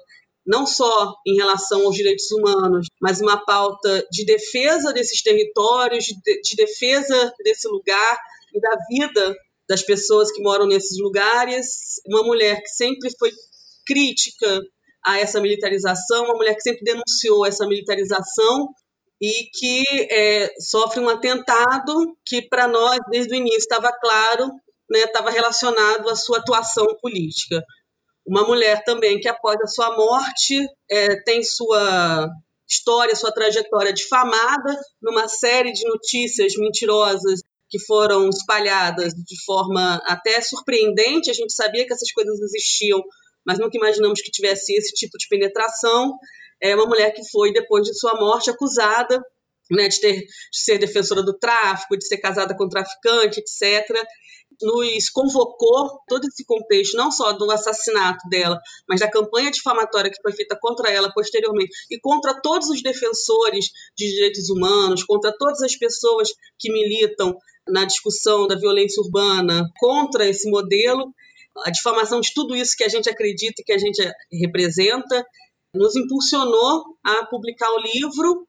não 0.47 0.67
só 0.67 1.15
em 1.27 1.37
relação 1.37 1.85
aos 1.85 1.95
direitos 1.95 2.31
humanos, 2.33 2.87
mas 3.01 3.21
uma 3.21 3.45
pauta 3.45 4.05
de 4.11 4.25
defesa 4.25 4.93
desses 4.93 5.23
territórios, 5.23 6.05
de, 6.05 6.41
de 6.41 6.57
defesa 6.57 7.33
desse 7.45 7.69
lugar 7.69 8.19
e 8.53 8.61
da 8.61 8.77
vida 8.89 9.37
das 9.69 9.83
pessoas 9.83 10.33
que 10.33 10.43
moram 10.43 10.67
nesses 10.67 10.99
lugares. 10.99 12.01
Uma 12.07 12.25
mulher 12.25 12.61
que 12.63 12.69
sempre 12.69 13.11
foi 13.19 13.31
crítica 13.87 14.61
a 15.05 15.19
essa 15.19 15.41
militarização, 15.41 16.25
uma 16.25 16.35
mulher 16.35 16.55
que 16.55 16.63
sempre 16.63 16.85
denunciou 16.85 17.47
essa 17.47 17.67
militarização 17.67 18.69
e 19.21 19.51
que 19.53 19.85
é, 20.11 20.55
sofre 20.61 21.01
um 21.01 21.09
atentado 21.09 22.17
que, 22.25 22.43
para 22.43 22.67
nós, 22.67 22.99
desde 23.11 23.35
o 23.35 23.37
início, 23.37 23.59
estava 23.59 23.93
claro, 23.93 24.49
né, 24.91 25.01
estava 25.01 25.31
relacionado 25.31 26.09
à 26.09 26.17
sua 26.17 26.39
atuação 26.39 26.87
política. 27.01 27.63
Uma 28.27 28.47
mulher 28.47 28.83
também 28.85 29.21
que, 29.21 29.29
após 29.29 29.57
a 29.63 29.67
sua 29.67 29.97
morte, 29.97 30.67
é, 30.91 31.23
tem 31.23 31.43
sua 31.43 32.29
história, 32.69 33.17
sua 33.17 33.33
trajetória 33.33 33.93
difamada 33.93 34.81
numa 35.03 35.29
série 35.29 35.73
de 35.73 35.85
notícias 35.87 36.55
mentirosas 36.57 37.41
que 37.69 37.79
foram 37.81 38.29
espalhadas 38.29 39.13
de 39.13 39.45
forma 39.45 40.01
até 40.05 40.41
surpreendente. 40.41 41.31
A 41.31 41.35
gente 41.35 41.53
sabia 41.53 41.87
que 41.87 41.93
essas 41.93 42.11
coisas 42.13 42.41
existiam, 42.41 43.03
mas 43.47 43.59
nunca 43.59 43.77
imaginamos 43.77 44.21
que 44.21 44.31
tivesse 44.31 44.75
esse 44.75 44.93
tipo 44.95 45.17
de 45.19 45.29
penetração. 45.29 46.17
É 46.61 46.75
uma 46.75 46.87
mulher 46.87 47.13
que 47.13 47.29
foi, 47.31 47.53
depois 47.53 47.85
de 47.85 47.95
sua 47.99 48.15
morte, 48.15 48.51
acusada 48.51 49.21
né, 49.71 49.89
de, 49.89 50.01
ter, 50.01 50.21
de 50.21 50.27
ser 50.53 50.79
defensora 50.79 51.23
do 51.23 51.39
tráfico, 51.39 51.97
de 51.97 52.07
ser 52.07 52.19
casada 52.19 52.57
com 52.57 52.69
traficante, 52.69 53.41
etc 53.41 53.97
nos 54.63 55.09
convocou 55.11 56.01
todo 56.07 56.25
esse 56.27 56.45
contexto, 56.45 56.97
não 56.97 57.11
só 57.11 57.33
do 57.33 57.51
assassinato 57.51 58.29
dela, 58.29 58.59
mas 58.89 59.01
da 59.01 59.11
campanha 59.11 59.51
difamatória 59.51 60.11
que 60.11 60.21
foi 60.21 60.33
feita 60.33 60.57
contra 60.61 60.91
ela 60.91 61.13
posteriormente 61.13 61.73
e 61.91 61.99
contra 62.01 62.41
todos 62.41 62.69
os 62.69 62.83
defensores 62.83 63.67
de 63.97 64.07
direitos 64.07 64.51
humanos, 64.51 65.05
contra 65.05 65.33
todas 65.37 65.63
as 65.63 65.77
pessoas 65.77 66.29
que 66.59 66.71
militam 66.73 67.37
na 67.69 67.85
discussão 67.85 68.47
da 68.47 68.57
violência 68.57 69.03
urbana 69.03 69.69
contra 69.79 70.29
esse 70.29 70.51
modelo, 70.51 71.13
a 71.65 71.71
difamação 71.71 72.21
de 72.21 72.33
tudo 72.35 72.55
isso 72.55 72.77
que 72.77 72.85
a 72.85 72.89
gente 72.89 73.09
acredita 73.09 73.61
e 73.61 73.65
que 73.65 73.73
a 73.73 73.79
gente 73.79 74.03
representa, 74.33 75.25
nos 75.75 75.97
impulsionou 75.97 76.85
a 77.05 77.27
publicar 77.27 77.71
o 77.71 77.81
livro 77.81 78.47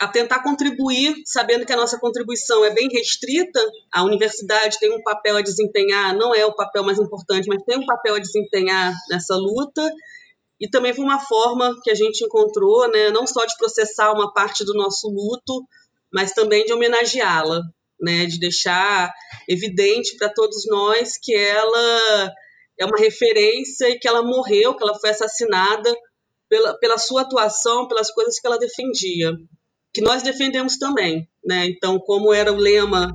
a 0.00 0.08
tentar 0.08 0.42
contribuir, 0.42 1.14
sabendo 1.26 1.66
que 1.66 1.72
a 1.74 1.76
nossa 1.76 1.98
contribuição 1.98 2.64
é 2.64 2.70
bem 2.70 2.88
restrita, 2.90 3.60
a 3.92 4.02
universidade 4.02 4.78
tem 4.78 4.90
um 4.90 5.02
papel 5.02 5.36
a 5.36 5.42
desempenhar, 5.42 6.16
não 6.16 6.34
é 6.34 6.44
o 6.46 6.54
papel 6.54 6.82
mais 6.82 6.98
importante, 6.98 7.46
mas 7.46 7.62
tem 7.64 7.76
um 7.76 7.84
papel 7.84 8.14
a 8.14 8.18
desempenhar 8.18 8.94
nessa 9.10 9.36
luta, 9.36 9.86
e 10.58 10.70
também 10.70 10.94
foi 10.94 11.04
uma 11.04 11.20
forma 11.20 11.76
que 11.82 11.90
a 11.90 11.94
gente 11.94 12.24
encontrou, 12.24 12.90
né, 12.90 13.10
não 13.10 13.26
só 13.26 13.44
de 13.44 13.54
processar 13.58 14.10
uma 14.12 14.32
parte 14.32 14.64
do 14.64 14.72
nosso 14.72 15.06
luto, 15.06 15.66
mas 16.10 16.32
também 16.32 16.64
de 16.64 16.72
homenageá-la, 16.72 17.60
né, 18.00 18.26
de 18.26 18.38
deixar 18.38 19.12
evidente 19.48 20.16
para 20.16 20.28
todos 20.28 20.66
nós 20.66 21.18
que 21.20 21.34
ela 21.34 22.32
é 22.78 22.84
uma 22.86 22.98
referência 22.98 23.88
e 23.90 23.98
que 23.98 24.08
ela 24.08 24.22
morreu, 24.22 24.74
que 24.74 24.82
ela 24.82 24.98
foi 24.98 25.10
assassinada 25.10 25.94
pela, 26.48 26.78
pela 26.78 26.98
sua 26.98 27.22
atuação, 27.22 27.86
pelas 27.86 28.10
coisas 28.10 28.38
que 28.40 28.46
ela 28.46 28.58
defendia 28.58 29.32
que 29.92 30.00
nós 30.00 30.22
defendemos 30.22 30.78
também, 30.78 31.28
né? 31.44 31.66
Então, 31.66 31.98
como 31.98 32.32
era 32.32 32.52
o 32.52 32.56
lema, 32.56 33.12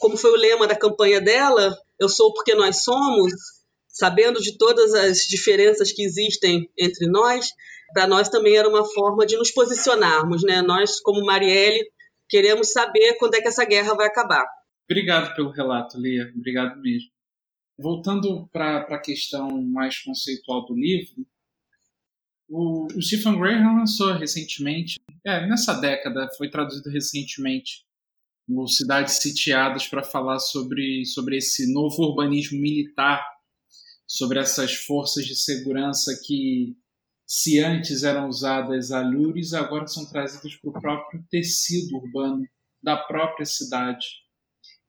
como 0.00 0.16
foi 0.16 0.32
o 0.32 0.36
lema 0.36 0.66
da 0.66 0.76
campanha 0.76 1.20
dela, 1.20 1.76
eu 2.00 2.08
sou 2.08 2.32
porque 2.32 2.54
nós 2.54 2.82
somos, 2.82 3.32
sabendo 3.88 4.40
de 4.40 4.58
todas 4.58 4.92
as 4.92 5.18
diferenças 5.18 5.92
que 5.92 6.02
existem 6.02 6.68
entre 6.76 7.06
nós, 7.08 7.48
para 7.92 8.06
nós 8.08 8.28
também 8.28 8.56
era 8.56 8.68
uma 8.68 8.84
forma 8.84 9.24
de 9.24 9.36
nos 9.36 9.52
posicionarmos, 9.52 10.42
né? 10.42 10.62
Nós, 10.62 11.00
como 11.00 11.24
Marielle, 11.24 11.84
queremos 12.34 12.72
saber 12.72 13.16
quando 13.16 13.36
é 13.36 13.40
que 13.40 13.46
essa 13.46 13.64
guerra 13.64 13.94
vai 13.94 14.08
acabar. 14.08 14.44
Obrigado 14.90 15.36
pelo 15.36 15.50
relato, 15.50 15.96
Lia. 15.96 16.32
Obrigado 16.34 16.80
mesmo. 16.80 17.08
Voltando 17.78 18.48
para 18.48 18.78
a 18.80 18.98
questão 18.98 19.62
mais 19.62 20.00
conceitual 20.00 20.66
do 20.66 20.74
livro, 20.74 21.24
o, 22.48 22.86
o 22.86 23.00
Stephen 23.00 23.38
Graham 23.38 23.76
lançou 23.76 24.12
recentemente, 24.14 24.96
é, 25.24 25.46
nessa 25.46 25.74
década, 25.74 26.28
foi 26.36 26.50
traduzido 26.50 26.90
recentemente 26.90 27.84
no 28.48 28.66
Cidades 28.66 29.14
Sitiadas 29.22 29.86
para 29.86 30.02
falar 30.02 30.40
sobre, 30.40 31.06
sobre 31.06 31.36
esse 31.36 31.72
novo 31.72 32.02
urbanismo 32.02 32.60
militar, 32.60 33.24
sobre 34.08 34.40
essas 34.40 34.74
forças 34.74 35.24
de 35.24 35.36
segurança 35.36 36.20
que, 36.26 36.76
se 37.26 37.58
antes 37.58 38.02
eram 38.02 38.28
usadas 38.28 38.90
a 38.90 39.00
lures, 39.00 39.54
agora 39.54 39.86
são 39.86 40.04
trazidas 40.06 40.54
para 40.56 40.70
o 40.70 40.80
próprio 40.80 41.24
tecido 41.30 41.96
urbano 41.96 42.46
da 42.82 42.96
própria 42.96 43.46
cidade. 43.46 44.06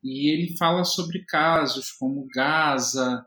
E 0.03 0.29
ele 0.31 0.55
fala 0.57 0.83
sobre 0.83 1.25
casos 1.25 1.91
como 1.91 2.27
Gaza, 2.33 3.25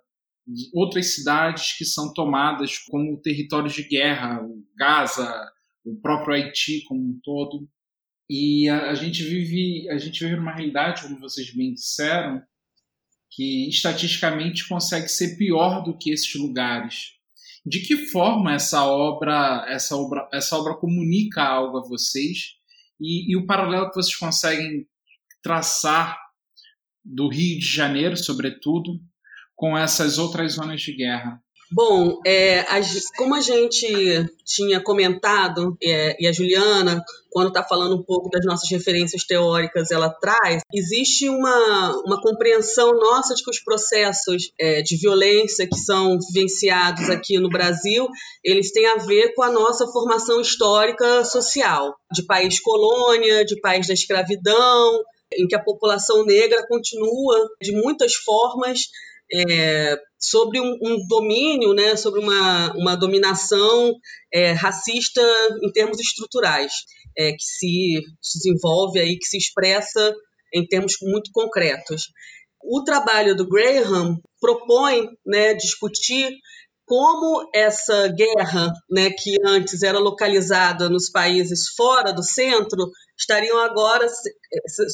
outras 0.75 1.15
cidades 1.15 1.77
que 1.77 1.85
são 1.85 2.13
tomadas 2.13 2.79
como 2.79 3.21
territórios 3.21 3.75
de 3.75 3.83
guerra, 3.83 4.41
Gaza, 4.77 5.51
o 5.85 5.97
próprio 5.97 6.35
Haiti 6.35 6.85
como 6.85 7.01
um 7.01 7.21
todo. 7.23 7.69
E 8.31 8.69
a, 8.69 8.91
a, 8.91 8.95
gente 8.95 9.23
vive 9.25 9.89
a 9.89 9.97
gente 9.97 10.23
vive 10.23 10.37
numa 10.37 10.53
realidade, 10.53 11.03
como 11.03 11.19
vocês 11.19 11.53
bem 11.55 11.73
disseram, 11.73 12.43
que 13.31 13.69
estatisticamente 13.69 14.69
consegue 14.69 15.09
ser 15.09 15.37
pior 15.37 15.83
do 15.83 15.97
que 15.97 16.11
esses 16.11 16.35
lugares. 16.35 17.18
De 17.69 17.81
que 17.81 18.07
forma 18.07 18.55
essa 18.55 18.85
obra 18.85 19.65
essa 19.69 19.97
obra 19.97 20.29
essa 20.33 20.57
obra 20.57 20.75
comunica 20.75 21.43
algo 21.43 21.79
a 21.79 21.87
vocês 21.87 22.55
e, 23.01 23.33
e 23.33 23.37
o 23.37 23.47
paralelo 23.47 23.89
que 23.89 23.97
vocês 23.97 24.17
conseguem 24.17 24.87
traçar 25.43 26.19
do 27.05 27.29
Rio 27.29 27.59
de 27.59 27.67
Janeiro, 27.67 28.17
sobretudo, 28.17 29.01
com 29.55 29.77
essas 29.77 30.19
outras 30.19 30.55
zonas 30.55 30.81
de 30.81 30.95
guerra? 30.95 31.43
Bom, 31.71 32.21
é, 32.27 32.65
como 33.17 33.35
a 33.35 33.41
gente 33.41 33.87
tinha 34.45 34.81
comentado, 34.81 35.77
é, 35.83 36.17
e 36.19 36.27
a 36.27 36.33
Juliana, 36.33 37.05
quando 37.31 37.49
está 37.49 37.63
falando 37.63 37.95
um 37.95 38.03
pouco 38.03 38.31
das 38.31 38.45
nossas 38.47 38.71
referências 38.71 39.25
teóricas, 39.25 39.91
ela 39.91 40.09
traz, 40.09 40.63
existe 40.73 41.29
uma, 41.29 42.03
uma 42.07 42.21
compreensão 42.23 42.95
nossa 42.95 43.35
de 43.35 43.45
que 43.45 43.51
os 43.51 43.63
processos 43.63 44.51
é, 44.59 44.81
de 44.81 44.97
violência 44.97 45.69
que 45.69 45.79
são 45.79 46.19
vivenciados 46.33 47.11
aqui 47.11 47.39
no 47.39 47.51
Brasil, 47.51 48.09
eles 48.43 48.73
têm 48.73 48.87
a 48.87 48.97
ver 48.97 49.35
com 49.35 49.43
a 49.43 49.53
nossa 49.53 49.87
formação 49.89 50.41
histórica 50.41 51.23
social, 51.25 51.95
de 52.11 52.25
país 52.25 52.61
colônia, 52.61 53.45
de 53.45 53.61
país 53.61 53.87
da 53.87 53.95
escravidão, 53.95 55.03
em 55.35 55.47
que 55.47 55.55
a 55.55 55.63
população 55.63 56.25
negra 56.25 56.67
continua, 56.67 57.49
de 57.61 57.73
muitas 57.73 58.15
formas, 58.15 58.89
é, 59.33 59.97
sobre 60.19 60.61
um, 60.61 60.77
um, 60.83 61.07
domínio, 61.07 61.75
né, 61.75 61.97
sobre 61.97 62.21
uma, 62.21 62.73
uma 62.77 62.97
dominação 62.97 63.95
é, 64.33 64.53
racista 64.53 65.21
em 65.63 65.71
termos 65.71 66.01
estruturais, 66.01 66.73
é, 67.17 67.33
que 67.33 67.43
se 67.43 68.01
desenvolve 68.35 68.99
aí, 68.99 69.19
que 69.19 69.27
se 69.27 69.37
expressa 69.37 70.15
em 70.55 70.67
termos 70.67 70.95
muito 71.03 71.31
concretos. 71.33 72.07
O 72.63 72.83
trabalho 72.83 73.37
do 73.37 73.49
Graham 73.49 74.19
propõe 74.41 75.09
né, 75.27 75.55
discutir 75.55 76.33
como 76.85 77.49
essa 77.55 78.09
guerra, 78.09 78.73
né, 78.91 79.11
que 79.11 79.37
antes 79.45 79.83
era 79.83 79.99
localizada 79.99 80.89
nos 80.89 81.11
países 81.11 81.69
fora 81.77 82.13
do 82.13 82.23
centro, 82.23 82.91
estariam 83.19 83.59
agora 83.59 84.07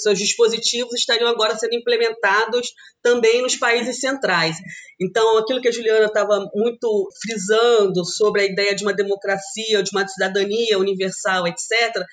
seus 0.02 0.18
dispositivos 0.18 0.94
estariam 0.94 1.28
agora 1.28 1.56
sendo 1.56 1.74
implementados 1.74 2.72
também 3.02 3.42
nos 3.42 3.56
países 3.56 4.00
centrais. 4.00 4.56
Então, 5.00 5.36
aquilo 5.38 5.60
que 5.60 5.68
a 5.68 5.72
Juliana 5.72 6.06
estava 6.06 6.48
muito 6.54 7.08
frisando 7.20 8.04
sobre 8.04 8.42
a 8.42 8.44
ideia 8.46 8.74
de 8.74 8.82
uma 8.82 8.94
democracia, 8.94 9.82
de 9.82 9.90
uma 9.92 10.06
cidadania 10.08 10.78
universal, 10.78 11.46
etc., 11.46 12.04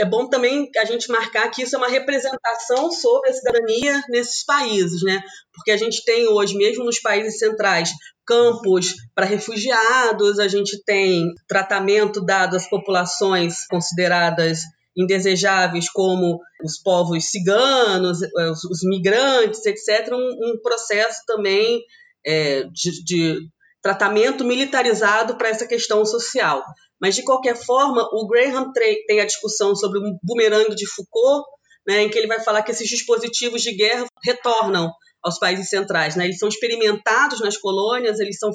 é 0.00 0.06
bom 0.06 0.28
também 0.28 0.70
a 0.78 0.84
gente 0.86 1.10
marcar 1.10 1.50
que 1.50 1.62
isso 1.62 1.76
é 1.76 1.78
uma 1.78 1.88
representação 1.88 2.90
sobre 2.90 3.28
a 3.28 3.32
cidadania 3.32 4.02
nesses 4.08 4.42
países, 4.44 5.02
né? 5.02 5.20
Porque 5.54 5.70
a 5.70 5.76
gente 5.76 6.02
tem 6.04 6.26
hoje, 6.26 6.56
mesmo 6.56 6.82
nos 6.82 6.98
países 6.98 7.38
centrais, 7.38 7.90
campos 8.26 8.94
para 9.14 9.26
refugiados, 9.26 10.38
a 10.38 10.48
gente 10.48 10.82
tem 10.84 11.30
tratamento 11.46 12.24
dado 12.24 12.56
às 12.56 12.68
populações 12.68 13.66
consideradas 13.66 14.62
indesejáveis 14.96 15.90
como 15.90 16.38
os 16.64 16.78
povos 16.82 17.30
ciganos, 17.30 18.18
os, 18.50 18.64
os 18.64 18.80
migrantes, 18.84 19.64
etc., 19.64 20.12
um, 20.12 20.16
um 20.16 20.60
processo 20.62 21.20
também 21.26 21.82
é, 22.26 22.64
de, 22.64 23.04
de 23.04 23.38
tratamento 23.82 24.44
militarizado 24.44 25.36
para 25.36 25.48
essa 25.48 25.66
questão 25.66 26.04
social. 26.04 26.62
Mas, 27.00 27.16
de 27.16 27.24
qualquer 27.24 27.56
forma, 27.56 28.08
o 28.12 28.26
Graham 28.28 28.70
tem 29.06 29.20
a 29.20 29.26
discussão 29.26 29.74
sobre 29.74 29.98
o 29.98 30.18
bumerangue 30.22 30.76
de 30.76 30.86
Foucault, 30.86 31.44
né, 31.86 32.02
em 32.02 32.08
que 32.08 32.16
ele 32.16 32.28
vai 32.28 32.40
falar 32.40 32.62
que 32.62 32.70
esses 32.70 32.88
dispositivos 32.88 33.60
de 33.60 33.74
guerra 33.74 34.06
retornam 34.24 34.88
aos 35.20 35.38
países 35.38 35.68
centrais. 35.68 36.14
Né? 36.14 36.26
Eles 36.26 36.38
são 36.38 36.48
experimentados 36.48 37.40
nas 37.40 37.56
colônias, 37.56 38.20
eles 38.20 38.38
são 38.38 38.50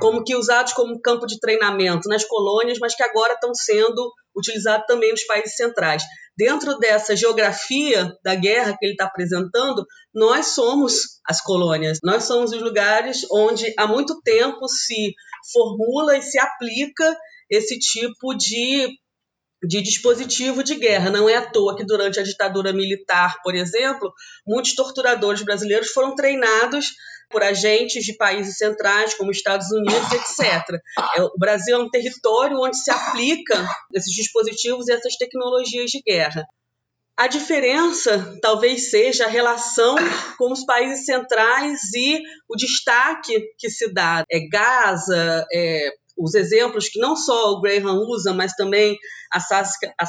como 0.00 0.24
que 0.24 0.34
usados 0.34 0.72
como 0.72 1.00
campo 1.00 1.26
de 1.26 1.38
treinamento 1.38 2.08
nas 2.08 2.24
colônias, 2.24 2.78
mas 2.80 2.94
que 2.94 3.02
agora 3.02 3.34
estão 3.34 3.54
sendo 3.54 4.10
utilizados 4.36 4.86
também 4.86 5.10
nos 5.10 5.24
países 5.24 5.56
centrais. 5.56 6.02
Dentro 6.36 6.78
dessa 6.78 7.14
geografia 7.14 8.10
da 8.24 8.34
guerra 8.34 8.74
que 8.78 8.86
ele 8.86 8.92
está 8.92 9.04
apresentando, 9.04 9.84
nós 10.14 10.46
somos 10.46 11.20
as 11.26 11.40
colônias, 11.42 11.98
nós 12.02 12.24
somos 12.24 12.52
os 12.52 12.62
lugares 12.62 13.20
onde 13.30 13.72
há 13.78 13.86
muito 13.86 14.20
tempo 14.22 14.66
se 14.66 15.12
formula 15.52 16.16
e 16.16 16.22
se 16.22 16.38
aplica 16.38 17.16
esse 17.50 17.78
tipo 17.78 18.34
de 18.34 18.88
de 19.62 19.80
dispositivo 19.80 20.62
de 20.62 20.74
guerra. 20.74 21.10
Não 21.10 21.28
é 21.28 21.36
à 21.36 21.50
toa 21.50 21.76
que 21.76 21.84
durante 21.84 22.18
a 22.18 22.22
ditadura 22.22 22.72
militar, 22.72 23.36
por 23.42 23.54
exemplo, 23.54 24.12
muitos 24.46 24.74
torturadores 24.74 25.42
brasileiros 25.42 25.88
foram 25.88 26.14
treinados 26.14 26.86
por 27.30 27.42
agentes 27.42 28.04
de 28.04 28.14
países 28.14 28.58
centrais, 28.58 29.14
como 29.14 29.30
Estados 29.30 29.70
Unidos, 29.72 30.12
etc. 30.12 30.78
É, 31.16 31.22
o 31.22 31.38
Brasil 31.38 31.76
é 31.76 31.78
um 31.78 31.90
território 31.90 32.58
onde 32.60 32.76
se 32.76 32.90
aplica 32.90 33.66
esses 33.94 34.12
dispositivos 34.12 34.88
e 34.88 34.92
essas 34.92 35.16
tecnologias 35.16 35.90
de 35.90 36.02
guerra. 36.06 36.44
A 37.16 37.26
diferença 37.26 38.38
talvez 38.40 38.90
seja 38.90 39.26
a 39.26 39.28
relação 39.28 39.96
com 40.38 40.50
os 40.50 40.64
países 40.64 41.04
centrais 41.04 41.80
e 41.94 42.20
o 42.48 42.56
destaque 42.56 43.48
que 43.58 43.70
se 43.70 43.92
dá. 43.92 44.24
É 44.30 44.40
Gaza, 44.48 45.46
é 45.52 45.90
os 46.22 46.34
exemplos 46.34 46.88
que 46.88 47.00
não 47.00 47.16
só 47.16 47.52
o 47.52 47.60
Graham 47.60 47.96
usa, 48.08 48.32
mas 48.32 48.54
também 48.54 48.96
a 49.32 49.40
Saskia, 49.40 49.92
a 49.98 50.06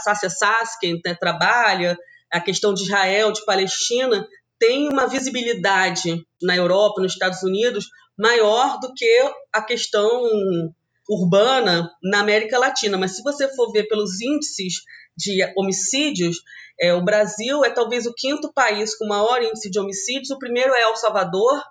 né, 1.06 1.16
trabalha, 1.20 1.98
a 2.32 2.40
questão 2.40 2.74
de 2.74 2.84
Israel, 2.84 3.32
de 3.32 3.44
Palestina, 3.46 4.28
tem 4.60 4.90
uma 4.90 5.08
visibilidade 5.08 6.26
na 6.42 6.56
Europa, 6.56 7.02
nos 7.02 7.14
Estados 7.14 7.42
Unidos, 7.42 7.88
maior 8.18 8.80
do 8.80 8.94
que 8.94 9.34
a 9.52 9.62
questão 9.62 10.22
urbana 11.10 11.90
na 12.02 12.20
América 12.20 12.60
Latina. 12.60 12.98
Mas 12.98 13.16
se 13.16 13.24
você 13.24 13.48
for 13.56 13.72
ver 13.72 13.88
pelos 13.88 14.22
índices 14.22 14.76
de 15.18 15.42
homicídios, 15.58 16.38
é, 16.80 16.94
o 16.94 17.04
Brasil 17.04 17.64
é 17.64 17.70
talvez 17.70 18.06
o 18.06 18.14
quinto 18.14 18.52
país 18.54 18.96
com 18.96 19.08
maior 19.08 19.42
índice 19.42 19.70
de 19.70 19.80
homicídios. 19.80 20.30
O 20.30 20.40
primeiro 20.40 20.74
é 20.74 20.82
El 20.84 20.96
Salvador, 20.96 21.62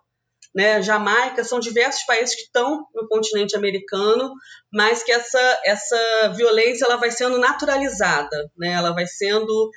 né, 0.54 0.82
Jamaica, 0.82 1.44
são 1.44 1.58
diversos 1.58 2.04
países 2.04 2.34
que 2.34 2.42
estão 2.42 2.86
no 2.94 3.08
continente 3.08 3.56
americano, 3.56 4.32
mas 4.72 5.02
que 5.02 5.10
essa, 5.10 5.60
essa 5.64 6.28
violência 6.36 6.84
ela 6.84 6.96
vai 6.96 7.10
sendo 7.10 7.38
naturalizada, 7.38 8.50
né, 8.56 8.72
ela 8.72 8.92
vai 8.92 9.06
sendo 9.06 9.70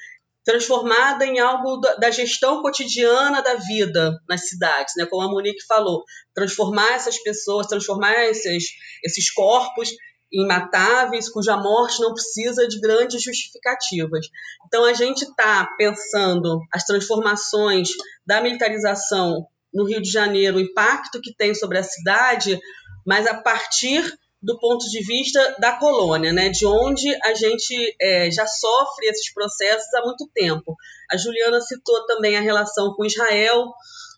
transformada 0.43 1.25
em 1.25 1.39
algo 1.39 1.77
da 1.99 2.11
gestão 2.11 2.61
cotidiana 2.61 3.41
da 3.41 3.55
vida 3.55 4.15
nas 4.29 4.47
cidades, 4.47 4.93
né, 4.97 5.05
como 5.05 5.23
a 5.23 5.31
Monique 5.31 5.65
falou, 5.65 6.03
transformar 6.33 6.93
essas 6.93 7.17
pessoas, 7.17 7.67
transformar 7.67 8.13
esses, 8.25 8.65
esses 9.03 9.31
corpos 9.31 9.89
imatáveis, 10.31 11.29
cuja 11.29 11.55
morte 11.55 12.01
não 12.01 12.13
precisa 12.13 12.67
de 12.67 12.79
grandes 12.79 13.23
justificativas. 13.23 14.27
Então, 14.65 14.83
a 14.83 14.93
gente 14.93 15.21
está 15.21 15.67
pensando 15.77 16.59
as 16.73 16.83
transformações 16.83 17.89
da 18.25 18.41
militarização 18.41 19.47
no 19.75 19.85
Rio 19.85 20.01
de 20.01 20.09
Janeiro, 20.09 20.57
o 20.57 20.61
impacto 20.61 21.19
que 21.21 21.35
tem 21.35 21.53
sobre 21.53 21.77
a 21.77 21.83
cidade, 21.83 22.57
mas 23.05 23.27
a 23.27 23.35
partir 23.35 24.01
do 24.41 24.57
ponto 24.59 24.85
de 24.89 25.03
vista 25.03 25.55
da 25.59 25.77
colônia, 25.77 26.31
né, 26.31 26.49
de 26.49 26.65
onde 26.65 27.13
a 27.23 27.33
gente 27.33 27.95
é, 27.99 28.29
já 28.31 28.45
sofre 28.45 29.07
esses 29.07 29.33
processos 29.33 29.93
há 29.95 30.01
muito 30.05 30.29
tempo. 30.33 30.75
A 31.11 31.17
Juliana 31.17 31.59
citou 31.59 32.05
também 32.05 32.37
a 32.37 32.41
relação 32.41 32.93
com 32.93 33.05
Israel, 33.05 33.73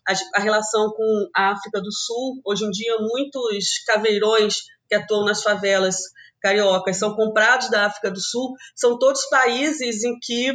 a, 0.06 0.38
a 0.38 0.40
relação 0.40 0.90
com 0.90 1.28
a 1.34 1.52
África 1.52 1.80
do 1.80 1.90
Sul. 1.90 2.40
Hoje 2.44 2.64
em 2.64 2.70
dia, 2.70 2.98
muitos 2.98 3.78
caveirões 3.86 4.56
que 4.88 4.94
atuam 4.94 5.24
nas 5.24 5.42
favelas 5.42 5.96
cariocas 6.40 6.98
são 6.98 7.16
comprados 7.16 7.70
da 7.70 7.86
África 7.86 8.10
do 8.10 8.20
Sul. 8.20 8.54
São 8.76 8.98
todos 8.98 9.28
países 9.28 10.04
em 10.04 10.18
que 10.20 10.52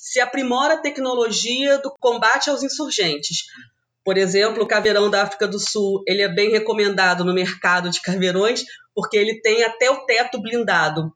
se 0.00 0.20
aprimora 0.20 0.74
a 0.74 0.80
tecnologia 0.80 1.78
do 1.78 1.92
combate 1.98 2.48
aos 2.48 2.62
insurgentes. 2.62 3.46
Por 4.06 4.16
exemplo, 4.16 4.62
o 4.62 4.68
caveirão 4.68 5.10
da 5.10 5.24
África 5.24 5.48
do 5.48 5.58
Sul, 5.58 6.00
ele 6.06 6.22
é 6.22 6.32
bem 6.32 6.48
recomendado 6.48 7.24
no 7.24 7.34
mercado 7.34 7.90
de 7.90 8.00
caveirões, 8.00 8.62
porque 8.94 9.16
ele 9.16 9.40
tem 9.40 9.64
até 9.64 9.90
o 9.90 10.06
teto 10.06 10.40
blindado. 10.40 11.12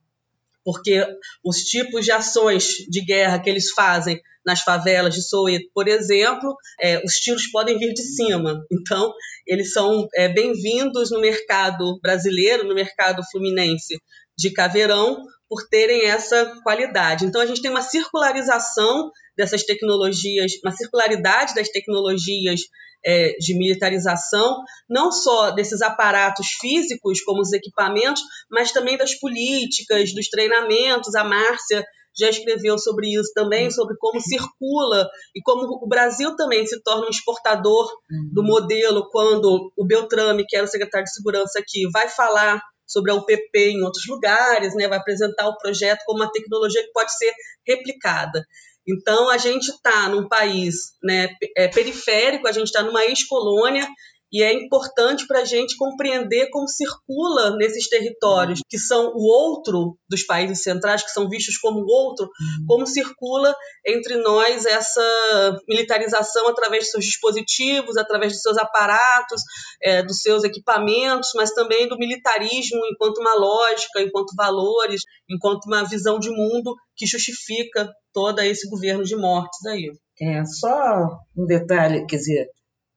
Porque 0.61 1.01
os 1.41 1.59
tipos 1.59 2.03
de 2.03 2.11
ações 2.11 2.65
de 2.89 2.99
guerra 3.05 3.39
que 3.39 3.49
eles 3.49 3.71
fazem 3.71 4.21
nas 4.45 4.61
favelas 4.61 5.13
de 5.13 5.21
Soweto, 5.21 5.69
por 5.73 5.87
exemplo, 5.87 6.53
é, 6.81 7.01
os 7.05 7.13
tiros 7.13 7.49
podem 7.49 7.79
vir 7.79 7.93
de 7.93 8.03
cima. 8.03 8.61
Então, 8.69 9.13
eles 9.47 9.71
são 9.71 10.05
é, 10.13 10.27
bem-vindos 10.27 11.11
no 11.11 11.21
mercado 11.21 11.97
brasileiro, 12.01 12.67
no 12.67 12.75
mercado 12.75 13.23
fluminense 13.31 13.95
de 14.37 14.51
caveirão, 14.51 15.23
por 15.47 15.65
terem 15.69 16.07
essa 16.07 16.59
qualidade. 16.61 17.23
Então, 17.23 17.39
a 17.39 17.45
gente 17.45 17.61
tem 17.61 17.71
uma 17.71 17.81
circularização 17.81 19.09
dessas 19.41 19.63
tecnologias, 19.63 20.51
uma 20.63 20.71
circularidade 20.71 21.55
das 21.55 21.67
tecnologias 21.69 22.61
é, 23.03 23.31
de 23.39 23.57
militarização, 23.57 24.61
não 24.87 25.11
só 25.11 25.49
desses 25.49 25.81
aparatos 25.81 26.45
físicos, 26.59 27.21
como 27.23 27.41
os 27.41 27.51
equipamentos, 27.51 28.21
mas 28.51 28.71
também 28.71 28.97
das 28.97 29.15
políticas, 29.15 30.13
dos 30.13 30.27
treinamentos. 30.29 31.15
A 31.15 31.23
Márcia 31.23 31.83
já 32.15 32.29
escreveu 32.29 32.77
sobre 32.77 33.07
isso 33.07 33.31
também, 33.33 33.71
sobre 33.71 33.95
como 33.97 34.21
circula 34.21 35.09
e 35.35 35.41
como 35.41 35.63
o 35.83 35.87
Brasil 35.87 36.35
também 36.35 36.63
se 36.67 36.79
torna 36.83 37.07
um 37.07 37.09
exportador 37.09 37.89
do 38.31 38.43
modelo 38.43 39.09
quando 39.09 39.71
o 39.75 39.85
Beltrame, 39.85 40.45
que 40.47 40.55
era 40.55 40.65
o 40.65 40.69
secretário 40.69 41.05
de 41.05 41.13
segurança 41.13 41.57
aqui, 41.57 41.89
vai 41.91 42.07
falar 42.07 42.61
sobre 42.85 43.11
a 43.11 43.15
UPP 43.15 43.55
em 43.55 43.83
outros 43.83 44.05
lugares, 44.07 44.75
né, 44.75 44.87
vai 44.87 44.97
apresentar 44.97 45.47
o 45.47 45.57
projeto 45.57 46.01
como 46.05 46.21
uma 46.21 46.31
tecnologia 46.31 46.83
que 46.83 46.91
pode 46.91 47.15
ser 47.17 47.33
replicada. 47.65 48.45
Então, 48.87 49.29
a 49.29 49.37
gente 49.37 49.67
está 49.67 50.09
num 50.09 50.27
país 50.27 50.75
né, 51.03 51.29
é, 51.55 51.67
periférico, 51.67 52.47
a 52.47 52.51
gente 52.51 52.67
está 52.67 52.83
numa 52.83 53.05
ex-colônia, 53.05 53.87
e 54.31 54.41
é 54.41 54.53
importante 54.53 55.27
para 55.27 55.41
a 55.41 55.45
gente 55.45 55.75
compreender 55.75 56.49
como 56.49 56.67
circula 56.67 57.57
nesses 57.57 57.89
territórios, 57.89 58.61
que 58.69 58.79
são 58.79 59.11
o 59.13 59.23
outro 59.23 59.97
dos 60.09 60.23
países 60.23 60.63
centrais, 60.63 61.03
que 61.03 61.11
são 61.11 61.27
vistos 61.27 61.57
como 61.57 61.85
outro, 61.85 62.25
uhum. 62.25 62.65
como 62.65 62.87
circula 62.87 63.53
entre 63.85 64.15
nós 64.17 64.65
essa 64.65 65.59
militarização 65.67 66.47
através 66.47 66.85
de 66.85 66.91
seus 66.91 67.03
dispositivos, 67.03 67.97
através 67.97 68.31
de 68.31 68.41
seus 68.41 68.57
aparatos, 68.57 69.41
é, 69.83 70.01
dos 70.01 70.21
seus 70.21 70.45
equipamentos, 70.45 71.31
mas 71.35 71.51
também 71.51 71.89
do 71.89 71.97
militarismo 71.97 72.79
enquanto 72.91 73.17
uma 73.19 73.35
lógica, 73.35 74.01
enquanto 74.01 74.35
valores, 74.35 75.01
enquanto 75.29 75.65
uma 75.65 75.83
visão 75.83 76.17
de 76.17 76.29
mundo 76.29 76.73
que 76.95 77.05
justifica 77.05 77.89
todo 78.13 78.39
esse 78.39 78.69
governo 78.69 79.03
de 79.03 79.15
mortes 79.15 79.65
aí. 79.65 79.91
É, 80.21 80.45
só 80.45 81.17
um 81.35 81.45
detalhe, 81.45 82.05
quer 82.05 82.17
dizer, 82.17 82.47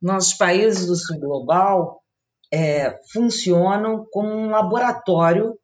nossos 0.04 0.34
países 0.34 0.86
do 0.86 0.94
sul 0.94 1.18
global 1.18 2.02
é, 2.52 2.94
funcionam 3.10 4.06
como 4.12 4.28
um 4.28 4.50
laboratório, 4.50 5.58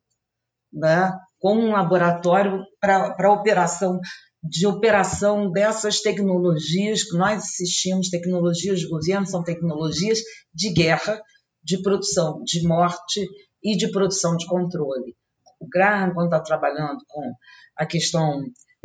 né, 0.72 1.12
como 1.38 1.60
um 1.60 1.72
laboratório 1.72 2.64
para 2.80 3.32
operação 3.32 4.00
de 4.42 4.66
operação 4.66 5.50
dessas 5.50 6.00
tecnologias 6.00 7.04
que 7.04 7.18
nós 7.18 7.42
assistimos, 7.42 8.08
tecnologias 8.08 8.80
de 8.80 8.88
governo, 8.88 9.26
são 9.26 9.42
tecnologias 9.42 10.20
de 10.54 10.72
guerra, 10.72 11.20
de 11.62 11.82
produção 11.82 12.42
de 12.42 12.66
morte 12.66 13.28
e 13.62 13.76
de 13.76 13.90
produção 13.90 14.34
de 14.38 14.46
controle. 14.46 15.14
O 15.60 15.68
Graham, 15.68 16.14
quando 16.14 16.28
está 16.28 16.40
trabalhando 16.40 17.00
com 17.06 17.30
a 17.76 17.84
questão 17.84 18.42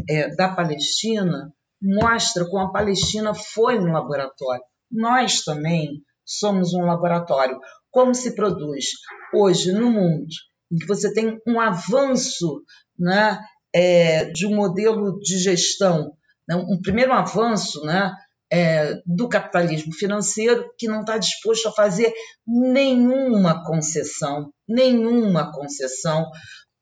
é, 0.09 0.35
da 0.35 0.53
Palestina, 0.53 1.49
mostra 1.81 2.45
como 2.45 2.65
a 2.65 2.71
Palestina 2.73 3.33
foi 3.33 3.79
um 3.79 3.93
laboratório 3.93 4.61
nós 4.91 5.43
também 5.43 6.01
somos 6.25 6.73
um 6.73 6.81
laboratório. 6.81 7.59
Como 7.91 8.13
se 8.13 8.35
produz 8.35 8.85
hoje 9.33 9.71
no 9.71 9.89
mundo, 9.91 10.27
em 10.71 10.77
que 10.77 10.87
você 10.87 11.13
tem 11.13 11.39
um 11.47 11.59
avanço 11.59 12.61
né, 12.97 13.39
é, 13.73 14.25
de 14.25 14.45
um 14.45 14.55
modelo 14.55 15.19
de 15.19 15.37
gestão, 15.37 16.11
né, 16.47 16.55
um 16.55 16.79
primeiro 16.81 17.13
avanço 17.13 17.81
né, 17.85 18.11
é, 18.51 18.95
do 19.05 19.27
capitalismo 19.27 19.93
financeiro 19.93 20.65
que 20.77 20.87
não 20.87 21.01
está 21.01 21.17
disposto 21.17 21.67
a 21.67 21.71
fazer 21.71 22.13
nenhuma 22.47 23.63
concessão, 23.63 24.51
nenhuma 24.67 25.51
concessão 25.51 26.29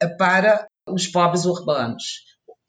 é, 0.02 0.08
para 0.08 0.68
os 0.88 1.08
pobres 1.08 1.46
urbanos. 1.46 2.04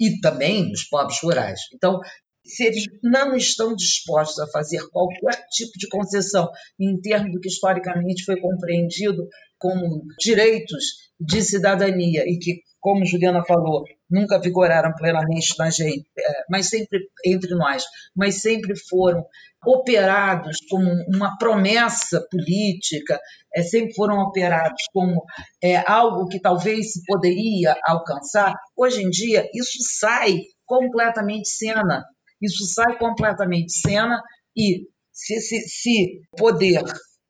e 0.00 0.20
também 0.20 0.70
dos 0.70 0.84
povos 0.88 1.18
rurais. 1.22 1.60
Então, 1.72 2.00
se 2.44 2.64
eles 2.64 2.84
não 3.02 3.34
estão 3.34 3.74
dispostos 3.74 4.38
a 4.38 4.50
fazer 4.50 4.86
qualquer 4.90 5.46
tipo 5.50 5.72
de 5.78 5.88
concessão 5.88 6.50
em 6.78 7.00
termos 7.00 7.32
do 7.32 7.40
que 7.40 7.48
historicamente 7.48 8.24
foi 8.24 8.38
compreendido 8.40 9.26
como 9.58 10.04
direitos 10.18 10.84
de 11.18 11.42
cidadania 11.42 12.24
e 12.26 12.38
que, 12.38 12.60
como 12.80 13.06
Juliana 13.06 13.42
falou, 13.46 13.84
nunca 14.10 14.38
vigoraram 14.38 14.92
plenamente 14.94 15.54
na 15.58 15.70
gente, 15.70 16.06
é, 16.18 16.44
mas 16.50 16.68
sempre 16.68 17.00
entre 17.24 17.54
nós, 17.54 17.84
mas 18.14 18.42
sempre 18.42 18.74
foram 18.88 19.24
operados 19.64 20.58
como 20.68 20.90
uma 21.08 21.38
promessa 21.38 22.22
política, 22.30 23.18
é, 23.54 23.62
sempre 23.62 23.94
foram 23.94 24.18
operados 24.18 24.82
como 24.92 25.22
é, 25.62 25.76
algo 25.90 26.28
que 26.28 26.38
talvez 26.38 26.92
se 26.92 27.02
poderia 27.06 27.74
alcançar. 27.86 28.54
Hoje 28.76 29.02
em 29.02 29.08
dia, 29.08 29.48
isso 29.54 29.78
sai 29.98 30.40
completamente 30.66 31.48
cena 31.48 32.04
isso 32.40 32.64
sai 32.66 32.98
completamente 32.98 33.66
de 33.66 33.80
cena 33.80 34.22
e 34.56 34.86
se, 35.12 35.40
se, 35.40 35.60
se 35.68 36.20
poder 36.36 36.82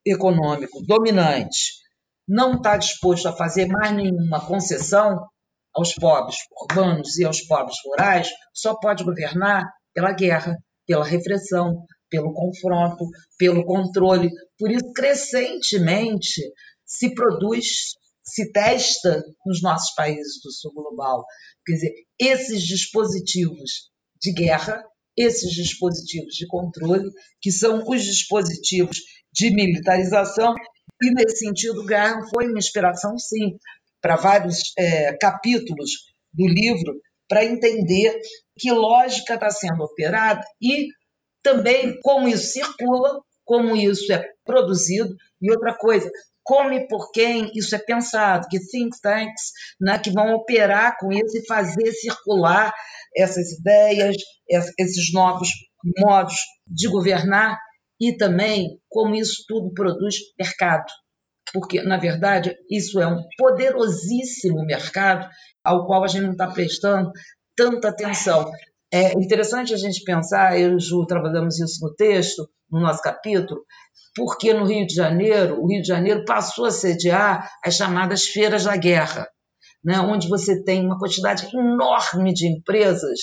econômico 0.04 0.82
dominante 0.86 1.84
não 2.26 2.54
está 2.54 2.76
disposto 2.76 3.28
a 3.28 3.36
fazer 3.36 3.66
mais 3.66 3.92
nenhuma 3.94 4.44
concessão 4.46 5.26
aos 5.74 5.92
pobres 5.94 6.36
urbanos 6.62 7.18
e 7.18 7.24
aos 7.24 7.42
pobres 7.42 7.76
rurais, 7.84 8.30
só 8.54 8.74
pode 8.78 9.04
governar 9.04 9.68
pela 9.92 10.12
guerra, 10.12 10.56
pela 10.86 11.04
repressão, 11.04 11.84
pelo 12.08 12.32
confronto, 12.32 13.04
pelo 13.36 13.64
controle. 13.64 14.30
Por 14.58 14.70
isso, 14.70 14.92
crescentemente, 14.94 16.40
se 16.86 17.12
produz, 17.12 17.94
se 18.22 18.52
testa 18.52 19.22
nos 19.44 19.60
nossos 19.60 19.92
países 19.94 20.40
do 20.42 20.50
sul 20.52 20.72
global. 20.72 21.24
Quer 21.66 21.72
dizer, 21.72 21.92
esses 22.18 22.62
dispositivos 22.62 23.90
de 24.20 24.32
guerra 24.32 24.82
esses 25.16 25.50
dispositivos 25.50 26.34
de 26.34 26.46
controle, 26.46 27.10
que 27.40 27.50
são 27.50 27.84
os 27.86 28.02
dispositivos 28.02 28.98
de 29.32 29.50
militarização, 29.50 30.54
e 31.02 31.10
nesse 31.10 31.38
sentido, 31.38 31.84
Graham 31.84 32.20
foi 32.28 32.48
uma 32.48 32.58
inspiração, 32.58 33.18
sim, 33.18 33.56
para 34.00 34.16
vários 34.16 34.72
é, 34.78 35.16
capítulos 35.16 35.90
do 36.32 36.46
livro, 36.46 37.00
para 37.28 37.44
entender 37.44 38.20
que 38.58 38.70
lógica 38.70 39.34
está 39.34 39.50
sendo 39.50 39.82
operada 39.82 40.42
e 40.60 40.88
também 41.42 41.98
como 42.00 42.28
isso 42.28 42.52
circula, 42.52 43.20
como 43.44 43.76
isso 43.76 44.12
é 44.12 44.24
produzido, 44.44 45.14
e 45.40 45.50
outra 45.50 45.74
coisa, 45.74 46.10
como 46.44 46.72
e 46.72 46.86
por 46.86 47.10
quem 47.10 47.50
isso 47.54 47.74
é 47.74 47.78
pensado, 47.78 48.46
que 48.48 48.60
think 48.60 49.00
tanks 49.02 49.50
né, 49.80 49.98
que 49.98 50.10
vão 50.10 50.34
operar 50.34 50.96
com 50.98 51.10
isso 51.10 51.38
e 51.38 51.46
fazer 51.46 51.90
circular 51.92 52.72
essas 53.16 53.52
ideias, 53.52 54.16
esses 54.78 55.12
novos 55.12 55.48
modos 55.98 56.34
de 56.66 56.88
governar 56.88 57.58
e 58.00 58.16
também 58.16 58.78
como 58.88 59.14
isso 59.14 59.44
tudo 59.48 59.72
produz 59.72 60.16
mercado. 60.38 60.86
Porque, 61.52 61.82
na 61.82 61.96
verdade, 61.96 62.54
isso 62.70 63.00
é 63.00 63.06
um 63.06 63.22
poderosíssimo 63.38 64.64
mercado 64.64 65.28
ao 65.62 65.86
qual 65.86 66.04
a 66.04 66.08
gente 66.08 66.24
não 66.24 66.32
está 66.32 66.48
prestando 66.48 67.10
tanta 67.56 67.88
atenção. 67.88 68.50
É 68.92 69.12
interessante 69.12 69.72
a 69.72 69.76
gente 69.76 70.02
pensar, 70.04 70.58
eu 70.58 70.72
e 70.72 70.74
o 70.74 70.80
Ju 70.80 71.06
trabalhamos 71.06 71.58
isso 71.60 71.84
no 71.84 71.94
texto, 71.94 72.48
no 72.70 72.80
nosso 72.80 73.00
capítulo, 73.00 73.64
porque 74.14 74.52
no 74.54 74.64
Rio 74.64 74.86
de 74.86 74.94
Janeiro, 74.94 75.60
o 75.60 75.68
Rio 75.68 75.82
de 75.82 75.88
Janeiro 75.88 76.24
passou 76.24 76.66
a 76.66 76.70
sediar 76.70 77.50
as 77.64 77.74
chamadas 77.74 78.24
feiras 78.24 78.64
da 78.64 78.76
guerra 78.76 79.28
né, 79.84 80.00
onde 80.00 80.28
você 80.28 80.62
tem 80.62 80.84
uma 80.84 80.98
quantidade 80.98 81.46
enorme 81.54 82.32
de 82.32 82.48
empresas, 82.48 83.20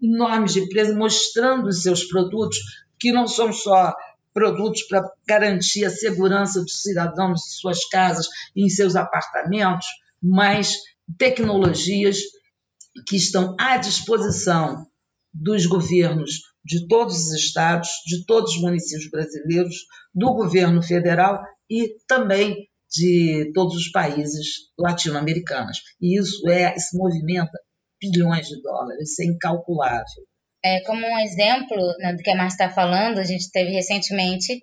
enormes 0.00 0.54
de 0.54 0.60
empresas 0.60 0.96
mostrando 0.96 1.68
os 1.68 1.82
seus 1.82 2.04
produtos, 2.04 2.58
que 2.98 3.12
não 3.12 3.28
são 3.28 3.52
só 3.52 3.94
produtos 4.32 4.82
para 4.84 5.02
garantir 5.26 5.84
a 5.84 5.90
segurança 5.90 6.60
dos 6.60 6.80
cidadãos 6.82 7.40
em 7.40 7.60
suas 7.60 7.84
casas 7.88 8.26
em 8.56 8.68
seus 8.68 8.96
apartamentos, 8.96 9.86
mas 10.22 10.76
tecnologias 11.18 12.18
que 13.06 13.16
estão 13.16 13.54
à 13.58 13.76
disposição 13.76 14.86
dos 15.32 15.66
governos 15.66 16.40
de 16.68 16.86
todos 16.86 17.16
os 17.16 17.32
estados, 17.32 17.88
de 18.06 18.26
todos 18.26 18.54
os 18.54 18.60
municípios 18.60 19.10
brasileiros, 19.10 19.74
do 20.14 20.34
governo 20.34 20.82
federal 20.82 21.40
e 21.70 21.96
também 22.06 22.68
de 22.90 23.50
todos 23.54 23.74
os 23.74 23.90
países 23.90 24.70
latino-americanos. 24.78 25.78
E 26.00 26.18
isso 26.18 26.46
é, 26.48 26.74
isso 26.76 26.96
movimenta 26.96 27.58
bilhões 28.00 28.46
de 28.46 28.60
dólares, 28.60 29.10
isso 29.10 29.22
é 29.22 29.26
incalculável. 29.26 30.24
É, 30.64 30.80
como 30.84 31.06
um 31.06 31.18
exemplo 31.20 31.76
né, 31.98 32.12
do 32.12 32.22
que 32.22 32.30
a 32.30 32.36
Márcia 32.36 32.64
está 32.64 32.70
falando, 32.74 33.18
a 33.18 33.24
gente 33.24 33.50
teve 33.50 33.70
recentemente 33.70 34.60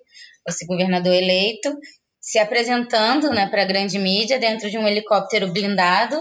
esse 0.48 0.64
governador 0.66 1.12
eleito 1.12 1.76
se 2.20 2.38
apresentando 2.38 3.30
né, 3.30 3.48
para 3.48 3.62
a 3.62 3.66
grande 3.66 3.98
mídia 3.98 4.38
dentro 4.38 4.70
de 4.70 4.78
um 4.78 4.86
helicóptero 4.86 5.52
blindado, 5.52 6.16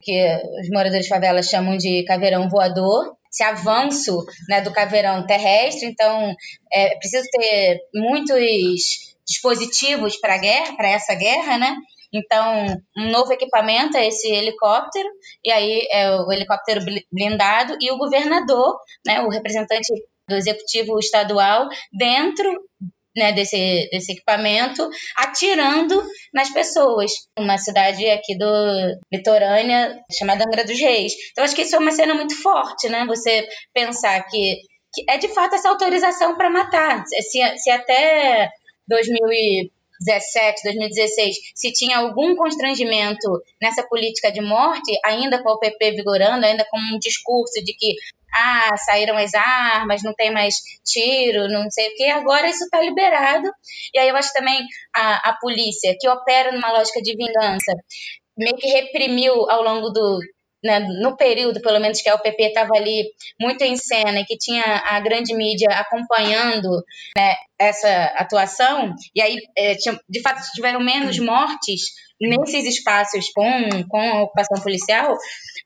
que 0.00 0.12
os 0.60 0.68
moradores 0.70 1.04
de 1.04 1.08
favela 1.08 1.42
chamam 1.42 1.76
de 1.76 2.04
caveirão 2.04 2.48
voador, 2.48 3.16
esse 3.34 3.42
avanço 3.42 4.24
né, 4.48 4.60
do 4.60 4.72
caveirão 4.72 5.26
terrestre, 5.26 5.88
então 5.88 6.34
é 6.72 6.96
preciso 6.96 7.26
ter 7.32 7.80
muitos 7.92 8.40
dispositivos 9.26 10.16
para 10.16 10.38
guerra, 10.38 10.76
para 10.76 10.88
essa 10.88 11.14
guerra, 11.14 11.58
né? 11.58 11.74
Então, 12.12 12.66
um 12.96 13.10
novo 13.10 13.32
equipamento 13.32 13.96
é 13.96 14.06
esse 14.06 14.28
helicóptero, 14.28 15.08
e 15.44 15.50
aí 15.50 15.88
é 15.90 16.14
o 16.20 16.30
helicóptero 16.30 16.80
blindado 17.10 17.76
e 17.80 17.90
o 17.90 17.98
governador, 17.98 18.78
né, 19.04 19.20
o 19.22 19.28
representante 19.28 19.92
do 20.28 20.36
executivo 20.36 20.96
estadual, 21.00 21.68
dentro 21.92 22.48
né, 23.16 23.32
desse, 23.32 23.88
desse 23.90 24.12
equipamento, 24.12 24.88
atirando 25.16 26.02
nas 26.32 26.50
pessoas. 26.50 27.12
Uma 27.38 27.58
cidade 27.58 28.08
aqui 28.10 28.36
do 28.36 28.46
litorânea 29.12 29.98
chamada 30.12 30.44
Angra 30.44 30.64
dos 30.64 30.78
Reis. 30.78 31.12
Então, 31.30 31.44
acho 31.44 31.54
que 31.54 31.62
isso 31.62 31.76
é 31.76 31.78
uma 31.78 31.92
cena 31.92 32.14
muito 32.14 32.40
forte, 32.42 32.88
né? 32.88 33.04
Você 33.06 33.46
pensar 33.72 34.22
que, 34.24 34.56
que 34.92 35.04
é 35.08 35.16
de 35.18 35.28
fato 35.28 35.54
essa 35.54 35.68
autorização 35.68 36.36
para 36.36 36.50
matar. 36.50 37.04
Se, 37.06 37.58
se 37.58 37.70
até 37.70 38.48
2017, 38.88 40.62
2016, 40.64 41.36
se 41.54 41.72
tinha 41.72 41.98
algum 41.98 42.34
constrangimento 42.34 43.28
nessa 43.60 43.82
política 43.84 44.30
de 44.32 44.40
morte, 44.40 44.92
ainda 45.04 45.42
com 45.42 45.50
o 45.50 45.58
PP 45.58 45.92
vigorando, 45.92 46.44
ainda 46.44 46.66
com 46.70 46.78
um 46.78 46.98
discurso 46.98 47.62
de 47.64 47.74
que 47.74 47.94
ah, 48.34 48.76
saíram 48.76 49.16
as 49.16 49.34
armas, 49.34 50.02
não 50.02 50.14
tem 50.14 50.32
mais 50.32 50.56
tiro, 50.84 51.48
não 51.48 51.70
sei 51.70 51.88
o 51.88 51.94
que, 51.94 52.04
agora 52.10 52.48
isso 52.48 52.64
está 52.64 52.80
liberado. 52.80 53.48
E 53.94 53.98
aí 53.98 54.08
eu 54.08 54.16
acho 54.16 54.32
também 54.32 54.60
a, 54.94 55.30
a 55.30 55.38
polícia, 55.40 55.94
que 55.98 56.08
opera 56.08 56.52
numa 56.52 56.72
lógica 56.72 57.00
de 57.00 57.16
vingança, 57.16 57.72
meio 58.36 58.56
que 58.56 58.68
reprimiu 58.68 59.48
ao 59.48 59.62
longo 59.62 59.90
do, 59.90 60.18
né, 60.64 60.80
no 60.80 61.16
período, 61.16 61.60
pelo 61.60 61.78
menos, 61.78 62.00
que 62.00 62.08
a 62.08 62.14
UPP 62.14 62.42
estava 62.42 62.70
ali 62.74 63.04
muito 63.38 63.62
em 63.62 63.76
cena 63.76 64.20
e 64.20 64.24
que 64.24 64.36
tinha 64.38 64.64
a 64.64 64.98
grande 64.98 65.34
mídia 65.34 65.68
acompanhando 65.70 66.70
né, 67.16 67.34
essa 67.58 68.06
atuação, 68.16 68.94
e 69.14 69.20
aí, 69.20 69.36
tinha, 69.78 69.98
de 70.08 70.22
fato, 70.22 70.40
tiveram 70.54 70.80
menos 70.80 71.18
mortes 71.18 71.82
nesses 72.28 72.64
espaços 72.66 73.30
com, 73.32 73.88
com 73.88 73.98
a 73.98 74.22
ocupação 74.22 74.62
policial, 74.62 75.16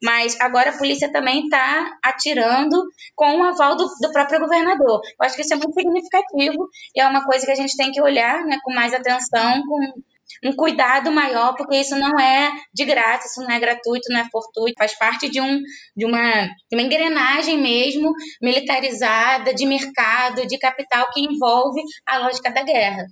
mas 0.02 0.38
agora 0.40 0.70
a 0.70 0.78
polícia 0.78 1.10
também 1.10 1.44
está 1.44 1.98
atirando 2.02 2.84
com 3.14 3.38
o 3.38 3.42
aval 3.44 3.76
do, 3.76 3.86
do, 4.00 4.12
próprio 4.12 4.40
governador. 4.40 5.00
Eu 5.04 5.26
acho 5.26 5.36
que 5.36 5.42
isso 5.42 5.54
é 5.54 5.56
muito 5.56 5.74
significativo 5.74 6.68
e 6.94 7.00
é 7.00 7.06
uma 7.06 7.24
coisa 7.24 7.44
que 7.44 7.52
a 7.52 7.56
gente 7.56 7.76
tem 7.76 7.90
que 7.90 8.00
olhar 8.00 8.44
né, 8.44 8.58
com 8.62 8.72
mais 8.72 8.94
atenção, 8.94 9.62
com, 9.62 10.02
um 10.44 10.54
cuidado 10.54 11.10
maior, 11.10 11.54
porque 11.56 11.76
isso 11.76 11.96
não 11.96 12.18
é 12.18 12.52
de 12.72 12.84
graça, 12.84 13.26
isso 13.26 13.40
não 13.40 13.50
é 13.50 13.58
gratuito, 13.58 14.12
não 14.12 14.20
é 14.20 14.28
fortuito, 14.30 14.78
faz 14.78 14.96
parte 14.96 15.28
de, 15.28 15.40
um, 15.40 15.60
de, 15.96 16.04
uma, 16.04 16.46
de 16.70 16.76
uma 16.76 16.82
engrenagem 16.82 17.58
mesmo 17.58 18.12
militarizada, 18.40 19.54
de 19.54 19.66
mercado, 19.66 20.46
de 20.46 20.58
capital 20.58 21.10
que 21.12 21.20
envolve 21.20 21.82
a 22.06 22.18
lógica 22.18 22.50
da 22.50 22.62
guerra. 22.62 23.06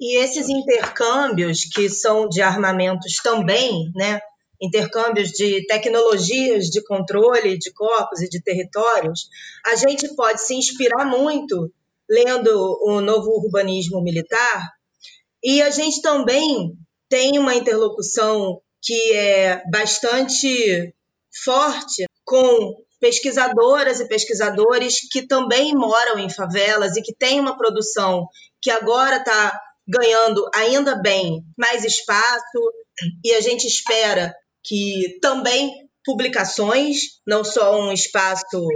E 0.00 0.16
esses 0.16 0.48
intercâmbios 0.48 1.64
que 1.64 1.88
são 1.90 2.28
de 2.28 2.40
armamentos 2.40 3.16
também, 3.22 3.92
né? 3.94 4.20
intercâmbios 4.60 5.30
de 5.30 5.66
tecnologias 5.66 6.66
de 6.66 6.82
controle 6.84 7.58
de 7.58 7.72
corpos 7.72 8.20
e 8.20 8.28
de 8.28 8.42
territórios, 8.42 9.28
a 9.64 9.74
gente 9.74 10.14
pode 10.14 10.42
se 10.42 10.54
inspirar 10.54 11.06
muito 11.06 11.72
lendo 12.08 12.50
o 12.82 13.00
novo 13.00 13.30
urbanismo 13.30 14.02
militar, 14.02 14.68
e 15.42 15.62
a 15.62 15.70
gente 15.70 16.02
também 16.02 16.76
tem 17.08 17.38
uma 17.38 17.54
interlocução 17.54 18.60
que 18.82 19.12
é 19.12 19.62
bastante 19.70 20.94
forte 21.44 22.04
com 22.24 22.74
pesquisadoras 23.00 24.00
e 24.00 24.08
pesquisadores 24.08 25.08
que 25.10 25.26
também 25.26 25.74
moram 25.74 26.18
em 26.18 26.28
favelas 26.28 26.96
e 26.96 27.02
que 27.02 27.14
têm 27.14 27.40
uma 27.40 27.56
produção 27.56 28.28
que 28.60 28.70
agora 28.70 29.16
está 29.16 29.58
ganhando 29.86 30.48
ainda 30.54 30.94
bem 30.96 31.42
mais 31.56 31.84
espaço 31.84 32.72
e 33.24 33.32
a 33.34 33.40
gente 33.40 33.66
espera 33.66 34.34
que 34.64 35.18
também 35.20 35.70
publicações, 36.04 36.98
não 37.26 37.44
só 37.44 37.80
um 37.80 37.92
espaço 37.92 38.66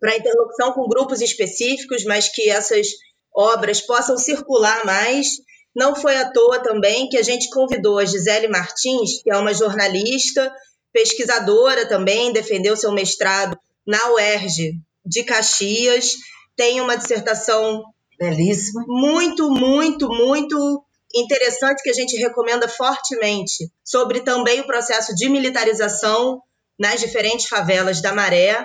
para 0.00 0.16
interlocução 0.16 0.72
com 0.72 0.88
grupos 0.88 1.20
específicos, 1.20 2.04
mas 2.04 2.28
que 2.28 2.48
essas 2.50 2.88
obras 3.34 3.80
possam 3.80 4.16
circular 4.16 4.84
mais. 4.84 5.26
Não 5.74 5.94
foi 5.94 6.16
à 6.16 6.30
toa 6.30 6.62
também 6.62 7.08
que 7.08 7.16
a 7.16 7.22
gente 7.22 7.48
convidou 7.50 7.98
a 7.98 8.04
Gisele 8.04 8.48
Martins, 8.48 9.22
que 9.22 9.32
é 9.32 9.36
uma 9.36 9.54
jornalista, 9.54 10.52
pesquisadora 10.92 11.88
também, 11.88 12.32
defendeu 12.32 12.76
seu 12.76 12.92
mestrado 12.92 13.58
na 13.86 14.12
UERJ 14.12 14.72
de 15.04 15.24
Caxias, 15.24 16.14
tem 16.54 16.80
uma 16.80 16.96
dissertação 16.96 17.82
belíssima, 18.22 18.84
muito, 18.86 19.50
muito, 19.50 20.08
muito 20.08 20.84
interessante 21.12 21.82
que 21.82 21.90
a 21.90 21.94
gente 21.94 22.16
recomenda 22.16 22.68
fortemente 22.68 23.68
sobre 23.84 24.20
também 24.20 24.60
o 24.60 24.66
processo 24.66 25.12
de 25.14 25.28
militarização 25.28 26.40
nas 26.78 27.00
diferentes 27.00 27.48
favelas 27.48 28.00
da 28.00 28.14
Maré. 28.14 28.64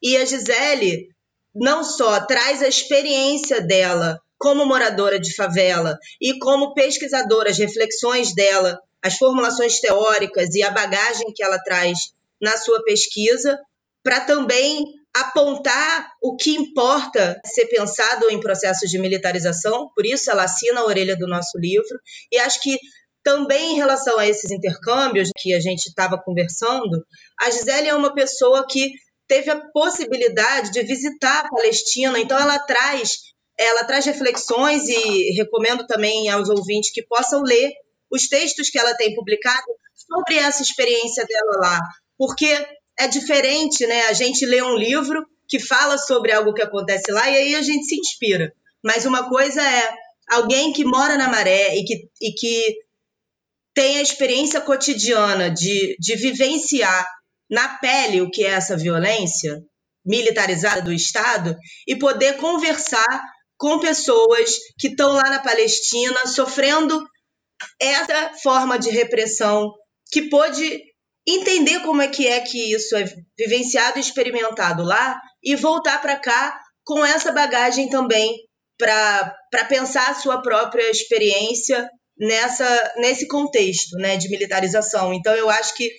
E 0.00 0.16
a 0.16 0.24
Gisele 0.24 1.08
não 1.52 1.82
só 1.82 2.24
traz 2.26 2.62
a 2.62 2.68
experiência 2.68 3.60
dela 3.60 4.20
como 4.38 4.64
moradora 4.64 5.18
de 5.18 5.34
favela 5.34 5.98
e 6.20 6.38
como 6.38 6.72
pesquisadora, 6.72 7.50
as 7.50 7.58
reflexões 7.58 8.32
dela, 8.34 8.80
as 9.02 9.16
formulações 9.16 9.80
teóricas 9.80 10.54
e 10.54 10.62
a 10.62 10.70
bagagem 10.70 11.32
que 11.34 11.42
ela 11.42 11.58
traz 11.58 11.98
na 12.40 12.56
sua 12.56 12.82
pesquisa, 12.84 13.58
para 14.02 14.20
também 14.20 14.84
apontar 15.14 16.10
o 16.22 16.36
que 16.36 16.54
importa 16.54 17.40
ser 17.44 17.66
pensado 17.66 18.30
em 18.30 18.40
processos 18.40 18.90
de 18.90 18.98
militarização, 18.98 19.90
por 19.94 20.06
isso 20.06 20.30
ela 20.30 20.44
assina 20.44 20.80
a 20.80 20.86
orelha 20.86 21.16
do 21.16 21.28
nosso 21.28 21.58
livro, 21.58 21.98
e 22.30 22.38
acho 22.38 22.60
que 22.62 22.78
também 23.22 23.72
em 23.72 23.76
relação 23.76 24.18
a 24.18 24.26
esses 24.26 24.50
intercâmbios 24.50 25.30
que 25.38 25.54
a 25.54 25.60
gente 25.60 25.86
estava 25.86 26.20
conversando, 26.20 27.04
a 27.40 27.50
Gisele 27.50 27.88
é 27.88 27.94
uma 27.94 28.14
pessoa 28.14 28.66
que 28.66 28.90
teve 29.28 29.50
a 29.50 29.60
possibilidade 29.70 30.72
de 30.72 30.82
visitar 30.82 31.44
a 31.44 31.48
Palestina, 31.48 32.18
então 32.18 32.38
ela 32.38 32.58
traz, 32.58 33.18
ela 33.58 33.84
traz 33.84 34.04
reflexões 34.06 34.88
e 34.88 35.32
recomendo 35.36 35.86
também 35.86 36.28
aos 36.30 36.48
ouvintes 36.48 36.92
que 36.92 37.06
possam 37.06 37.42
ler 37.42 37.72
os 38.10 38.28
textos 38.28 38.70
que 38.70 38.78
ela 38.78 38.94
tem 38.94 39.14
publicado 39.14 39.66
sobre 39.94 40.36
essa 40.36 40.62
experiência 40.62 41.24
dela 41.24 41.58
lá, 41.60 41.80
porque 42.18 42.66
é 42.98 43.08
diferente, 43.08 43.86
né? 43.86 44.06
A 44.06 44.12
gente 44.12 44.44
lê 44.46 44.62
um 44.62 44.76
livro 44.76 45.24
que 45.48 45.58
fala 45.58 45.98
sobre 45.98 46.32
algo 46.32 46.54
que 46.54 46.62
acontece 46.62 47.10
lá 47.10 47.28
e 47.28 47.36
aí 47.36 47.54
a 47.54 47.62
gente 47.62 47.84
se 47.84 47.96
inspira. 47.96 48.52
Mas 48.82 49.04
uma 49.04 49.28
coisa 49.28 49.62
é 49.62 49.94
alguém 50.30 50.72
que 50.72 50.84
mora 50.84 51.16
na 51.16 51.28
maré 51.28 51.76
e 51.76 51.84
que, 51.84 52.08
e 52.20 52.32
que 52.32 52.76
tem 53.74 53.98
a 53.98 54.02
experiência 54.02 54.60
cotidiana 54.60 55.50
de, 55.50 55.96
de 55.98 56.16
vivenciar 56.16 57.06
na 57.50 57.76
pele 57.78 58.22
o 58.22 58.30
que 58.30 58.44
é 58.44 58.50
essa 58.50 58.76
violência 58.76 59.62
militarizada 60.04 60.82
do 60.82 60.92
Estado 60.92 61.56
e 61.86 61.96
poder 61.96 62.36
conversar 62.36 63.22
com 63.56 63.78
pessoas 63.78 64.56
que 64.78 64.88
estão 64.88 65.12
lá 65.12 65.30
na 65.30 65.38
Palestina 65.38 66.26
sofrendo 66.26 67.06
essa 67.80 68.32
forma 68.42 68.78
de 68.78 68.90
repressão 68.90 69.72
que 70.10 70.22
pôde 70.22 70.82
entender 71.26 71.80
como 71.80 72.02
é 72.02 72.08
que 72.08 72.26
é 72.26 72.40
que 72.40 72.74
isso 72.74 72.96
é 72.96 73.04
vivenciado 73.38 73.98
e 73.98 74.00
experimentado 74.00 74.82
lá 74.82 75.20
e 75.42 75.54
voltar 75.54 76.00
para 76.00 76.16
cá 76.16 76.58
com 76.84 77.04
essa 77.04 77.30
bagagem 77.30 77.88
também 77.88 78.36
para 78.78 79.64
pensar 79.68 80.10
a 80.10 80.14
sua 80.14 80.42
própria 80.42 80.90
experiência 80.90 81.88
nessa 82.18 82.94
nesse 82.96 83.26
contexto 83.28 83.96
né, 83.96 84.16
de 84.16 84.28
militarização. 84.28 85.12
Então, 85.12 85.34
eu 85.34 85.48
acho 85.48 85.74
que 85.74 85.90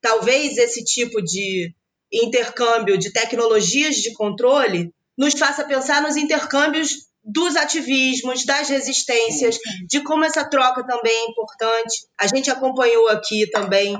talvez 0.00 0.56
esse 0.58 0.84
tipo 0.84 1.22
de 1.22 1.74
intercâmbio 2.12 2.98
de 2.98 3.12
tecnologias 3.12 3.96
de 3.96 4.12
controle 4.12 4.90
nos 5.18 5.34
faça 5.34 5.64
pensar 5.64 6.02
nos 6.02 6.16
intercâmbios 6.16 7.06
dos 7.24 7.56
ativismos, 7.56 8.44
das 8.44 8.68
resistências, 8.68 9.58
de 9.88 10.00
como 10.02 10.24
essa 10.24 10.48
troca 10.48 10.86
também 10.86 11.12
é 11.12 11.30
importante. 11.30 12.06
A 12.20 12.26
gente 12.28 12.50
acompanhou 12.50 13.08
aqui 13.08 13.50
também 13.50 13.96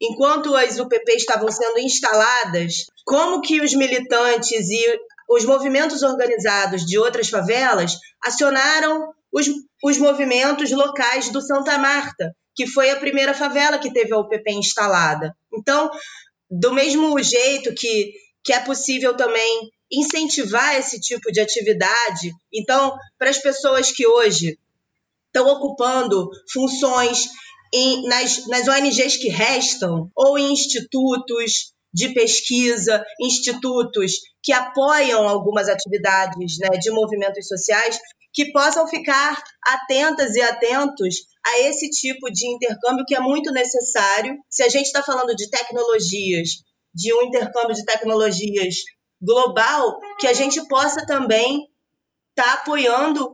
enquanto 0.00 0.54
as 0.54 0.78
UPPs 0.78 1.22
estavam 1.22 1.50
sendo 1.50 1.78
instaladas, 1.78 2.86
como 3.04 3.40
que 3.40 3.60
os 3.60 3.74
militantes 3.74 4.68
e 4.68 4.98
os 5.28 5.44
movimentos 5.44 6.02
organizados 6.02 6.84
de 6.84 6.98
outras 6.98 7.28
favelas 7.28 7.96
acionaram 8.22 9.12
os, 9.32 9.46
os 9.82 9.98
movimentos 9.98 10.70
locais 10.70 11.30
do 11.30 11.40
Santa 11.40 11.78
Marta, 11.78 12.34
que 12.54 12.66
foi 12.66 12.90
a 12.90 12.96
primeira 12.96 13.34
favela 13.34 13.78
que 13.78 13.92
teve 13.92 14.12
a 14.12 14.18
UPP 14.18 14.52
instalada. 14.52 15.34
Então, 15.52 15.90
do 16.50 16.72
mesmo 16.72 17.20
jeito 17.22 17.74
que, 17.74 18.12
que 18.44 18.52
é 18.52 18.60
possível 18.60 19.16
também 19.16 19.70
incentivar 19.90 20.74
esse 20.76 21.00
tipo 21.00 21.30
de 21.30 21.40
atividade, 21.40 22.32
então, 22.52 22.96
para 23.18 23.30
as 23.30 23.38
pessoas 23.38 23.90
que 23.90 24.06
hoje 24.06 24.58
estão 25.26 25.46
ocupando 25.48 26.30
funções 26.52 27.28
em, 27.72 28.06
nas, 28.08 28.46
nas 28.46 28.68
ONGs 28.68 29.16
que 29.16 29.28
restam, 29.28 30.10
ou 30.14 30.38
em 30.38 30.52
institutos 30.52 31.72
de 31.92 32.12
pesquisa, 32.12 33.04
institutos 33.20 34.12
que 34.42 34.52
apoiam 34.52 35.28
algumas 35.28 35.68
atividades 35.68 36.58
né, 36.58 36.78
de 36.78 36.90
movimentos 36.90 37.48
sociais, 37.48 37.98
que 38.32 38.52
possam 38.52 38.86
ficar 38.86 39.42
atentas 39.66 40.34
e 40.34 40.42
atentos 40.42 41.14
a 41.44 41.60
esse 41.60 41.88
tipo 41.88 42.30
de 42.30 42.46
intercâmbio 42.46 43.04
que 43.06 43.14
é 43.14 43.20
muito 43.20 43.50
necessário. 43.50 44.36
Se 44.50 44.62
a 44.62 44.68
gente 44.68 44.86
está 44.86 45.02
falando 45.02 45.34
de 45.34 45.48
tecnologias, 45.48 46.50
de 46.94 47.14
um 47.14 47.22
intercâmbio 47.22 47.74
de 47.74 47.84
tecnologias 47.84 48.76
global, 49.20 49.98
que 50.20 50.26
a 50.26 50.34
gente 50.34 50.66
possa 50.68 51.06
também 51.06 51.66
estar 52.36 52.56
tá 52.56 52.60
apoiando 52.60 53.32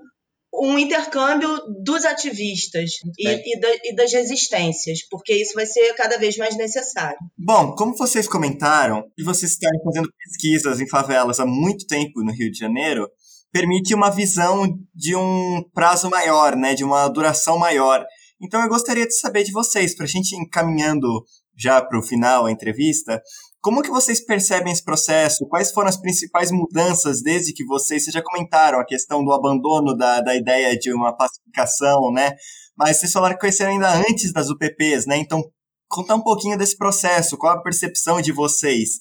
um 0.55 0.79
intercâmbio 0.79 1.49
dos 1.83 2.05
ativistas 2.05 2.91
e, 3.19 3.29
e, 3.29 3.61
da, 3.61 3.69
e, 3.85 3.95
das 3.95 4.13
resistências, 4.13 5.01
porque 5.11 5.35
isso 5.35 5.55
vai 5.55 5.65
ser 5.65 5.95
cada 5.95 6.19
vez 6.19 6.37
mais 6.37 6.57
necessário. 6.57 7.19
Bom, 7.39 7.75
como 7.75 7.97
vocês 7.97 8.29
comentaram, 8.29 9.05
e 9.17 9.25
vocês 9.25 9.53
estão 9.53 9.71
fazendo 9.85 10.09
pesquisas 10.19 10.81
em 10.81 10.89
favelas 10.89 11.41
há 11.41 11.47
muito 11.47 11.87
tempo 11.87 12.23
no 12.23 12.33
Rio 12.33 12.51
de 12.51 12.59
Janeiro, 12.59 13.09
permite 13.51 13.95
uma 13.95 14.11
visão 14.11 14.67
de 14.95 15.17
um 15.17 15.63
prazo 15.75 16.11
maior, 16.11 16.55
né, 16.55 16.75
de 16.75 16.85
uma 16.85 17.09
duração 17.09 17.59
maior. 17.59 18.05
Então 18.41 18.61
eu 18.63 18.69
gostaria 18.69 19.07
de 19.07 19.19
saber 19.19 19.45
de 19.45 19.53
vocês, 19.53 19.95
para 19.95 20.05
a 20.05 20.09
gente 20.09 20.37
encaminhando 20.37 21.09
já 21.57 21.81
para 21.81 21.99
o 21.99 22.03
final 22.03 22.47
a 22.47 22.53
entrevista, 22.53 23.23
como 23.63 23.81
que 23.81 23.91
vocês 23.91 24.25
percebem 24.25 24.73
esse 24.73 24.85
processo? 24.85 25.47
Quais 25.47 25.71
foram 25.71 25.89
as 25.89 25.97
principais 25.97 26.51
mudanças 26.51 27.23
desde 27.23 27.55
que 27.55 27.65
vocês, 27.65 28.03
vocês 28.03 28.13
já 28.13 28.21
comentaram 28.21 28.81
a 28.81 28.85
questão 28.85 29.25
do 29.25 29.33
abandono 29.33 29.97
da, 29.97 30.21
da 30.21 30.35
ideia 30.35 30.77
de 30.77 30.93
uma 30.93 31.17
pacificação, 31.17 32.11
né? 32.13 32.35
Mas 32.77 32.97
vocês 32.97 33.13
falaram 33.13 33.35
que 33.35 33.41
conheceram 33.41 33.71
ainda 33.71 33.95
antes 33.95 34.33
das 34.33 34.51
UPPs, 34.51 35.07
né? 35.07 35.17
Então, 35.17 35.41
contar 35.89 36.17
um 36.17 36.23
pouquinho 36.23 36.59
desse 36.59 36.77
processo, 36.77 37.39
qual 37.39 37.57
a 37.57 37.63
percepção 37.63 38.21
de 38.21 38.33
vocês? 38.33 38.99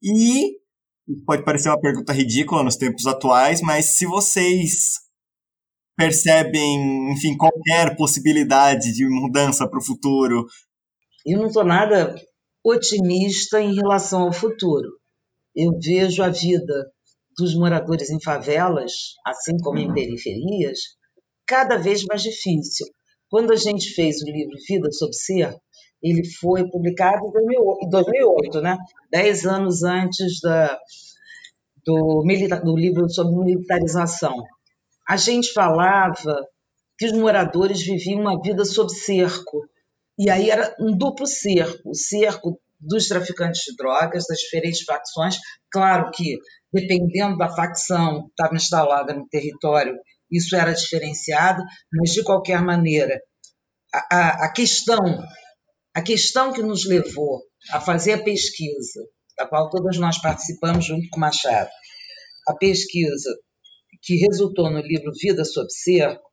E 0.00 0.52
pode 1.26 1.44
parecer 1.44 1.68
uma 1.68 1.80
pergunta 1.80 2.12
ridícula 2.12 2.62
nos 2.62 2.76
tempos 2.76 3.08
atuais, 3.08 3.60
mas 3.60 3.96
se 3.96 4.06
vocês 4.06 5.00
percebem, 5.96 7.10
enfim, 7.12 7.36
qualquer 7.36 7.96
possibilidade 7.96 8.92
de 8.92 9.04
mudança 9.08 9.68
para 9.68 9.80
o 9.80 9.84
futuro. 9.84 10.46
Eu 11.24 11.38
não 11.38 11.46
estou 11.46 11.64
nada 11.64 12.14
otimista 12.68 13.60
em 13.60 13.74
relação 13.74 14.22
ao 14.22 14.32
futuro. 14.32 14.88
Eu 15.54 15.78
vejo 15.78 16.22
a 16.22 16.28
vida 16.28 16.90
dos 17.38 17.54
moradores 17.54 18.10
em 18.10 18.20
favelas, 18.20 18.92
assim 19.24 19.56
como 19.58 19.78
em 19.78 19.92
periferias, 19.92 20.80
cada 21.46 21.76
vez 21.76 22.02
mais 22.04 22.22
difícil. 22.22 22.86
Quando 23.30 23.52
a 23.52 23.56
gente 23.56 23.94
fez 23.94 24.20
o 24.20 24.26
livro 24.26 24.56
Vida 24.68 24.90
sob 24.90 25.14
Ser, 25.14 25.54
ele 26.02 26.24
foi 26.40 26.68
publicado 26.68 27.26
em 27.26 27.88
2008, 27.88 28.60
né? 28.60 28.76
dez 29.10 29.46
anos 29.46 29.82
antes 29.82 30.40
da, 30.40 30.78
do, 31.84 32.24
do 32.64 32.76
livro 32.76 33.08
sobre 33.08 33.44
militarização. 33.44 34.34
A 35.08 35.16
gente 35.16 35.52
falava 35.52 36.46
que 36.98 37.06
os 37.06 37.12
moradores 37.12 37.84
viviam 37.84 38.20
uma 38.20 38.40
vida 38.40 38.64
sob 38.64 38.90
cerco, 38.92 39.68
e 40.18 40.30
aí 40.30 40.50
era 40.50 40.74
um 40.80 40.96
duplo 40.96 41.26
cerco, 41.26 41.90
o 41.90 41.94
cerco 41.94 42.60
dos 42.80 43.08
traficantes 43.08 43.62
de 43.62 43.76
drogas, 43.76 44.24
das 44.28 44.38
diferentes 44.38 44.82
facções. 44.82 45.36
Claro 45.70 46.10
que, 46.10 46.38
dependendo 46.72 47.36
da 47.36 47.48
facção 47.48 48.24
que 48.24 48.30
estava 48.30 48.54
instalada 48.54 49.14
no 49.14 49.28
território, 49.28 49.94
isso 50.30 50.56
era 50.56 50.72
diferenciado, 50.72 51.62
mas, 51.92 52.12
de 52.12 52.22
qualquer 52.22 52.62
maneira, 52.62 53.20
a, 53.94 54.16
a, 54.16 54.46
a 54.46 54.52
questão, 54.52 55.22
a 55.94 56.02
questão 56.02 56.52
que 56.52 56.62
nos 56.62 56.86
levou 56.86 57.42
a 57.70 57.80
fazer 57.80 58.14
a 58.14 58.22
pesquisa, 58.22 59.02
da 59.36 59.46
qual 59.46 59.70
todos 59.70 59.98
nós 59.98 60.20
participamos 60.20 60.84
junto 60.84 61.08
com 61.10 61.20
Machado, 61.20 61.70
a 62.48 62.54
pesquisa 62.54 63.30
que 64.02 64.16
resultou 64.16 64.70
no 64.70 64.80
livro 64.80 65.12
Vida 65.20 65.44
sob 65.44 65.66
Cerco, 65.70 66.30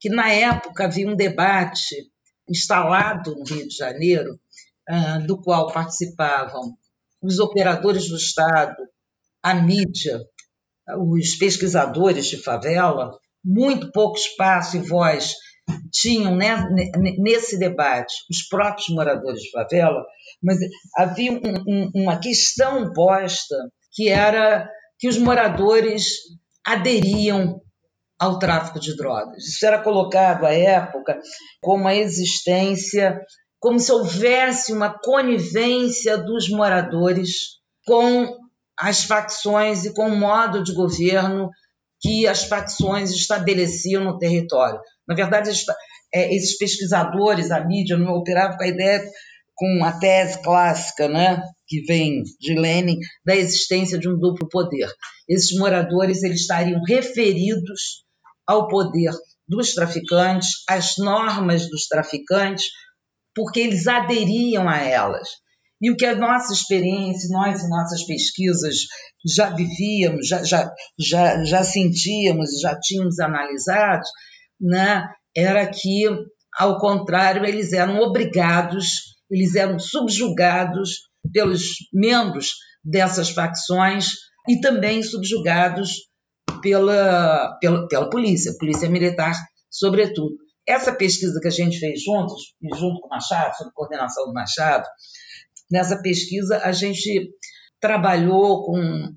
que 0.00 0.08
na 0.08 0.30
época 0.30 0.84
havia 0.84 1.08
um 1.08 1.16
debate 1.16 1.96
instalado 2.50 3.34
no 3.36 3.44
Rio 3.44 3.66
de 3.68 3.76
Janeiro 3.76 4.38
uh, 4.88 5.26
do 5.26 5.40
qual 5.40 5.72
participavam 5.72 6.74
os 7.22 7.38
operadores 7.38 8.08
do 8.08 8.16
Estado, 8.16 8.76
a 9.42 9.54
mídia, 9.54 10.20
os 10.98 11.36
pesquisadores 11.36 12.26
de 12.26 12.42
favela, 12.42 13.10
muito 13.44 13.90
pouco 13.92 14.18
espaço 14.18 14.76
e 14.76 14.80
voz 14.80 15.34
tinham 15.92 16.36
né, 16.36 16.56
nesse 17.18 17.58
debate 17.58 18.12
os 18.30 18.42
próprios 18.48 18.88
moradores 18.88 19.40
de 19.40 19.50
favela, 19.50 20.04
mas 20.42 20.58
havia 20.96 21.32
um, 21.32 21.40
um, 21.66 21.90
uma 21.94 22.18
questão 22.18 22.92
posta 22.92 23.56
que 23.92 24.08
era 24.08 24.68
que 24.98 25.08
os 25.08 25.16
moradores 25.16 26.04
aderiam 26.64 27.60
ao 28.20 28.38
tráfico 28.38 28.78
de 28.78 28.94
drogas. 28.94 29.46
Isso 29.46 29.64
era 29.64 29.82
colocado 29.82 30.44
à 30.44 30.52
época 30.52 31.18
como 31.62 31.88
a 31.88 31.94
existência, 31.94 33.18
como 33.58 33.80
se 33.80 33.90
houvesse 33.90 34.74
uma 34.74 34.92
conivência 34.98 36.18
dos 36.18 36.50
moradores 36.50 37.30
com 37.86 38.36
as 38.78 39.04
facções 39.04 39.86
e 39.86 39.94
com 39.94 40.08
o 40.08 40.16
modo 40.16 40.62
de 40.62 40.74
governo 40.74 41.48
que 41.98 42.26
as 42.26 42.44
facções 42.44 43.10
estabeleciam 43.10 44.04
no 44.04 44.18
território. 44.18 44.80
Na 45.08 45.14
verdade, 45.14 45.50
é, 46.12 46.34
esses 46.34 46.58
pesquisadores, 46.58 47.50
a 47.50 47.64
mídia, 47.64 47.96
não 47.96 48.12
operavam 48.12 48.56
com 48.58 48.64
a 48.64 48.68
ideia, 48.68 49.02
com 49.54 49.84
a 49.84 49.92
tese 49.92 50.42
clássica, 50.42 51.08
né, 51.08 51.42
que 51.66 51.82
vem 51.82 52.22
de 52.38 52.54
Lenin, 52.54 52.98
da 53.24 53.36
existência 53.36 53.98
de 53.98 54.08
um 54.08 54.18
duplo 54.18 54.48
poder. 54.48 54.90
Esses 55.28 55.58
moradores 55.58 56.22
eles 56.22 56.40
estariam 56.40 56.80
referidos 56.86 58.04
ao 58.50 58.66
poder 58.66 59.12
dos 59.46 59.74
traficantes, 59.74 60.48
às 60.68 60.96
normas 60.98 61.68
dos 61.68 61.86
traficantes, 61.86 62.64
porque 63.32 63.60
eles 63.60 63.86
aderiam 63.86 64.68
a 64.68 64.78
elas. 64.78 65.28
E 65.80 65.88
o 65.88 65.96
que 65.96 66.04
a 66.04 66.16
nossa 66.16 66.52
experiência, 66.52 67.28
nós 67.30 67.62
e 67.62 67.68
nossas 67.68 68.04
pesquisas 68.04 68.74
já 69.24 69.50
vivíamos, 69.50 70.26
já, 70.26 70.42
já, 70.42 70.68
já, 70.98 71.44
já 71.44 71.62
sentíamos, 71.62 72.50
já 72.60 72.76
tínhamos 72.80 73.20
analisado, 73.20 74.02
né, 74.60 75.04
era 75.34 75.64
que, 75.70 76.06
ao 76.58 76.78
contrário, 76.80 77.46
eles 77.46 77.72
eram 77.72 78.00
obrigados, 78.00 79.16
eles 79.30 79.54
eram 79.54 79.78
subjugados 79.78 81.08
pelos 81.32 81.76
membros 81.92 82.54
dessas 82.84 83.30
facções 83.30 84.08
e 84.48 84.60
também 84.60 85.04
subjugados 85.04 86.09
pela, 86.60 87.56
pela, 87.60 87.88
pela 87.88 88.10
polícia, 88.10 88.56
polícia 88.58 88.88
militar, 88.88 89.34
sobretudo. 89.70 90.36
Essa 90.66 90.92
pesquisa 90.92 91.40
que 91.40 91.48
a 91.48 91.52
gente 91.52 91.78
fez 91.78 92.02
juntos, 92.02 92.54
junto 92.78 93.00
com 93.00 93.06
o 93.06 93.10
Machado, 93.10 93.56
sob 93.56 93.70
coordenação 93.74 94.26
do 94.26 94.32
Machado, 94.32 94.86
nessa 95.70 96.00
pesquisa 96.00 96.58
a 96.58 96.72
gente 96.72 97.30
trabalhou 97.80 98.64
com 98.64 99.14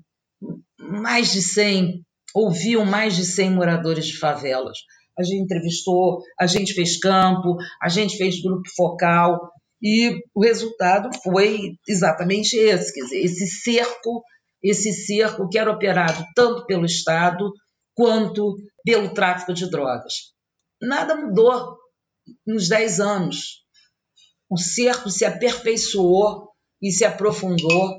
mais 0.78 1.32
de 1.32 1.42
100, 1.42 2.02
ouviu 2.34 2.84
mais 2.84 3.14
de 3.14 3.24
100 3.24 3.50
moradores 3.50 4.06
de 4.06 4.18
favelas. 4.18 4.78
A 5.18 5.22
gente 5.22 5.42
entrevistou, 5.42 6.20
a 6.40 6.46
gente 6.46 6.74
fez 6.74 6.98
campo, 6.98 7.56
a 7.80 7.88
gente 7.88 8.16
fez 8.16 8.40
grupo 8.42 8.68
focal 8.74 9.52
e 9.82 10.16
o 10.34 10.42
resultado 10.42 11.10
foi 11.22 11.76
exatamente 11.88 12.56
esse, 12.56 12.92
quer 12.92 13.02
dizer, 13.02 13.20
esse 13.20 13.46
cerco, 13.46 14.24
esse 14.64 14.92
cerco 14.94 15.48
que 15.48 15.58
era 15.58 15.70
operado 15.70 16.24
tanto 16.34 16.64
pelo 16.64 16.86
Estado 16.86 17.52
quanto 17.94 18.56
pelo 18.82 19.12
tráfico 19.12 19.52
de 19.52 19.70
drogas. 19.70 20.32
Nada 20.80 21.14
mudou 21.14 21.76
nos 22.46 22.68
10 22.68 23.00
anos. 23.00 23.62
O 24.50 24.56
cerco 24.58 25.10
se 25.10 25.26
aperfeiçoou 25.26 26.48
e 26.80 26.90
se 26.90 27.04
aprofundou 27.04 27.98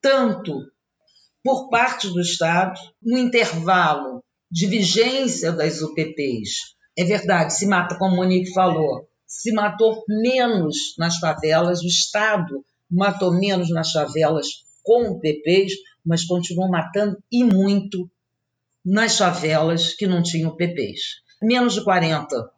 tanto 0.00 0.60
por 1.42 1.70
parte 1.70 2.08
do 2.08 2.20
Estado, 2.20 2.78
no 3.02 3.18
intervalo 3.18 4.22
de 4.50 4.66
vigência 4.66 5.50
das 5.50 5.80
UPPs. 5.80 6.76
É 6.96 7.04
verdade, 7.04 7.54
se 7.54 7.66
mata, 7.66 7.96
como 7.98 8.16
Monique 8.16 8.52
falou, 8.52 9.08
se 9.26 9.52
matou 9.52 10.04
menos 10.08 10.94
nas 10.98 11.18
favelas, 11.18 11.80
o 11.80 11.86
Estado 11.86 12.64
matou 12.90 13.32
menos 13.32 13.70
nas 13.70 13.90
favelas 13.90 14.46
com 14.82 15.10
UPPs, 15.10 15.74
mas 16.04 16.24
continuou 16.24 16.68
matando 16.68 17.22
e 17.30 17.44
muito 17.44 18.10
nas 18.84 19.16
favelas 19.16 19.94
que 19.94 20.06
não 20.06 20.22
tinham 20.22 20.56
PPs. 20.56 21.22
Menos 21.40 21.74
de 21.74 21.84
40, 21.84 22.50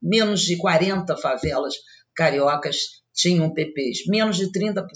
menos 0.00 0.42
de 0.42 0.56
40 0.56 1.16
favelas 1.16 1.74
cariocas 2.14 3.02
tinham 3.12 3.52
PPs, 3.52 4.06
menos 4.06 4.36
de 4.36 4.50
30% 4.50 4.86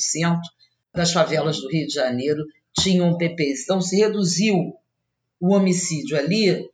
das 0.95 1.13
favelas 1.13 1.59
do 1.59 1.69
Rio 1.69 1.87
de 1.87 1.95
Janeiro 1.95 2.45
tinham 2.79 3.17
PPs. 3.17 3.63
Então 3.65 3.81
se 3.81 3.97
reduziu 3.97 4.75
o 5.41 5.55
homicídio 5.55 6.17
ali, 6.17 6.69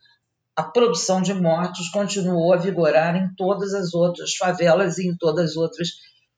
a 0.54 0.62
produção 0.62 1.22
de 1.22 1.32
mortos 1.32 1.88
continuou 1.88 2.52
a 2.52 2.56
vigorar 2.56 3.16
em 3.16 3.34
todas 3.34 3.72
as 3.74 3.94
outras 3.94 4.34
favelas 4.34 4.98
e 4.98 5.06
em 5.06 5.16
todas 5.16 5.52
as 5.52 5.56
outras 5.56 5.88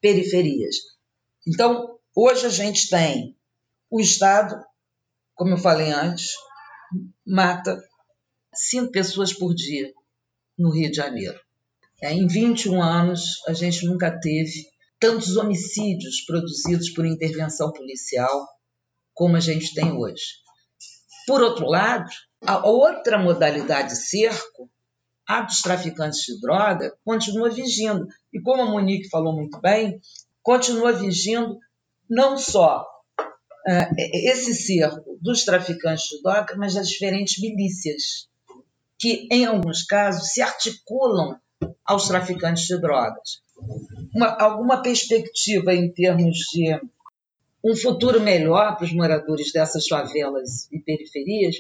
periferias. 0.01 0.77
Então, 1.47 1.99
hoje 2.15 2.47
a 2.47 2.51
gente 2.51 2.89
tem 2.89 3.35
o 3.91 4.01
Estado, 4.01 4.64
como 5.34 5.51
eu 5.51 5.59
falei 5.59 5.91
antes, 5.91 6.34
mata 7.26 7.82
cinco 8.55 8.93
pessoas 8.93 9.32
por 9.32 9.53
dia 9.55 9.93
no 10.57 10.70
Rio 10.70 10.91
de 10.91 10.97
Janeiro. 10.97 11.38
É, 12.01 12.12
em 12.12 12.26
21 12.26 12.80
anos, 12.80 13.43
a 13.47 13.53
gente 13.53 13.84
nunca 13.84 14.11
teve 14.20 14.66
tantos 14.99 15.36
homicídios 15.36 16.24
produzidos 16.24 16.91
por 16.91 17.05
intervenção 17.05 17.72
policial 17.72 18.49
como 19.12 19.36
a 19.36 19.41
gente 19.41 19.74
tem 19.74 19.93
hoje. 19.93 20.41
Por 21.26 21.43
outro 21.43 21.66
lado, 21.66 22.09
a 22.43 22.66
outra 22.66 23.18
modalidade 23.18 23.91
de 23.91 23.97
cerco, 23.97 24.70
a 25.26 25.43
dos 25.43 25.61
traficantes 25.61 26.20
de 26.20 26.41
droga, 26.41 26.97
continua 27.05 27.51
vigindo. 27.51 28.07
E 28.32 28.41
como 28.41 28.62
a 28.62 28.66
Monique 28.66 29.09
falou 29.09 29.34
muito 29.34 29.61
bem, 29.61 30.01
continua 30.43 30.93
vigindo 30.93 31.59
não 32.09 32.36
só 32.36 32.86
uh, 33.67 33.95
esse 33.97 34.55
cerco 34.55 35.19
dos 35.21 35.45
traficantes 35.45 36.09
de 36.09 36.23
droga, 36.23 36.55
mas 36.57 36.75
das 36.75 36.89
diferentes 36.89 37.41
milícias, 37.41 38.29
que 38.99 39.29
em 39.31 39.45
alguns 39.45 39.83
casos 39.83 40.33
se 40.33 40.43
articulam 40.43 41.39
aos 41.85 42.09
traficantes 42.09 42.67
de 42.67 42.79
drogas. 42.81 43.43
Uma, 44.15 44.29
alguma 44.41 44.83
perspectiva 44.83 45.75
em 45.75 45.93
termos 45.93 46.37
de 46.53 46.81
um 47.65 47.77
futuro 47.77 48.21
melhor 48.21 48.77
para 48.77 48.87
os 48.87 48.93
moradores 48.93 49.53
dessas 49.53 49.87
favelas 49.87 50.71
e 50.73 50.79
periferias, 50.79 51.57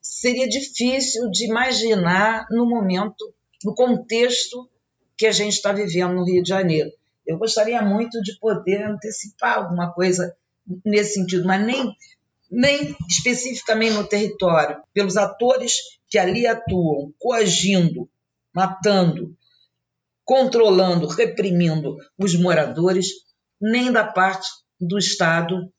seria 0.00 0.48
difícil 0.48 1.30
de 1.30 1.46
imaginar 1.46 2.46
no 2.50 2.68
momento, 2.68 3.32
no 3.64 3.74
contexto 3.74 4.68
que 5.16 5.26
a 5.26 5.32
gente 5.32 5.54
está 5.54 5.72
vivendo 5.72 6.14
no 6.14 6.24
Rio 6.24 6.42
de 6.42 6.48
Janeiro. 6.48 6.90
Eu 7.26 7.38
gostaria 7.38 7.80
muito 7.82 8.20
de 8.22 8.38
poder 8.38 8.82
antecipar 8.82 9.58
alguma 9.58 9.92
coisa 9.92 10.34
nesse 10.84 11.14
sentido, 11.14 11.46
mas 11.46 11.64
nem, 11.64 11.94
nem 12.50 12.96
especificamente 13.08 13.94
no 13.94 14.06
território, 14.06 14.82
pelos 14.92 15.16
atores 15.16 15.74
que 16.08 16.18
ali 16.18 16.46
atuam, 16.46 17.12
coagindo, 17.18 18.08
matando, 18.54 19.34
controlando, 20.24 21.06
reprimindo 21.06 21.96
os 22.18 22.34
moradores, 22.34 23.08
nem 23.60 23.92
da 23.92 24.04
parte 24.04 24.46
do 24.80 24.98
Estado 24.98 25.72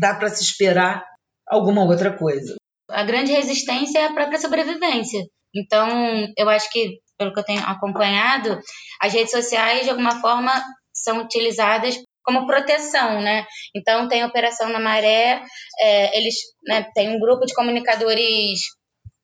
dá 0.00 0.14
para 0.14 0.28
se 0.28 0.42
esperar 0.42 1.04
alguma 1.46 1.84
outra 1.84 2.16
coisa. 2.16 2.56
A 2.88 3.02
grande 3.04 3.32
resistência 3.32 3.98
é 3.98 4.06
a 4.06 4.12
própria 4.12 4.38
sobrevivência. 4.38 5.24
Então, 5.54 5.88
eu 6.36 6.48
acho 6.48 6.70
que, 6.70 7.00
pelo 7.18 7.32
que 7.32 7.40
eu 7.40 7.44
tenho 7.44 7.60
acompanhado, 7.64 8.58
as 9.00 9.12
redes 9.12 9.30
sociais, 9.30 9.84
de 9.84 9.90
alguma 9.90 10.20
forma, 10.20 10.52
são 10.92 11.22
utilizadas 11.22 11.96
como 12.30 12.46
proteção, 12.46 13.20
né? 13.20 13.44
Então, 13.74 14.08
tem 14.08 14.22
a 14.22 14.26
Operação 14.26 14.68
na 14.68 14.78
Maré, 14.78 15.42
é, 15.80 16.16
eles 16.16 16.34
né, 16.64 16.86
têm 16.94 17.10
um 17.10 17.18
grupo 17.18 17.44
de 17.44 17.52
comunicadores 17.54 18.60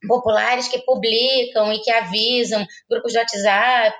populares 0.08 0.68
que 0.68 0.84
publicam 0.84 1.72
e 1.72 1.80
que 1.80 1.90
avisam, 1.90 2.64
grupos 2.90 3.12
de 3.12 3.18
WhatsApp, 3.18 3.98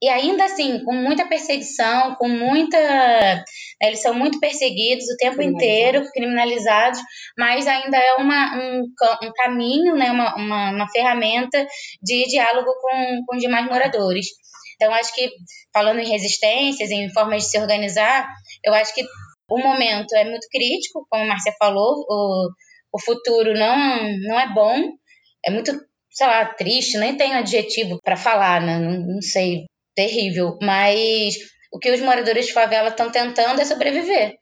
e 0.00 0.08
ainda 0.08 0.44
assim, 0.44 0.84
com 0.84 0.92
muita 0.92 1.26
perseguição, 1.26 2.16
com 2.16 2.28
muita. 2.28 2.76
Né, 2.76 3.44
eles 3.82 4.02
são 4.02 4.12
muito 4.12 4.40
perseguidos 4.40 5.04
o 5.04 5.16
tempo 5.16 5.40
inteiro, 5.40 6.04
criminalizados, 6.12 7.00
mas 7.38 7.66
ainda 7.66 7.96
é 7.96 8.14
uma, 8.14 8.56
um, 8.56 8.84
um 9.22 9.32
caminho, 9.32 9.94
né, 9.94 10.10
uma, 10.10 10.34
uma, 10.34 10.70
uma 10.72 10.88
ferramenta 10.90 11.64
de 12.02 12.24
diálogo 12.24 12.70
com, 12.80 13.24
com 13.26 13.36
os 13.36 13.42
demais 13.42 13.66
moradores. 13.66 14.26
Então, 14.82 14.92
acho 14.94 15.14
que, 15.14 15.30
falando 15.72 16.00
em 16.00 16.08
resistências, 16.08 16.90
em 16.90 17.08
formas 17.12 17.44
de 17.44 17.50
se 17.50 17.58
organizar, 17.60 18.28
eu 18.64 18.74
acho 18.74 18.92
que 18.92 19.04
o 19.48 19.58
momento 19.58 20.12
é 20.16 20.24
muito 20.24 20.48
crítico, 20.50 21.06
como 21.08 21.22
a 21.22 21.26
Márcia 21.26 21.54
falou, 21.56 22.04
o, 22.08 22.50
o 22.92 23.00
futuro 23.00 23.54
não, 23.54 23.76
não 24.22 24.40
é 24.40 24.52
bom, 24.52 24.76
é 25.46 25.52
muito, 25.52 25.70
sei 26.10 26.26
lá, 26.26 26.46
triste, 26.46 26.98
nem 26.98 27.16
tenho 27.16 27.38
adjetivo 27.38 28.00
para 28.02 28.16
falar, 28.16 28.60
né? 28.60 28.76
Não, 28.76 29.14
não 29.14 29.22
sei, 29.22 29.66
terrível, 29.94 30.58
mas 30.60 31.36
o 31.72 31.78
que 31.78 31.92
os 31.92 32.00
moradores 32.00 32.46
de 32.46 32.52
favela 32.52 32.88
estão 32.88 33.08
tentando 33.08 33.60
é 33.60 33.64
sobreviver. 33.64 34.34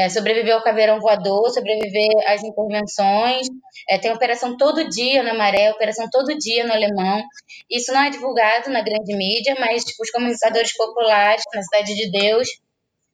É, 0.00 0.08
sobreviver 0.08 0.54
ao 0.54 0.62
caveirão 0.62 0.98
voador, 0.98 1.50
sobreviver 1.50 2.08
às 2.26 2.42
intervenções. 2.42 3.46
É, 3.86 3.98
tem 3.98 4.10
operação 4.10 4.56
todo 4.56 4.88
dia 4.88 5.22
na 5.22 5.34
Maré, 5.34 5.70
operação 5.70 6.08
todo 6.10 6.38
dia 6.38 6.66
no 6.66 6.72
Alemão. 6.72 7.22
Isso 7.70 7.92
não 7.92 8.00
é 8.00 8.08
divulgado 8.08 8.70
na 8.70 8.80
grande 8.80 9.14
mídia, 9.14 9.54
mas 9.60 9.84
tipo, 9.84 10.02
os 10.02 10.10
comunicadores 10.10 10.74
populares 10.74 11.42
na 11.54 11.62
Cidade 11.62 11.94
de 11.94 12.10
Deus, 12.10 12.48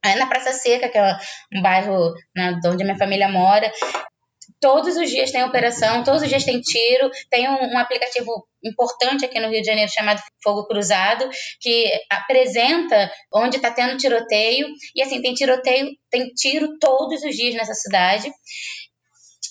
é, 0.05 0.15
na 0.15 0.29
Praça 0.29 0.53
Seca, 0.53 0.89
que 0.89 0.97
é 0.97 1.17
um 1.53 1.61
bairro 1.61 2.15
né, 2.37 2.57
onde 2.65 2.85
a 2.85 2.87
minha 2.87 2.99
família 2.99 3.29
mora, 3.29 3.69
todos 4.61 4.97
os 4.97 5.11
dias 5.11 5.31
tem 5.31 5.43
operação, 5.45 6.03
todos 6.05 6.23
os 6.23 6.29
dias 6.29 6.45
tem 6.45 6.61
tiro. 6.61 7.11
Tem 7.31 7.49
um, 7.49 7.75
um, 7.75 7.79
aplicativo 7.79 8.47
importante 8.65 9.25
aqui 9.25 9.39
no 9.41 9.49
Rio 9.49 9.61
de 9.61 9.67
Janeiro 9.67 9.91
chamado 9.93 10.21
Fogo 10.43 10.67
Cruzado, 10.67 11.29
que 11.61 11.91
apresenta 12.11 13.11
onde 13.33 13.57
está 13.57 13.71
tendo 13.71 13.97
tiroteio. 13.97 14.67
E 14.95 15.03
assim, 15.03 15.21
tem 15.23 15.35
tiroteio, 15.35 15.91
tem 16.11 16.29
tiro 16.29 16.79
todos 16.79 17.23
os 17.23 17.37
dias 17.37 17.55
nessa 17.55 17.75
cidade. 17.75 18.31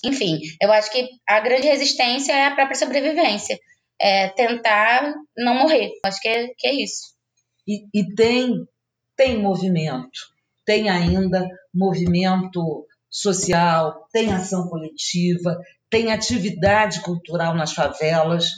Enfim, 0.03 0.39
eu 0.61 0.71
acho 0.71 0.91
que 0.91 1.07
a 1.27 1.39
grande 1.39 1.67
resistência 1.67 2.33
é 2.33 2.45
a 2.45 2.55
própria 2.55 2.75
sobrevivência. 2.75 3.57
É 3.99 4.27
tentar 4.29 5.13
não 5.37 5.55
morrer. 5.55 5.91
Acho 6.05 6.19
que 6.19 6.27
é, 6.27 6.47
que 6.57 6.67
é 6.67 6.73
isso. 6.73 7.15
E, 7.67 7.85
e 7.93 8.13
tem, 8.13 8.53
tem 9.15 9.41
movimento. 9.41 10.35
Tem 10.65 10.89
ainda 10.89 11.47
movimento 11.73 12.85
social, 13.15 14.07
tem 14.11 14.29
ação 14.33 14.67
coletiva, 14.67 15.57
tem 15.89 16.11
atividade 16.11 17.01
cultural 17.01 17.55
nas 17.55 17.71
favelas. 17.71 18.49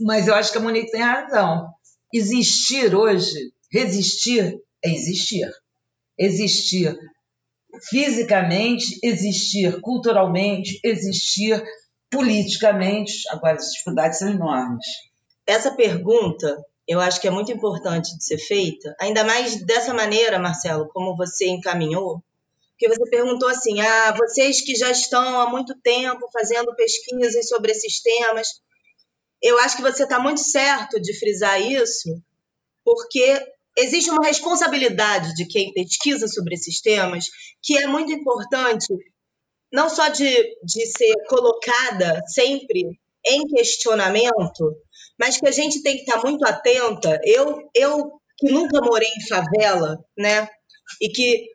Mas 0.00 0.28
eu 0.28 0.34
acho 0.34 0.52
que 0.52 0.58
a 0.58 0.60
Monique 0.60 0.90
tem 0.90 1.00
razão. 1.00 1.70
Existir 2.12 2.94
hoje, 2.94 3.50
resistir, 3.72 4.60
é 4.84 4.90
existir. 4.90 5.50
Existir 6.18 6.94
fisicamente, 7.88 8.98
existir 9.02 9.80
culturalmente, 9.80 10.78
existir 10.84 11.64
politicamente. 12.10 13.14
Agora, 13.30 13.56
as 13.56 13.70
dificuldades 13.70 14.18
são 14.18 14.28
enormes. 14.28 14.84
Essa 15.46 15.74
pergunta 15.74 16.62
eu 16.86 17.00
acho 17.00 17.18
que 17.18 17.26
é 17.26 17.30
muito 17.30 17.50
importante 17.50 18.14
de 18.14 18.22
ser 18.22 18.36
feita, 18.36 18.94
ainda 19.00 19.24
mais 19.24 19.64
dessa 19.64 19.94
maneira, 19.94 20.38
Marcelo, 20.38 20.86
como 20.88 21.16
você 21.16 21.48
encaminhou, 21.48 22.22
porque 22.74 22.88
você 22.88 23.08
perguntou 23.08 23.48
assim: 23.48 23.80
ah, 23.80 24.14
vocês 24.16 24.60
que 24.60 24.74
já 24.74 24.90
estão 24.90 25.40
há 25.40 25.48
muito 25.48 25.74
tempo 25.80 26.28
fazendo 26.32 26.74
pesquisas 26.74 27.48
sobre 27.48 27.72
esses 27.72 28.02
temas, 28.02 28.48
eu 29.42 29.58
acho 29.60 29.76
que 29.76 29.82
você 29.82 30.02
está 30.02 30.18
muito 30.18 30.40
certo 30.40 31.00
de 31.00 31.16
frisar 31.18 31.60
isso, 31.60 32.10
porque 32.84 33.40
existe 33.76 34.10
uma 34.10 34.26
responsabilidade 34.26 35.34
de 35.34 35.46
quem 35.46 35.72
pesquisa 35.72 36.26
sobre 36.28 36.54
esses 36.54 36.80
temas 36.80 37.26
que 37.62 37.78
é 37.78 37.86
muito 37.86 38.12
importante, 38.12 38.86
não 39.72 39.88
só 39.88 40.08
de, 40.08 40.26
de 40.64 40.86
ser 40.86 41.14
colocada 41.28 42.22
sempre 42.26 42.98
em 43.26 43.46
questionamento, 43.46 44.76
mas 45.18 45.38
que 45.38 45.48
a 45.48 45.52
gente 45.52 45.82
tem 45.82 45.96
que 45.96 46.02
estar 46.02 46.20
tá 46.20 46.28
muito 46.28 46.44
atenta. 46.44 47.20
Eu, 47.24 47.70
eu 47.74 48.20
que 48.36 48.50
nunca 48.50 48.80
morei 48.80 49.08
em 49.08 49.28
favela, 49.28 49.98
né? 50.18 50.48
E 51.00 51.08
que 51.08 51.46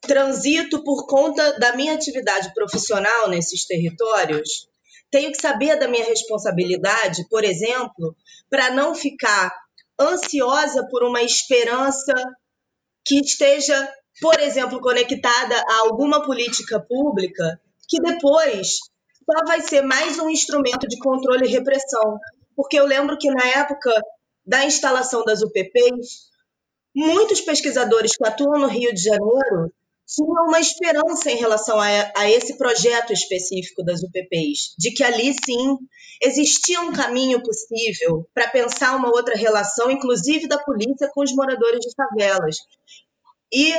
transito 0.00 0.82
por 0.82 1.06
conta 1.06 1.58
da 1.58 1.74
minha 1.76 1.94
atividade 1.94 2.52
profissional 2.54 3.28
nesses 3.28 3.66
territórios, 3.66 4.68
tenho 5.10 5.30
que 5.32 5.40
saber 5.40 5.78
da 5.78 5.88
minha 5.88 6.04
responsabilidade, 6.04 7.26
por 7.28 7.44
exemplo, 7.44 8.14
para 8.50 8.70
não 8.70 8.94
ficar 8.94 9.52
ansiosa 9.98 10.86
por 10.90 11.02
uma 11.02 11.22
esperança 11.22 12.12
que 13.04 13.20
esteja, 13.20 13.92
por 14.20 14.38
exemplo, 14.38 14.80
conectada 14.80 15.56
a 15.68 15.80
alguma 15.80 16.22
política 16.22 16.78
pública 16.80 17.60
que 17.88 18.00
depois 18.02 18.78
só 19.30 19.44
vai 19.46 19.60
ser 19.62 19.82
mais 19.82 20.18
um 20.18 20.28
instrumento 20.28 20.86
de 20.86 20.98
controle 20.98 21.46
e 21.46 21.50
repressão. 21.50 22.18
Porque 22.54 22.78
eu 22.78 22.84
lembro 22.84 23.16
que 23.18 23.30
na 23.30 23.46
época 23.46 23.90
da 24.46 24.64
instalação 24.64 25.24
das 25.24 25.42
UPPs, 25.42 26.28
muitos 26.94 27.40
pesquisadores 27.40 28.16
que 28.16 28.26
atuam 28.26 28.58
no 28.58 28.66
Rio 28.66 28.92
de 28.94 29.02
Janeiro 29.02 29.72
tinham 30.06 30.46
uma 30.46 30.58
esperança 30.58 31.30
em 31.30 31.36
relação 31.36 31.78
a, 31.78 31.86
a, 32.16 32.30
esse 32.30 32.56
projeto 32.56 33.12
específico 33.12 33.84
das 33.84 34.02
UPPs, 34.02 34.74
de 34.78 34.90
que 34.92 35.04
ali 35.04 35.34
sim 35.44 35.76
existia 36.22 36.80
um 36.80 36.92
caminho 36.92 37.42
possível 37.42 38.26
para 38.32 38.48
pensar 38.48 38.96
uma 38.96 39.10
outra 39.10 39.36
relação, 39.36 39.90
inclusive 39.90 40.48
da 40.48 40.58
polícia 40.58 41.10
com 41.12 41.22
os 41.22 41.32
moradores 41.34 41.80
de 41.80 41.94
favelas. 41.94 42.56
E 43.52 43.74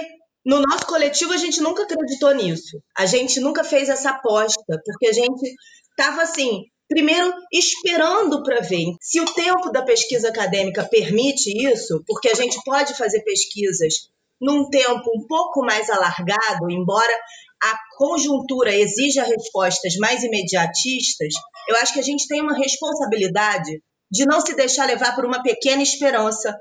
no 0.46 0.62
nosso 0.62 0.86
coletivo 0.86 1.34
a 1.34 1.38
gente 1.38 1.62
nunca 1.62 1.84
acreditou 1.84 2.34
nisso, 2.34 2.82
a 2.96 3.08
gente 3.08 3.40
nunca 3.40 3.64
fez 3.64 3.90
essa 3.90 4.12
aposta, 4.12 4.82
porque 4.86 5.08
a 5.08 5.14
gente 5.14 5.44
estava 5.92 6.22
assim, 6.22 6.66
primeiro 6.90 7.32
esperando 7.54 8.42
para 8.44 8.62
ver 8.62 8.96
se 9.00 9.22
o 9.22 9.34
tempo 9.34 9.72
da 9.72 9.84
pesquisa 9.84 10.30
acadêmica 10.30 10.84
permite 10.90 11.52
isso, 11.56 12.04
porque 12.08 12.28
a 12.28 12.34
gente 12.34 12.60
pode 12.66 12.98
fazer 12.98 13.22
pesquisas 13.24 14.10
num 14.42 14.70
tempo 14.70 15.10
um 15.16 15.28
pouco 15.28 15.62
mais 15.62 15.90
alargado, 15.90 16.70
embora 16.70 17.14
a 17.62 17.78
conjuntura 17.98 18.74
exija 18.74 19.24
respostas 19.24 19.96
mais 19.98 20.24
imediatistas, 20.24 21.34
eu 21.68 21.76
acho 21.76 21.94
que 21.94 22.00
a 22.00 22.04
gente 22.04 22.28
tem 22.28 22.42
uma 22.42 22.58
responsabilidade 22.58 23.82
de 24.12 24.26
não 24.26 24.42
se 24.42 24.56
deixar 24.56 24.88
levar 24.88 25.14
por 25.14 25.26
uma 25.26 25.44
pequena 25.44 25.84
esperança 25.84 26.58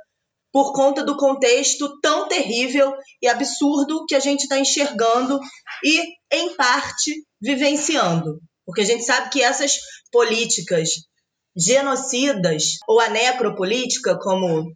por 0.53 0.73
conta 0.73 1.05
do 1.05 1.17
contexto 1.17 2.01
tão 2.01 2.27
terrível 2.27 2.93
e 3.23 3.29
absurdo 3.29 4.05
que 4.07 4.15
a 4.15 4.21
gente 4.21 4.43
está 4.43 4.59
enxergando 4.59 5.39
e, 5.85 6.03
em 6.33 6.55
parte, 6.57 7.25
vivenciando. 7.41 8.41
Porque 8.69 8.83
a 8.83 8.85
gente 8.85 9.03
sabe 9.03 9.31
que 9.31 9.43
essas 9.43 9.79
políticas 10.13 10.91
genocidas 11.57 12.75
ou 12.87 13.01
a 13.01 13.09
necropolítica, 13.09 14.19
como 14.19 14.71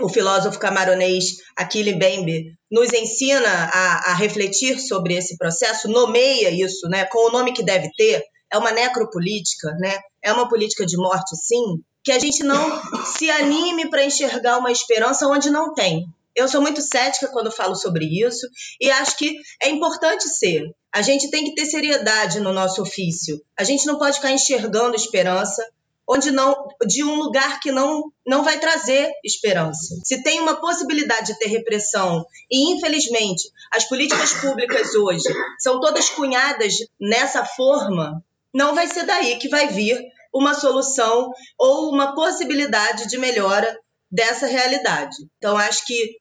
o 0.00 0.08
filósofo 0.08 0.56
camaronês 0.56 1.38
Achille 1.58 1.96
Mbembe 1.96 2.56
nos 2.70 2.92
ensina 2.92 3.48
a, 3.48 4.12
a, 4.12 4.14
refletir 4.14 4.78
sobre 4.78 5.14
esse 5.14 5.36
processo, 5.36 5.88
nomeia 5.88 6.48
isso, 6.48 6.88
né, 6.88 7.06
com 7.06 7.28
o 7.28 7.32
nome 7.32 7.52
que 7.52 7.64
deve 7.64 7.90
ter, 7.96 8.22
é 8.52 8.56
uma 8.56 8.70
necropolítica, 8.70 9.72
né, 9.80 9.98
é 10.22 10.32
uma 10.32 10.48
política 10.48 10.86
de 10.86 10.96
morte, 10.96 11.34
sim, 11.36 11.82
que 12.04 12.12
a 12.12 12.20
gente 12.20 12.44
não 12.44 12.80
se 13.04 13.28
anime 13.32 13.90
para 13.90 14.04
enxergar 14.04 14.58
uma 14.58 14.70
esperança 14.70 15.26
onde 15.26 15.50
não 15.50 15.74
tem. 15.74 16.06
Eu 16.36 16.48
sou 16.48 16.60
muito 16.60 16.80
cética 16.80 17.28
quando 17.28 17.50
falo 17.50 17.74
sobre 17.74 18.04
isso 18.04 18.46
e 18.80 18.90
acho 18.90 19.16
que 19.16 19.36
é 19.62 19.68
importante 19.68 20.28
ser. 20.28 20.74
A 20.92 21.02
gente 21.02 21.30
tem 21.30 21.44
que 21.44 21.54
ter 21.54 21.66
seriedade 21.66 22.40
no 22.40 22.52
nosso 22.52 22.82
ofício. 22.82 23.40
A 23.56 23.64
gente 23.64 23.86
não 23.86 23.98
pode 23.98 24.16
ficar 24.16 24.32
enxergando 24.32 24.96
esperança 24.96 25.64
onde 26.06 26.30
não 26.30 26.68
de 26.86 27.02
um 27.02 27.14
lugar 27.14 27.60
que 27.60 27.72
não 27.72 28.12
não 28.26 28.42
vai 28.42 28.58
trazer 28.58 29.10
esperança. 29.24 29.96
Se 30.04 30.22
tem 30.22 30.40
uma 30.40 30.60
possibilidade 30.60 31.32
de 31.32 31.38
ter 31.38 31.48
repressão 31.48 32.24
e 32.50 32.72
infelizmente 32.72 33.50
as 33.72 33.84
políticas 33.84 34.32
públicas 34.34 34.94
hoje 34.94 35.24
são 35.58 35.80
todas 35.80 36.10
cunhadas 36.10 36.74
nessa 37.00 37.44
forma, 37.44 38.22
não 38.52 38.74
vai 38.74 38.86
ser 38.86 39.04
daí 39.04 39.38
que 39.38 39.48
vai 39.48 39.68
vir 39.68 39.98
uma 40.32 40.54
solução 40.54 41.32
ou 41.58 41.90
uma 41.90 42.14
possibilidade 42.14 43.08
de 43.08 43.16
melhora 43.18 43.78
dessa 44.10 44.46
realidade. 44.46 45.16
Então 45.38 45.56
acho 45.56 45.86
que 45.86 46.16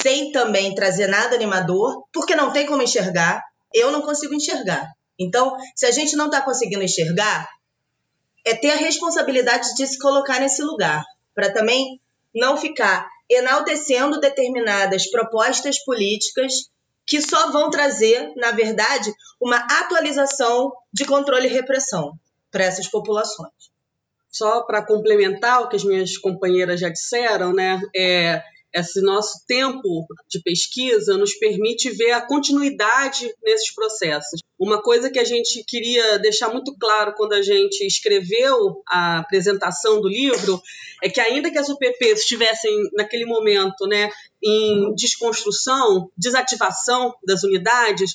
sem 0.00 0.32
também 0.32 0.74
trazer 0.74 1.06
nada 1.06 1.34
animador, 1.34 2.04
porque 2.12 2.34
não 2.34 2.52
tem 2.52 2.66
como 2.66 2.82
enxergar, 2.82 3.42
eu 3.72 3.90
não 3.90 4.02
consigo 4.02 4.34
enxergar. 4.34 4.90
Então, 5.18 5.56
se 5.74 5.86
a 5.86 5.90
gente 5.90 6.16
não 6.16 6.26
está 6.26 6.40
conseguindo 6.42 6.82
enxergar, 6.82 7.48
é 8.44 8.54
ter 8.54 8.70
a 8.70 8.76
responsabilidade 8.76 9.74
de 9.74 9.86
se 9.86 9.98
colocar 9.98 10.38
nesse 10.38 10.62
lugar, 10.62 11.04
para 11.34 11.52
também 11.52 12.00
não 12.34 12.56
ficar 12.56 13.08
enaltecendo 13.28 14.20
determinadas 14.20 15.10
propostas 15.10 15.82
políticas 15.84 16.52
que 17.06 17.20
só 17.20 17.50
vão 17.50 17.70
trazer, 17.70 18.32
na 18.36 18.50
verdade, 18.52 19.12
uma 19.40 19.56
atualização 19.56 20.72
de 20.92 21.04
controle 21.04 21.48
e 21.48 21.52
repressão 21.52 22.12
para 22.50 22.64
essas 22.64 22.88
populações. 22.88 23.52
Só 24.30 24.62
para 24.62 24.84
complementar 24.84 25.62
o 25.62 25.68
que 25.68 25.76
as 25.76 25.84
minhas 25.84 26.16
companheiras 26.18 26.80
já 26.80 26.88
disseram, 26.88 27.52
né, 27.52 27.80
é, 27.94 28.42
esse 28.76 29.00
nosso 29.00 29.44
tempo 29.46 30.06
de 30.28 30.40
pesquisa 30.42 31.16
nos 31.16 31.34
permite 31.34 31.90
ver 31.90 32.12
a 32.12 32.26
continuidade 32.26 33.32
nesses 33.42 33.74
processos. 33.74 34.40
Uma 34.58 34.82
coisa 34.82 35.10
que 35.10 35.18
a 35.18 35.24
gente 35.24 35.64
queria 35.66 36.18
deixar 36.18 36.50
muito 36.50 36.76
claro 36.78 37.14
quando 37.16 37.32
a 37.32 37.42
gente 37.42 37.86
escreveu 37.86 38.82
a 38.86 39.18
apresentação 39.18 40.00
do 40.00 40.08
livro 40.08 40.60
é 41.02 41.08
que 41.08 41.20
ainda 41.20 41.50
que 41.50 41.58
as 41.58 41.68
UPPs 41.68 42.20
estivessem 42.20 42.72
naquele 42.94 43.24
momento, 43.24 43.86
né, 43.86 44.10
em 44.42 44.94
desconstrução, 44.94 46.10
desativação 46.16 47.14
das 47.26 47.44
unidades, 47.44 48.14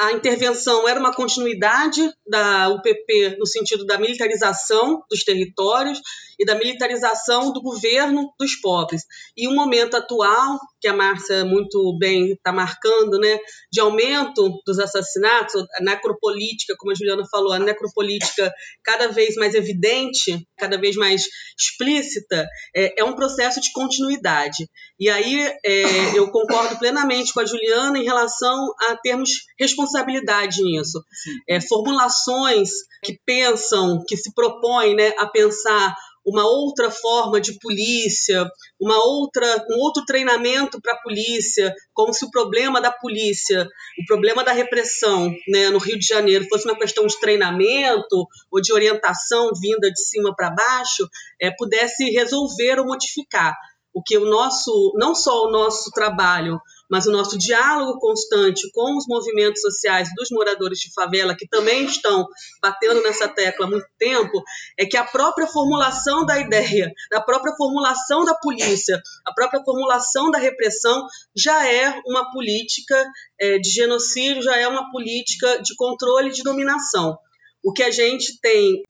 a 0.00 0.12
intervenção 0.12 0.88
era 0.88 0.98
uma 0.98 1.14
continuidade 1.14 2.00
da 2.26 2.70
UPP 2.70 3.36
no 3.38 3.46
sentido 3.46 3.84
da 3.84 3.98
militarização 3.98 5.04
dos 5.10 5.22
territórios 5.22 6.00
e 6.38 6.44
da 6.46 6.54
militarização 6.54 7.52
do 7.52 7.60
governo 7.60 8.32
dos 8.38 8.56
pobres. 8.56 9.02
E 9.36 9.46
o 9.46 9.54
momento 9.54 9.98
atual 9.98 10.58
que 10.80 10.88
a 10.88 10.94
Márcia 10.94 11.44
muito 11.44 11.96
bem 11.98 12.32
está 12.32 12.52
marcando, 12.52 13.18
né, 13.18 13.38
de 13.70 13.80
aumento 13.80 14.60
dos 14.66 14.78
assassinatos, 14.78 15.62
a 15.78 15.84
necropolítica, 15.84 16.74
como 16.78 16.92
a 16.92 16.94
Juliana 16.94 17.24
falou, 17.30 17.52
a 17.52 17.58
necropolítica 17.58 18.52
cada 18.82 19.08
vez 19.08 19.34
mais 19.36 19.54
evidente, 19.54 20.46
cada 20.58 20.78
vez 20.78 20.96
mais 20.96 21.24
explícita, 21.58 22.46
é, 22.74 23.00
é 23.00 23.04
um 23.04 23.14
processo 23.14 23.60
de 23.60 23.72
continuidade. 23.72 24.68
E 24.98 25.08
aí 25.08 25.40
é, 25.64 26.18
eu 26.18 26.30
concordo 26.30 26.78
plenamente 26.78 27.32
com 27.32 27.40
a 27.40 27.44
Juliana 27.44 27.98
em 27.98 28.04
relação 28.04 28.72
a 28.88 28.96
termos 28.96 29.30
responsabilidade 29.58 30.62
nisso. 30.62 31.02
É, 31.48 31.60
formulações 31.60 32.70
que 33.02 33.18
pensam, 33.24 34.02
que 34.06 34.16
se 34.16 34.32
propõem 34.34 34.94
né, 34.94 35.12
a 35.18 35.26
pensar 35.26 35.94
uma 36.24 36.44
outra 36.44 36.90
forma 36.90 37.40
de 37.40 37.58
polícia, 37.58 38.48
uma 38.80 38.96
outra, 39.04 39.46
um 39.70 39.78
outro 39.78 40.04
treinamento 40.04 40.80
para 40.80 40.94
a 40.94 41.00
polícia, 41.00 41.74
como 41.92 42.12
se 42.12 42.24
o 42.24 42.30
problema 42.30 42.80
da 42.80 42.92
polícia, 42.92 43.66
o 44.00 44.04
problema 44.06 44.44
da 44.44 44.52
repressão 44.52 45.32
né, 45.48 45.70
no 45.70 45.78
Rio 45.78 45.98
de 45.98 46.06
Janeiro 46.06 46.46
fosse 46.48 46.66
uma 46.68 46.78
questão 46.78 47.06
de 47.06 47.18
treinamento 47.18 48.26
ou 48.50 48.60
de 48.60 48.72
orientação 48.72 49.50
vinda 49.60 49.90
de 49.90 50.00
cima 50.00 50.34
para 50.34 50.50
baixo, 50.50 51.08
é, 51.40 51.50
pudesse 51.56 52.10
resolver 52.10 52.78
ou 52.78 52.86
modificar. 52.86 53.54
O 53.92 54.02
que 54.02 54.16
o 54.16 54.24
nosso, 54.24 54.92
não 54.96 55.14
só 55.14 55.46
o 55.46 55.50
nosso 55.50 55.90
trabalho, 55.90 56.60
mas 56.90 57.06
o 57.06 57.12
nosso 57.12 57.38
diálogo 57.38 57.98
constante 58.00 58.68
com 58.72 58.96
os 58.96 59.06
movimentos 59.06 59.60
sociais 59.60 60.08
dos 60.16 60.28
moradores 60.30 60.80
de 60.80 60.92
favela, 60.92 61.36
que 61.36 61.46
também 61.46 61.84
estão 61.84 62.26
batendo 62.60 63.00
nessa 63.02 63.28
tecla 63.28 63.66
há 63.66 63.70
muito 63.70 63.86
tempo, 63.98 64.42
é 64.78 64.84
que 64.84 64.96
a 64.96 65.04
própria 65.04 65.46
formulação 65.46 66.26
da 66.26 66.38
ideia, 66.38 66.92
a 67.12 67.20
própria 67.20 67.54
formulação 67.56 68.24
da 68.24 68.34
polícia, 68.34 69.00
a 69.24 69.32
própria 69.32 69.62
formulação 69.62 70.30
da 70.30 70.38
repressão 70.38 71.06
já 71.36 71.66
é 71.66 72.00
uma 72.06 72.30
política 72.32 73.06
é, 73.40 73.58
de 73.58 73.70
genocídio, 73.70 74.42
já 74.42 74.56
é 74.56 74.66
uma 74.66 74.90
política 74.90 75.62
de 75.62 75.74
controle 75.76 76.30
de 76.30 76.42
dominação. 76.42 77.16
O 77.62 77.72
que 77.72 77.82
a 77.82 77.90
gente 77.90 78.40
tem 78.40 78.82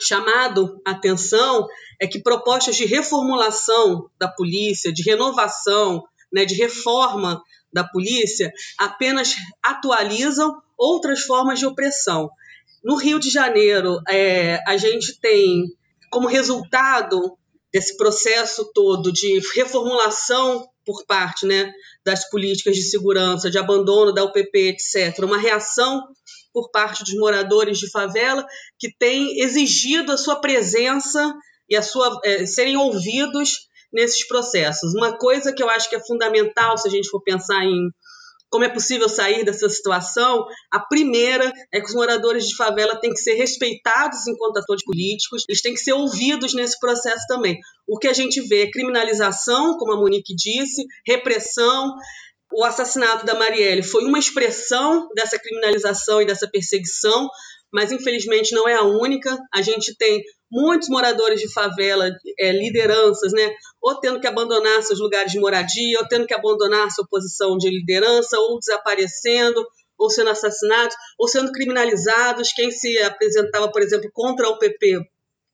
chamado 0.00 0.80
atenção 0.86 1.66
é 2.00 2.06
que 2.06 2.22
propostas 2.22 2.76
de 2.76 2.86
reformulação 2.86 4.08
da 4.18 4.28
polícia, 4.28 4.92
de 4.92 5.02
renovação, 5.02 6.02
né, 6.32 6.44
de 6.44 6.54
reforma 6.54 7.42
da 7.72 7.84
polícia 7.84 8.52
apenas 8.78 9.34
atualizam 9.62 10.60
outras 10.76 11.20
formas 11.22 11.58
de 11.58 11.66
opressão. 11.66 12.30
No 12.82 12.96
Rio 12.96 13.18
de 13.18 13.30
Janeiro, 13.30 14.00
é, 14.08 14.58
a 14.66 14.76
gente 14.76 15.20
tem 15.20 15.66
como 16.10 16.26
resultado 16.26 17.36
desse 17.72 17.96
processo 17.96 18.70
todo 18.74 19.12
de 19.12 19.40
reformulação 19.54 20.68
por 20.84 21.04
parte 21.06 21.46
né, 21.46 21.72
das 22.04 22.28
políticas 22.28 22.74
de 22.74 22.82
segurança, 22.82 23.50
de 23.50 23.58
abandono 23.58 24.12
da 24.12 24.24
UPP, 24.24 24.70
etc., 24.70 25.22
uma 25.22 25.38
reação 25.38 26.08
por 26.52 26.70
parte 26.70 27.04
dos 27.04 27.14
moradores 27.14 27.78
de 27.78 27.88
favela 27.90 28.44
que 28.78 28.92
tem 28.98 29.40
exigido 29.40 30.10
a 30.10 30.16
sua 30.16 30.40
presença 30.40 31.32
e 31.68 31.76
a 31.76 31.82
sua 31.82 32.18
é, 32.24 32.44
serem 32.44 32.76
ouvidos 32.76 33.68
nesses 33.92 34.26
processos. 34.26 34.94
Uma 34.94 35.16
coisa 35.16 35.52
que 35.52 35.62
eu 35.62 35.68
acho 35.68 35.88
que 35.88 35.96
é 35.96 36.00
fundamental, 36.00 36.76
se 36.78 36.88
a 36.88 36.90
gente 36.90 37.08
for 37.08 37.22
pensar 37.22 37.64
em 37.64 37.90
como 38.50 38.64
é 38.64 38.68
possível 38.68 39.08
sair 39.08 39.44
dessa 39.44 39.68
situação, 39.68 40.44
a 40.72 40.80
primeira 40.80 41.52
é 41.72 41.80
que 41.80 41.86
os 41.86 41.94
moradores 41.94 42.48
de 42.48 42.56
favela 42.56 43.00
têm 43.00 43.10
que 43.10 43.20
ser 43.20 43.34
respeitados 43.34 44.26
enquanto 44.26 44.58
atores 44.58 44.84
políticos, 44.84 45.44
eles 45.48 45.62
têm 45.62 45.72
que 45.72 45.80
ser 45.80 45.92
ouvidos 45.92 46.52
nesse 46.52 46.78
processo 46.80 47.24
também. 47.28 47.56
O 47.86 47.96
que 47.96 48.08
a 48.08 48.12
gente 48.12 48.40
vê 48.40 48.64
é 48.64 48.70
criminalização, 48.70 49.78
como 49.78 49.92
a 49.92 49.96
Monique 49.96 50.34
disse, 50.34 50.84
repressão. 51.06 51.94
O 52.52 52.64
assassinato 52.64 53.24
da 53.24 53.36
Marielle 53.36 53.84
foi 53.84 54.04
uma 54.04 54.18
expressão 54.18 55.08
dessa 55.14 55.38
criminalização 55.38 56.20
e 56.20 56.26
dessa 56.26 56.50
perseguição, 56.50 57.28
mas 57.72 57.92
infelizmente 57.92 58.54
não 58.54 58.68
é 58.68 58.74
a 58.74 58.82
única. 58.82 59.36
A 59.52 59.62
gente 59.62 59.96
tem 59.96 60.22
muitos 60.50 60.88
moradores 60.88 61.40
de 61.40 61.52
favela, 61.52 62.10
é, 62.38 62.52
lideranças, 62.52 63.32
né, 63.32 63.54
ou 63.80 63.94
tendo 64.00 64.20
que 64.20 64.26
abandonar 64.26 64.82
seus 64.82 64.98
lugares 64.98 65.30
de 65.30 65.38
moradia, 65.38 65.98
ou 66.00 66.08
tendo 66.08 66.26
que 66.26 66.34
abandonar 66.34 66.90
sua 66.90 67.06
posição 67.08 67.56
de 67.56 67.70
liderança, 67.70 68.38
ou 68.38 68.58
desaparecendo, 68.58 69.64
ou 69.96 70.10
sendo 70.10 70.30
assassinados, 70.30 70.96
ou 71.18 71.28
sendo 71.28 71.52
criminalizados. 71.52 72.52
Quem 72.52 72.70
se 72.70 72.98
apresentava, 72.98 73.70
por 73.70 73.82
exemplo, 73.82 74.10
contra 74.12 74.48
o 74.48 74.58
PP 74.58 75.00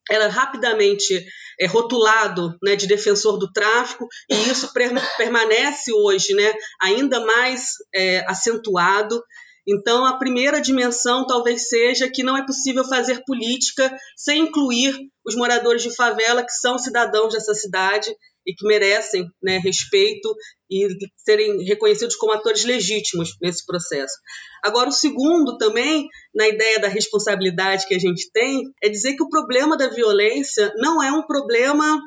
era 0.09 0.29
rapidamente 0.29 1.27
é, 1.59 1.67
rotulado 1.67 2.57
né, 2.63 2.77
de 2.77 2.87
defensor 2.87 3.39
do 3.39 3.53
tráfico, 3.53 4.07
e 4.31 4.35
isso 4.51 4.73
permanece 4.73 5.93
hoje 5.93 6.35
né, 6.35 6.53
ainda 6.81 7.21
mais 7.21 7.73
é, 7.95 8.21
acentuado. 8.29 9.23
Então, 9.67 10.05
a 10.05 10.19
primeira 10.19 10.61
dimensão 10.61 11.27
talvez 11.27 11.69
seja 11.69 12.09
que 12.09 12.23
não 12.23 12.37
é 12.37 12.47
possível 12.47 12.85
fazer 12.85 13.23
política 13.25 13.97
sem 14.17 14.43
incluir 14.43 14.95
os 15.25 15.35
moradores 15.35 15.83
de 15.83 15.95
favela, 15.95 16.45
que 16.45 16.53
são 16.53 16.79
cidadãos 16.79 17.33
dessa 17.33 17.55
cidade 17.55 18.15
e 18.47 18.55
que 18.55 18.65
merecem 18.65 19.29
né, 19.43 19.59
respeito 19.59 20.33
e 20.71 20.87
serem 21.17 21.65
reconhecidos 21.65 22.15
como 22.15 22.33
atores 22.33 22.65
legítimos 22.65 23.31
nesse 23.43 23.67
processo. 23.67 24.15
Agora, 24.63 24.89
o 24.89 24.93
segundo 24.93 25.59
também, 25.59 26.07
na 26.33 26.47
ideia 26.47 26.79
da 26.79 26.89
responsabilidade 26.89 27.87
que 27.89 27.95
a 27.95 27.99
gente 27.99 28.31
tem, 28.33 28.63
é 28.81 28.89
dizer 28.89 29.17
que 29.17 29.23
o 29.25 29.29
problema 29.29 29.77
da 29.77 29.89
violência 29.89 30.73
não 30.77 31.03
é 31.03 31.11
um 31.11 31.27
problema 31.27 32.01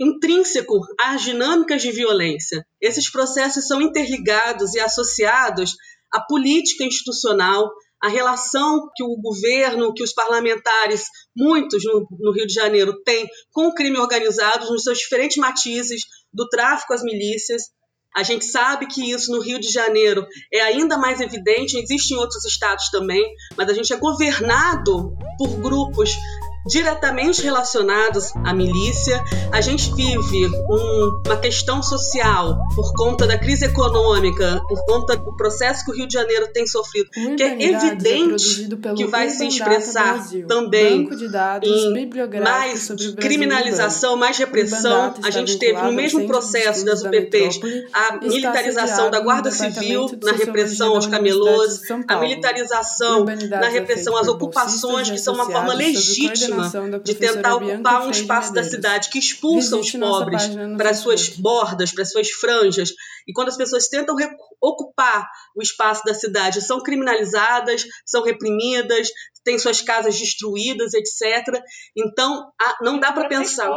intrínseco 0.00 0.80
às 1.00 1.22
dinâmicas 1.22 1.82
de 1.82 1.90
violência. 1.92 2.64
Esses 2.80 3.10
processos 3.10 3.66
são 3.66 3.80
interligados 3.80 4.74
e 4.74 4.80
associados 4.80 5.74
a 6.16 6.20
política 6.22 6.82
institucional, 6.82 7.70
a 8.02 8.08
relação 8.08 8.88
que 8.96 9.04
o 9.04 9.16
governo, 9.16 9.92
que 9.92 10.02
os 10.02 10.14
parlamentares, 10.14 11.04
muitos 11.36 11.84
no, 11.84 12.06
no, 12.18 12.32
Rio 12.32 12.46
de 12.46 12.54
Janeiro, 12.54 13.02
têm 13.04 13.26
com 13.52 13.66
o 13.68 13.74
crime 13.74 13.98
organizado, 13.98 14.70
nos 14.70 14.82
seus 14.82 14.98
diferentes 14.98 15.36
matizes, 15.36 16.00
do 16.32 16.48
tráfico 16.48 16.94
às 16.94 17.02
milícias. 17.02 17.64
A 18.14 18.22
gente 18.22 18.46
sabe 18.46 18.86
que 18.86 19.10
isso 19.10 19.30
no 19.30 19.42
Rio 19.42 19.60
de 19.60 19.70
Janeiro 19.70 20.26
é 20.50 20.62
ainda 20.62 20.96
mais 20.96 21.20
evidente, 21.20 21.76
existe 21.76 22.14
em 22.14 22.16
outros 22.16 22.46
estados 22.46 22.88
também, 22.90 23.22
mas 23.58 23.68
a 23.68 23.74
gente 23.74 23.92
é 23.92 23.96
governado 23.96 25.14
por 25.36 25.48
grupos 25.60 26.10
diretamente 26.66 27.42
relacionados 27.42 28.32
à 28.44 28.52
milícia. 28.52 29.22
A 29.52 29.60
gente 29.60 29.94
vive 29.94 30.46
um, 30.68 31.22
uma 31.26 31.36
questão 31.36 31.82
social 31.82 32.58
por 32.74 32.92
conta 32.94 33.26
da 33.26 33.38
crise 33.38 33.66
econômica, 33.66 34.60
por 34.68 34.84
conta 34.84 35.16
do 35.16 35.34
processo 35.36 35.84
que 35.84 35.92
o 35.92 35.94
Rio 35.94 36.06
de 36.06 36.14
Janeiro 36.14 36.48
tem 36.52 36.66
sofrido, 36.66 37.10
que 37.10 37.42
é, 37.42 37.46
é 37.46 37.72
evidente 37.72 38.68
é 38.72 38.94
que 38.94 39.06
vai 39.06 39.30
se 39.30 39.46
expressar 39.46 40.26
também 40.48 41.08
em 41.62 42.00
mais 42.40 42.88
criminalização, 43.18 44.16
mais 44.16 44.36
repressão. 44.36 45.14
A 45.22 45.30
gente 45.30 45.58
teve 45.58 45.80
no 45.80 45.92
mesmo 45.92 46.26
processo 46.26 46.84
das 46.84 47.02
UPPs 47.02 47.60
a 47.92 48.16
militarização 48.16 49.10
da 49.10 49.20
Guarda 49.20 49.50
Civil 49.50 50.06
na 50.22 50.32
repressão 50.32 50.94
aos 50.94 51.06
camelôs, 51.06 51.82
a 52.08 52.16
militarização 52.16 53.24
na 53.24 53.68
repressão 53.68 54.16
às 54.16 54.28
ocupações, 54.28 55.10
que 55.10 55.18
são 55.18 55.34
uma 55.34 55.46
forma 55.46 55.72
legítima 55.74 56.55
de 57.02 57.14
tentar 57.14 57.56
ocupar 57.56 58.06
um 58.06 58.10
espaço 58.10 58.52
da 58.52 58.62
cidade 58.62 59.10
que 59.10 59.18
expulsa 59.18 59.76
os 59.76 59.90
pobres 59.92 60.48
para 60.76 60.90
as 60.90 60.98
suas 60.98 61.28
bordas, 61.30 61.92
para 61.92 62.02
as 62.02 62.10
suas 62.10 62.30
franjas. 62.30 62.92
E 63.26 63.32
quando 63.32 63.48
as 63.48 63.56
pessoas 63.56 63.88
tentam 63.88 64.16
ocupar 64.60 65.28
o 65.54 65.62
espaço 65.62 66.02
da 66.04 66.14
cidade, 66.14 66.60
são 66.62 66.80
criminalizadas, 66.80 67.84
são 68.04 68.22
reprimidas, 68.22 69.08
têm 69.44 69.58
suas 69.58 69.80
casas 69.80 70.18
destruídas, 70.18 70.92
etc. 70.94 71.62
Então, 71.96 72.50
não 72.82 72.98
dá 72.98 73.12
para 73.12 73.28
pensar. 73.28 73.70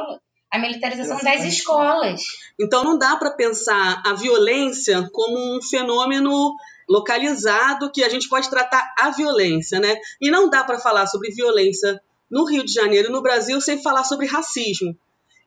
A 0.52 0.58
militarização 0.58 1.20
das 1.20 1.44
escolas. 1.44 2.22
Então, 2.60 2.84
não 2.84 2.98
dá 2.98 3.16
para 3.18 3.32
pensar 3.32 4.02
a 4.06 4.14
violência 4.14 5.08
como 5.14 5.38
um 5.38 5.62
fenômeno 5.62 6.56
localizado 6.90 7.92
que 7.92 8.04
a 8.04 8.10
gente 8.10 8.28
pode 8.28 8.50
tratar 8.50 8.96
a 9.00 9.12
violência, 9.12 9.80
né? 9.80 9.96
E 10.20 10.32
não 10.32 10.50
dá 10.50 10.64
para 10.64 10.80
falar 10.80 11.06
sobre 11.06 11.30
violência 11.30 12.02
no 12.30 12.46
Rio 12.46 12.66
de 12.66 12.74
Janeiro 12.74 13.12
no 13.12 13.22
Brasil 13.22 13.60
sem 13.62 13.82
falar 13.82 14.04
sobre 14.04 14.28
racismo. 14.28 14.98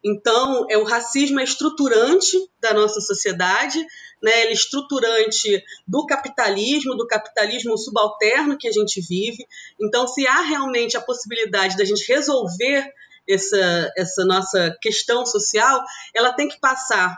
Então, 0.04 0.66
é 0.68 0.76
o 0.76 0.82
racismo 0.82 1.38
é 1.38 1.44
estruturante 1.44 2.36
da 2.60 2.74
nossa 2.74 3.00
sociedade, 3.00 3.78
né? 4.20 4.42
Ele 4.42 4.50
é 4.50 4.52
estruturante 4.52 5.62
do 5.86 6.04
capitalismo, 6.06 6.96
do 6.96 7.06
capitalismo 7.06 7.78
subalterno 7.78 8.58
que 8.58 8.66
a 8.66 8.72
gente 8.72 9.00
vive. 9.00 9.46
Então, 9.80 10.08
se 10.08 10.26
há 10.26 10.40
realmente 10.40 10.96
a 10.96 11.00
possibilidade 11.00 11.76
da 11.76 11.84
gente 11.84 12.06
resolver 12.12 12.92
essa, 13.28 13.92
essa 13.96 14.24
nossa 14.24 14.76
questão 14.80 15.24
social, 15.24 15.80
ela 16.12 16.32
tem 16.32 16.48
que 16.48 16.58
passar 16.58 17.16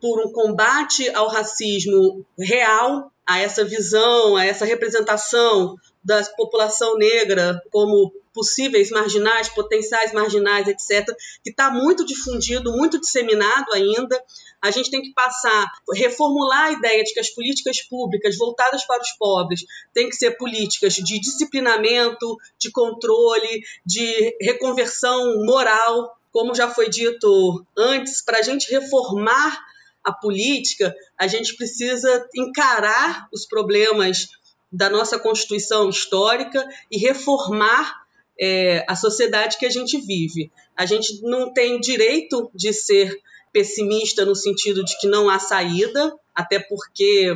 por 0.00 0.20
um 0.20 0.32
combate 0.32 1.08
ao 1.14 1.28
racismo 1.28 2.26
real, 2.38 3.12
a 3.26 3.38
essa 3.38 3.64
visão, 3.64 4.36
a 4.36 4.44
essa 4.44 4.64
representação 4.64 5.76
da 6.02 6.22
população 6.36 6.98
negra 6.98 7.58
como 7.70 8.12
possíveis 8.34 8.90
marginais, 8.90 9.48
potenciais 9.48 10.12
marginais, 10.12 10.66
etc., 10.68 11.06
que 11.42 11.50
está 11.50 11.70
muito 11.70 12.04
difundido, 12.04 12.72
muito 12.72 13.00
disseminado 13.00 13.72
ainda. 13.72 14.22
A 14.60 14.70
gente 14.70 14.90
tem 14.90 15.00
que 15.00 15.12
passar, 15.14 15.70
reformular 15.94 16.66
a 16.66 16.72
ideia 16.72 17.02
de 17.04 17.14
que 17.14 17.20
as 17.20 17.30
políticas 17.30 17.80
públicas 17.82 18.36
voltadas 18.36 18.84
para 18.84 19.00
os 19.00 19.12
pobres 19.12 19.64
têm 19.94 20.10
que 20.10 20.16
ser 20.16 20.32
políticas 20.32 20.94
de 20.94 21.20
disciplinamento, 21.20 22.36
de 22.58 22.70
controle, 22.70 23.62
de 23.86 24.36
reconversão 24.40 25.44
moral, 25.44 26.18
como 26.32 26.54
já 26.54 26.68
foi 26.68 26.90
dito 26.90 27.64
antes, 27.76 28.22
para 28.22 28.38
a 28.38 28.42
gente 28.42 28.70
reformar 28.70 29.56
a 30.02 30.12
política, 30.12 30.94
a 31.16 31.26
gente 31.26 31.56
precisa 31.56 32.28
encarar 32.34 33.26
os 33.32 33.46
problemas 33.46 34.28
da 34.70 34.90
nossa 34.90 35.18
Constituição 35.18 35.88
histórica 35.88 36.68
e 36.90 36.98
reformar 36.98 38.03
é, 38.40 38.84
a 38.88 38.96
sociedade 38.96 39.58
que 39.58 39.66
a 39.66 39.70
gente 39.70 40.00
vive. 40.00 40.50
A 40.76 40.86
gente 40.86 41.20
não 41.22 41.52
tem 41.52 41.80
direito 41.80 42.50
de 42.54 42.72
ser 42.72 43.16
pessimista 43.52 44.24
no 44.24 44.34
sentido 44.34 44.84
de 44.84 44.98
que 44.98 45.06
não 45.06 45.30
há 45.30 45.38
saída, 45.38 46.12
até 46.34 46.58
porque, 46.58 47.34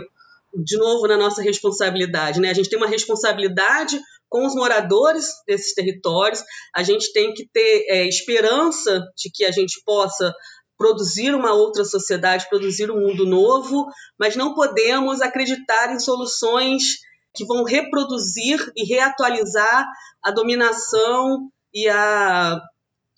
de 0.54 0.76
novo, 0.76 1.06
na 1.06 1.16
nossa 1.16 1.40
responsabilidade, 1.40 2.40
né? 2.40 2.50
A 2.50 2.54
gente 2.54 2.68
tem 2.68 2.78
uma 2.78 2.88
responsabilidade 2.88 4.00
com 4.28 4.44
os 4.44 4.54
moradores 4.54 5.26
desses 5.46 5.72
territórios, 5.72 6.42
a 6.74 6.82
gente 6.82 7.12
tem 7.12 7.32
que 7.32 7.48
ter 7.48 7.86
é, 7.88 8.06
esperança 8.06 9.00
de 9.16 9.30
que 9.30 9.44
a 9.44 9.50
gente 9.50 9.80
possa 9.84 10.34
produzir 10.76 11.34
uma 11.34 11.52
outra 11.54 11.84
sociedade, 11.84 12.48
produzir 12.48 12.90
um 12.90 13.00
mundo 13.00 13.26
novo, 13.26 13.86
mas 14.18 14.36
não 14.36 14.54
podemos 14.54 15.20
acreditar 15.20 15.92
em 15.92 15.98
soluções 15.98 16.98
que 17.38 17.46
vão 17.46 17.62
reproduzir 17.62 18.60
e 18.76 18.84
reatualizar 18.84 19.86
a 20.24 20.32
dominação 20.32 21.48
e 21.72 21.88
a, 21.88 22.60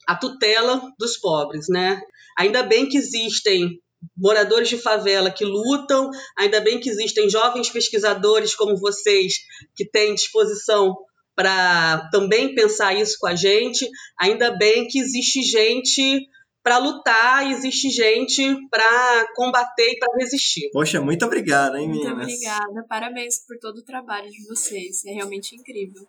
a 0.06 0.14
tutela 0.14 0.92
dos 0.98 1.16
pobres, 1.16 1.66
né? 1.70 1.98
Ainda 2.38 2.62
bem 2.62 2.86
que 2.86 2.98
existem 2.98 3.80
moradores 4.16 4.68
de 4.68 4.76
favela 4.76 5.30
que 5.30 5.44
lutam, 5.44 6.10
ainda 6.38 6.60
bem 6.60 6.78
que 6.78 6.90
existem 6.90 7.30
jovens 7.30 7.70
pesquisadores 7.70 8.54
como 8.54 8.76
vocês 8.76 9.34
que 9.74 9.88
têm 9.88 10.14
disposição 10.14 10.94
para 11.34 12.08
também 12.12 12.54
pensar 12.54 12.94
isso 12.94 13.16
com 13.18 13.26
a 13.26 13.34
gente, 13.34 13.88
ainda 14.18 14.50
bem 14.50 14.86
que 14.86 14.98
existe 14.98 15.42
gente 15.42 16.28
para 16.62 16.78
lutar, 16.78 17.50
existe 17.50 17.88
gente 17.90 18.42
para 18.68 19.26
combater 19.34 19.92
e 19.92 19.98
para 19.98 20.14
resistir. 20.18 20.70
Poxa, 20.72 21.00
muito 21.00 21.24
obrigado, 21.24 21.76
hein, 21.76 21.88
meninas? 21.88 22.12
Muito 22.12 22.22
obrigada, 22.22 22.84
parabéns 22.88 23.38
por 23.46 23.58
todo 23.58 23.78
o 23.78 23.82
trabalho 23.82 24.30
de 24.30 24.46
vocês, 24.46 25.04
é 25.04 25.12
realmente 25.12 25.56
incrível. 25.56 26.06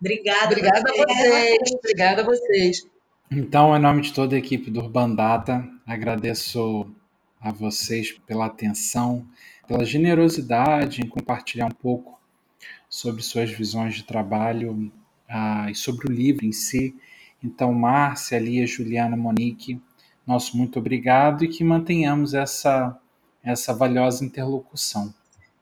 Obrigada, 0.00 0.46
obrigada 0.46 0.90
a 0.90 0.94
vocês, 0.94 1.58
obrigada 1.74 2.22
a 2.22 2.24
vocês. 2.24 2.86
Então, 3.30 3.76
em 3.76 3.80
nome 3.80 4.02
de 4.02 4.12
toda 4.12 4.36
a 4.36 4.38
equipe 4.38 4.70
do 4.70 4.80
Urban 4.80 5.14
Data, 5.14 5.68
agradeço 5.86 6.86
a 7.40 7.52
vocês 7.52 8.12
pela 8.26 8.46
atenção, 8.46 9.26
pela 9.66 9.84
generosidade 9.84 11.02
em 11.02 11.08
compartilhar 11.08 11.66
um 11.66 11.74
pouco 11.74 12.18
sobre 12.88 13.22
suas 13.22 13.50
visões 13.50 13.94
de 13.94 14.04
trabalho 14.04 14.90
ah, 15.28 15.70
e 15.70 15.74
sobre 15.74 16.10
o 16.10 16.12
livro 16.12 16.46
em 16.46 16.52
si. 16.52 16.94
Então, 17.42 17.72
Márcia, 17.72 18.38
Lia, 18.38 18.66
Juliana, 18.66 19.16
Monique, 19.16 19.80
nosso 20.26 20.56
muito 20.56 20.78
obrigado 20.78 21.44
e 21.44 21.48
que 21.48 21.64
mantenhamos 21.64 22.34
essa, 22.34 22.98
essa 23.42 23.72
valiosa 23.72 24.24
interlocução. 24.24 25.12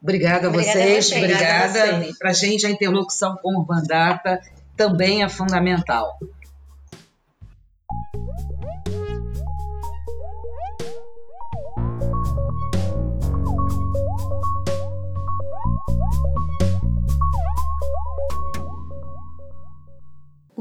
Obrigada 0.03 0.49
a 0.49 0.51
vocês, 0.51 1.11
obrigada. 1.13 2.07
Para 2.19 2.31
a 2.31 2.33
gente, 2.33 2.67
a 2.67 2.71
interlocução 2.71 3.37
com 3.43 3.59
o 3.59 3.65
Bandata 3.65 4.41
também 4.77 5.23
é 5.23 5.29
fundamental. 5.29 6.19